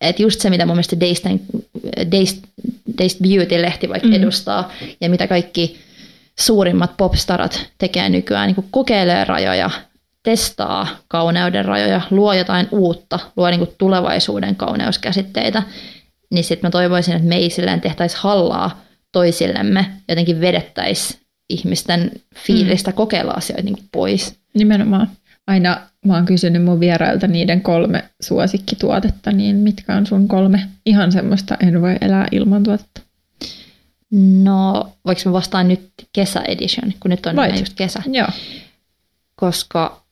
et 0.00 0.20
just 0.20 0.40
se, 0.40 0.50
mitä 0.50 0.66
mun 0.66 0.76
mielestä 0.76 1.00
Dazed, 1.00 1.38
Dazed, 2.12 2.38
Dazed 2.98 3.22
Beauty-lehti 3.22 3.88
vaikka 3.88 4.08
mm. 4.08 4.14
edustaa, 4.14 4.72
ja 5.00 5.10
mitä 5.10 5.26
kaikki 5.26 5.78
suurimmat 6.40 6.96
popstarat 6.96 7.66
tekee 7.78 8.08
nykyään, 8.08 8.46
niin 8.46 8.54
kuin 8.54 8.68
kokeilee 8.70 9.24
rajoja, 9.24 9.70
testaa 10.22 10.88
kauneuden 11.08 11.64
rajoja, 11.64 12.00
luo 12.10 12.32
jotain 12.32 12.68
uutta, 12.70 13.18
luo 13.36 13.50
niin 13.50 13.60
kuin 13.60 13.70
tulevaisuuden 13.78 14.56
kauneuskäsitteitä, 14.56 15.62
niin 16.30 16.44
sitten 16.44 16.68
mä 16.68 16.70
toivoisin, 16.70 17.14
että 17.14 17.28
me 17.28 17.36
ei 17.36 17.50
silleen 17.50 17.80
tehtäisi 17.80 18.16
hallaa 18.20 18.80
toisillemme, 19.12 19.86
jotenkin 20.08 20.40
vedettäisiin 20.40 21.20
ihmisten 21.50 22.10
fiilistä 22.36 22.90
mm. 22.90 22.94
kokeilla 22.94 23.32
asioita 23.32 23.62
niin 23.62 23.74
kuin 23.76 23.88
pois. 23.92 24.38
Nimenomaan. 24.54 25.08
Aina 25.46 25.80
mä 26.06 26.14
oon 26.14 26.24
kysynyt 26.24 26.64
mun 26.64 26.80
vierailta 26.80 27.26
niiden 27.26 27.62
kolme 27.62 28.04
suosikkituotetta, 28.22 29.32
niin 29.32 29.56
mitkä 29.56 29.94
on 29.96 30.06
sun 30.06 30.28
kolme 30.28 30.68
ihan 30.86 31.12
semmoista 31.12 31.56
en 31.60 31.80
voi 31.80 31.96
elää 32.00 32.26
ilman 32.32 32.62
tuotetta? 32.62 33.07
No, 34.42 34.92
voiko 35.06 35.20
mä 35.24 35.32
vastaan 35.32 35.68
nyt 35.68 35.90
kesäedition, 36.12 36.92
kun 37.00 37.10
nyt 37.10 37.26
on 37.26 37.36
Voit. 37.36 37.60
just 37.60 37.74
kesä? 37.74 38.02
Joo. 38.06 38.28
Koska 39.36 40.02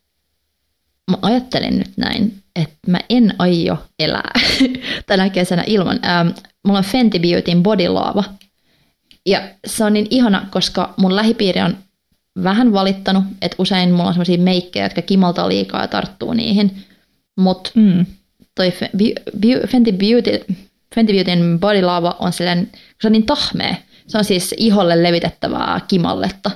mä 1.11 1.17
ajattelin 1.23 1.79
nyt 1.79 1.93
näin, 1.97 2.43
että 2.57 2.77
mä 2.87 3.01
en 3.11 3.35
aio 3.39 3.79
elää 3.99 4.33
tänä 5.07 5.31
kesänä 5.31 5.65
ilman. 5.67 6.01
Ähm, 6.05 6.29
mulla 6.67 6.79
on 6.79 6.85
Fenty 6.85 7.19
Beautyn 7.19 7.63
Body 7.63 7.89
Lava. 7.89 8.25
Ja 9.27 9.43
se 9.67 9.85
on 9.85 9.93
niin 9.93 10.07
ihana, 10.11 10.47
koska 10.51 10.95
mun 10.97 11.17
lähipiiri 11.17 11.61
on 11.61 11.77
vähän 12.43 12.73
valittanut, 12.73 13.25
että 13.43 13.57
usein 13.59 13.91
mulla 13.91 14.09
on 14.09 14.15
sellaisia 14.15 14.39
meikkejä, 14.39 14.85
jotka 14.85 15.03
kimaltaa 15.03 15.49
liikaa 15.49 15.81
ja 15.81 15.89
tarttuu 15.89 16.33
niihin. 16.33 16.85
Mutta 17.37 17.71
mm. 17.75 18.07
toi 18.55 18.73
Fenty 19.69 19.93
Beauty, 19.93 20.45
Fenty 20.95 21.13
Beautyn 21.13 21.61
Body 21.61 21.83
Lava 21.83 22.17
on 22.19 22.33
sellainen, 22.33 22.71
se 23.01 23.09
on 23.09 23.13
niin 23.13 23.27
tahmea, 23.27 23.75
se 24.07 24.19
on 24.19 24.25
siis 24.25 24.55
iholle 24.59 25.03
levitettävää 25.03 25.81
kimalletta, 25.89 26.51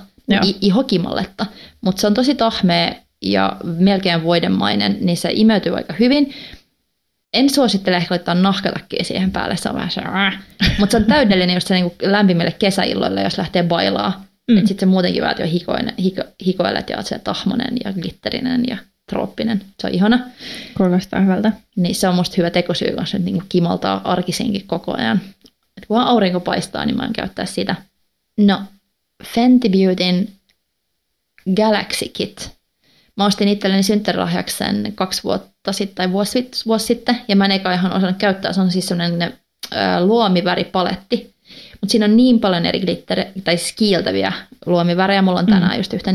I- 0.44 0.56
ihokimalletta, 0.60 1.46
mutta 1.80 2.00
se 2.00 2.06
on 2.06 2.14
tosi 2.14 2.34
tahmea 2.34 2.94
ja 3.22 3.56
melkein 3.64 4.24
voidemainen, 4.24 4.96
niin 5.00 5.16
se 5.16 5.30
imeytyy 5.34 5.76
aika 5.76 5.94
hyvin. 6.00 6.34
En 7.34 7.50
suosittele 7.50 7.96
ehkä 7.96 8.12
laittaa 8.12 8.34
nahkatakkiä 8.34 9.04
siihen 9.04 9.30
päälle, 9.30 9.56
se 9.56 9.68
on 9.68 9.74
vähän 9.74 9.90
se, 9.90 10.02
mutta 10.78 10.90
se 10.90 10.96
on 10.96 11.04
täydellinen 11.04 11.54
just 11.54 11.68
se 11.68 11.74
niin 11.74 11.92
lämpimille 12.02 12.52
kesäilloille, 12.58 13.22
jos 13.22 13.38
lähtee 13.38 13.62
bailaa. 13.62 14.24
Mm. 14.50 14.56
Sitten 14.56 14.78
se 14.80 14.86
muutenkin 14.86 15.22
vähän 15.22 15.36
jo 15.38 15.46
hikoinen, 15.46 15.94
hiko, 15.98 16.22
hikoilet 16.46 16.90
ja 16.90 17.02
se 17.02 17.18
tahmonen 17.18 17.76
ja 17.84 17.92
glitterinen 17.92 18.64
ja 18.68 18.76
trooppinen. 19.10 19.62
Se 19.80 19.86
on 19.86 19.94
ihana. 19.94 20.18
Kuulostaa 20.76 21.20
hyvältä. 21.20 21.52
Niin 21.76 21.94
se 21.94 22.08
on 22.08 22.14
musta 22.14 22.34
hyvä 22.38 22.50
tekosyy 22.50 22.96
kanssa, 22.96 23.18
niin 23.18 23.42
kimaltaa 23.48 24.00
arkisinkin 24.04 24.66
koko 24.66 24.96
ajan. 24.96 25.20
Et 25.80 25.86
kun 25.86 26.00
aurinko 26.00 26.40
paistaa, 26.40 26.86
niin 26.86 26.96
mä 26.96 27.04
en 27.06 27.12
käyttää 27.12 27.46
sitä. 27.46 27.76
No, 28.36 28.62
Fenty 29.24 29.68
Beautyn 29.68 30.28
Galaxy 31.56 32.08
Kit. 32.08 32.50
Mä 33.16 33.26
ostin 33.26 33.48
itselleni 33.48 33.82
synttärilahjaksi 33.82 34.56
sen 34.56 34.92
kaksi 34.94 35.24
vuotta 35.24 35.72
sitten 35.72 35.94
tai 35.94 36.12
vuosi, 36.12 36.50
vuosi 36.66 36.86
sitten, 36.86 37.20
ja 37.28 37.36
mä 37.36 37.44
en 37.44 37.50
eikä 37.50 37.72
ihan 37.72 37.92
osannut 37.92 38.18
käyttää. 38.18 38.52
Se 38.52 38.60
on 38.60 38.70
siis 38.70 38.86
sellainen 38.86 39.38
luomiväripaletti, 40.00 41.34
mutta 41.80 41.90
siinä 41.90 42.04
on 42.04 42.16
niin 42.16 42.40
paljon 42.40 42.66
eri 42.66 42.80
glitter, 42.80 43.24
tai 43.44 43.58
siis 43.58 43.72
kiiltäviä 43.76 44.32
luomivärejä. 44.66 45.22
Mulla 45.22 45.38
on 45.38 45.44
mm. 45.44 45.52
tänään 45.52 45.72
mm. 45.72 45.78
just 45.78 45.92
yhtä 45.92 46.12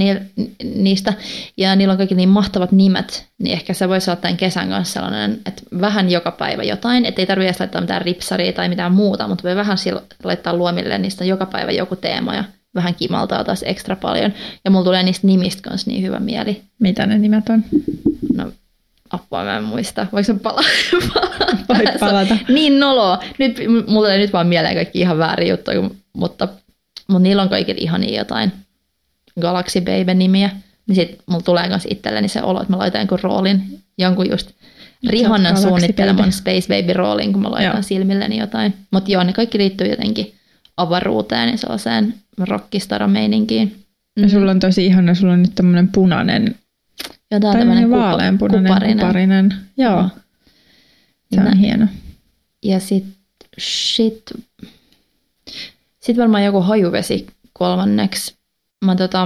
niistä. 0.63 1.13
Ja 1.57 1.75
niillä 1.75 1.91
on 1.91 1.97
kaikki 1.97 2.15
niin 2.15 2.29
mahtavat 2.29 2.71
nimet. 2.71 3.27
Niin 3.39 3.53
ehkä 3.53 3.73
se 3.73 3.89
voisi 3.89 4.09
olla 4.09 4.21
tämän 4.21 4.37
kesän 4.37 4.69
kanssa 4.69 4.93
sellainen, 4.93 5.41
että 5.45 5.61
vähän 5.81 6.09
joka 6.09 6.31
päivä 6.31 6.63
jotain. 6.63 7.05
Että 7.05 7.21
ei 7.21 7.25
tarvitse 7.25 7.47
edes 7.47 7.59
laittaa 7.59 7.81
mitään 7.81 8.01
ripsaria 8.01 8.53
tai 8.53 8.69
mitään 8.69 8.91
muuta, 8.91 9.27
mutta 9.27 9.43
voi 9.43 9.55
vähän 9.55 9.77
laittaa 10.23 10.55
luomille 10.55 10.97
niistä 10.97 11.25
joka 11.25 11.45
päivä 11.45 11.71
joku 11.71 11.95
teema 11.95 12.35
ja 12.35 12.43
vähän 12.75 12.95
kimaltaa 12.95 13.43
taas 13.43 13.63
ekstra 13.63 13.95
paljon. 13.95 14.33
Ja 14.65 14.71
mulla 14.71 14.85
tulee 14.85 15.03
niistä 15.03 15.27
nimistä 15.27 15.69
kanssa 15.69 15.91
niin 15.91 16.03
hyvä 16.03 16.19
mieli. 16.19 16.61
Mitä 16.79 17.05
ne 17.05 17.17
nimet 17.17 17.49
on? 17.49 17.63
No 18.35 18.51
apua 19.09 19.43
mä 19.43 19.57
en 19.57 19.63
muista. 19.63 20.07
Voiko 20.11 20.23
se 20.23 20.33
pala- 20.33 20.63
palata? 21.67 21.99
palata. 21.99 22.37
niin 22.49 22.79
noloa. 22.79 23.23
Nyt, 23.37 23.57
mulla 23.87 24.13
ei 24.13 24.19
nyt 24.19 24.33
vaan 24.33 24.47
mieleen 24.47 24.75
kaikki 24.75 24.99
ihan 24.99 25.17
väärin 25.17 25.49
juttuja, 25.49 25.89
mutta, 26.13 26.47
mutta 27.07 27.23
niillä 27.23 27.41
on 27.41 27.49
kaikille 27.49 27.81
ihan 27.81 28.13
jotain 28.13 28.51
Galaxy 29.41 29.81
Baby-nimiä. 29.81 30.49
Niin 30.87 30.95
sit 30.95 31.19
mulla 31.25 31.43
tulee 31.43 31.67
myös 31.67 31.87
itselleni 31.89 32.27
se 32.27 32.41
olo, 32.41 32.61
että 32.61 32.73
mä 32.73 32.77
laitan 32.77 33.01
jonkun 33.01 33.19
roolin, 33.21 33.79
jonkun 33.97 34.29
just 34.29 34.51
Rihannan 35.07 35.57
suunnitteleman 35.57 36.31
Space 36.31 36.67
Baby 36.67 36.93
roolin, 36.93 37.33
kun 37.33 37.41
mä 37.41 37.51
laitan 37.51 37.83
silmilleni 37.83 38.37
jotain. 38.37 38.73
Mutta 38.91 39.11
joo, 39.11 39.23
ne 39.23 39.33
kaikki 39.33 39.57
liittyy 39.57 39.87
jotenkin 39.87 40.33
avaruuteen 40.77 41.49
ja 41.49 41.57
sellaiseen 41.57 42.13
rockistara-meininkiin. 42.37 43.67
Mm-hmm. 43.67 44.23
Ja 44.23 44.29
sulla 44.29 44.51
on 44.51 44.59
tosi 44.59 44.85
ihana, 44.85 45.15
sulla 45.15 45.33
on 45.33 45.41
nyt 45.41 45.55
tämmöinen 45.55 45.87
punainen, 45.87 46.55
ja 47.31 47.39
tää 47.39 47.49
on 47.49 47.57
tämmöinen 47.57 47.91
vaaleanpunainen 47.91 48.71
kuparinen. 48.71 48.99
kuparinen. 48.99 49.55
Joo, 49.77 50.09
se 51.33 51.39
on 51.39 51.45
Nä. 51.45 51.55
hieno. 51.55 51.87
Ja 52.63 52.79
sit, 52.79 53.05
shit, 53.59 54.23
sit 55.99 56.17
varmaan 56.17 56.43
joku 56.43 56.61
hajuvesi 56.61 57.27
kolmanneksi. 57.53 58.35
Mä, 58.85 58.95
tota, 58.95 59.25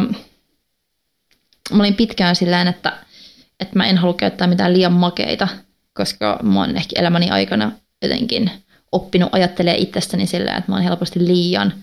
mä 1.71 1.83
olin 1.83 1.95
pitkään 1.95 2.35
silleen, 2.35 2.67
että, 2.67 2.97
että 3.59 3.75
mä 3.75 3.85
en 3.85 3.97
halua 3.97 4.13
käyttää 4.13 4.47
mitään 4.47 4.73
liian 4.73 4.93
makeita, 4.93 5.47
koska 5.93 6.39
mä 6.43 6.59
oon 6.59 6.77
ehkä 6.77 6.99
elämäni 6.99 7.29
aikana 7.29 7.71
jotenkin 8.01 8.51
oppinut 8.91 9.29
ajattelemaan 9.31 9.81
itsestäni 9.81 10.27
silleen, 10.27 10.57
että 10.57 10.71
mä 10.71 10.75
oon 10.75 10.83
helposti 10.83 11.27
liian 11.27 11.73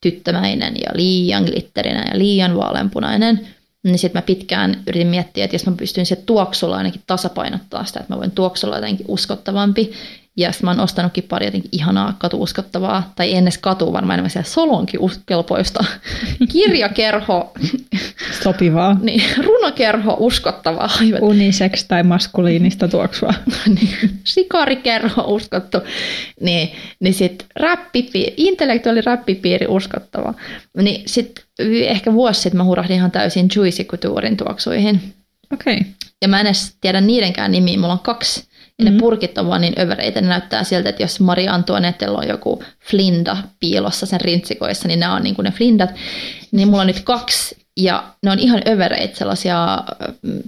tyttömäinen 0.00 0.74
ja 0.76 0.90
liian 0.94 1.44
glitterinen 1.44 2.04
ja 2.12 2.18
liian 2.18 2.56
vaaleanpunainen. 2.56 3.48
Niin 3.90 3.98
sitten 3.98 4.18
mä 4.18 4.26
pitkään 4.26 4.82
yritin 4.86 5.06
miettiä, 5.06 5.44
että 5.44 5.54
jos 5.54 5.66
mä 5.66 5.72
pystyn 5.76 6.06
se 6.06 6.16
tuoksulla 6.16 6.76
ainakin 6.76 7.02
tasapainottaa 7.06 7.84
sitä, 7.84 8.00
että 8.00 8.14
mä 8.14 8.18
voin 8.18 8.30
tuoksulla 8.30 8.76
jotenkin 8.76 9.06
uskottavampi 9.08 9.92
ja 10.38 10.52
sitten 10.52 10.66
mä 10.66 10.70
oon 10.70 10.80
ostanutkin 10.80 11.24
pari 11.24 11.46
jotenkin 11.46 11.68
ihanaa 11.72 12.16
katuuskottavaa, 12.18 13.12
tai 13.16 13.34
ennen 13.34 13.52
katu 13.60 13.92
varmaan 13.92 14.14
enemmän 14.14 14.30
siellä 14.30 14.48
solonkin 14.48 15.00
kelpoista. 15.26 15.84
Kirjakerho. 16.52 17.52
Sopivaa. 18.42 18.96
niin, 19.02 19.22
runokerho 19.36 20.16
uskottavaa. 20.18 20.88
Unisex 21.20 21.84
tai 21.84 22.02
maskuliinista 22.02 22.88
tuoksua. 22.88 23.34
niin, 23.74 24.20
sikarikerho 24.24 25.22
uskottu. 25.22 25.78
Niin, 26.40 26.72
niin 27.00 27.14
sitten 27.14 27.48
räppipiiri, 27.56 28.34
intellektuaali 28.36 29.00
räppipiiri 29.00 29.66
uskottava. 29.68 30.34
Niin 30.76 31.02
sitten 31.06 31.44
ehkä 31.86 32.12
vuosi 32.12 32.40
sitten 32.40 32.58
mä 32.58 32.64
hurahdin 32.64 32.96
ihan 32.96 33.10
täysin 33.10 33.48
Juicy 33.56 33.84
Couturein 33.84 34.36
tuoksuihin. 34.36 35.14
Okei. 35.52 35.74
Okay. 35.74 35.92
Ja 36.22 36.28
mä 36.28 36.40
en 36.40 36.46
edes 36.46 36.76
tiedä 36.80 37.00
niidenkään 37.00 37.52
nimiä. 37.52 37.78
Mulla 37.78 37.92
on 37.92 37.98
kaksi 37.98 38.47
ja 38.78 38.84
ne 38.84 38.90
mm-hmm. 38.90 39.00
purkit 39.00 39.38
on 39.38 39.48
vaan 39.48 39.60
niin 39.60 39.80
övereitä, 39.80 40.20
ne 40.20 40.28
näyttää 40.28 40.64
siltä, 40.64 40.88
että 40.88 41.02
jos 41.02 41.20
Maria 41.20 41.54
Antoinettella 41.54 42.18
on 42.18 42.28
joku 42.28 42.62
flinda 42.90 43.36
piilossa 43.60 44.06
sen 44.06 44.20
rintsikoissa, 44.20 44.88
niin 44.88 45.00
nämä 45.00 45.14
on 45.14 45.22
niin 45.22 45.34
kuin 45.34 45.44
ne 45.44 45.50
flindat. 45.50 45.90
Niin 46.52 46.68
mulla 46.68 46.80
on 46.80 46.86
nyt 46.86 47.00
kaksi, 47.00 47.56
ja 47.76 48.14
ne 48.22 48.30
on 48.30 48.38
ihan 48.38 48.62
övereitä, 48.68 49.18
sellaisia 49.18 49.84
mm, 50.22 50.42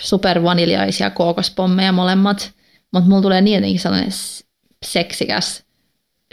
supervaniljaisia 0.00 1.10
kookospommeja 1.10 1.92
molemmat. 1.92 2.52
Mutta 2.92 3.08
mulla 3.08 3.22
tulee 3.22 3.40
niin 3.40 3.54
jotenkin 3.54 3.80
sellainen 3.80 4.12
seksikäs 4.84 5.62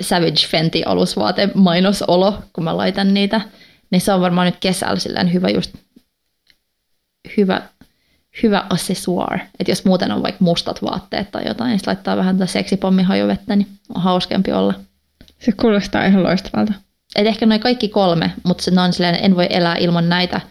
Savage 0.02 0.48
Fenty 0.48 0.82
alusvaate 0.86 1.50
mainosolo, 1.54 2.44
kun 2.54 2.64
mä 2.64 2.78
laitan 2.78 3.14
niitä. 3.14 3.42
Niin 3.92 4.02
se 4.02 4.14
on 4.14 4.22
varmaan 4.22 4.46
nyt 4.46 4.58
kesällä 4.60 5.24
hyvä 5.24 5.50
just 5.50 5.72
hyvä 7.38 7.62
hyvä 8.44 8.66
accessoire. 8.70 9.42
Että 9.60 9.72
jos 9.72 9.86
muuten 9.86 10.12
on 10.12 10.24
vaikka 10.24 10.44
mustat 10.44 10.84
vaatteet 10.84 11.32
tai 11.32 11.48
jotain, 11.48 11.70
niin 11.70 11.80
laittaa 11.88 12.18
vähän 12.18 12.38
tätä 12.38 12.52
seksipommihajuvettä, 12.52 13.56
niin 13.56 13.68
on 13.96 14.02
hauskempi 14.02 14.52
olla. 14.52 14.74
Se 15.40 15.52
kuulostaa 15.52 16.06
ihan 16.06 16.24
loistavalta. 16.24 16.74
Et 17.16 17.28
ehkä 17.28 17.46
noin 17.46 17.62
kaikki 17.62 17.88
kolme, 17.88 18.32
mutta 18.44 18.64
se 18.64 18.72
on 18.82 18.94
silleen, 18.94 19.16
en 19.22 19.36
voi 19.36 19.48
elää 19.50 19.76
ilman 19.76 20.10
näitä 20.10 20.42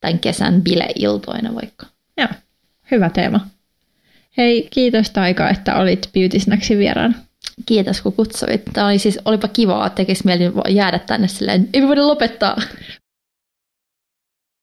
tämän 0.00 0.18
kesän 0.18 0.62
bileiltoina 0.62 1.54
vaikka. 1.54 1.86
Joo, 2.16 2.28
hyvä 2.90 3.10
teema. 3.10 3.40
Hei, 4.36 4.68
kiitos 4.70 5.10
Taika, 5.10 5.50
että 5.50 5.76
olit 5.76 6.10
Beauty 6.12 6.40
Snacksin 6.40 6.78
vieraan. 6.78 7.16
Kiitos 7.66 8.00
kun 8.00 8.12
kutsuit. 8.12 8.62
Tämä 8.72 8.86
oli 8.86 8.98
siis, 8.98 9.18
olipa 9.24 9.48
kivaa, 9.48 9.86
että 9.86 9.96
tekisi 9.96 10.24
mieli 10.24 10.52
jäädä 10.68 10.98
tänne 10.98 11.28
silleen, 11.28 11.68
ei 11.72 11.82
voida 11.82 12.06
lopettaa. 12.06 12.56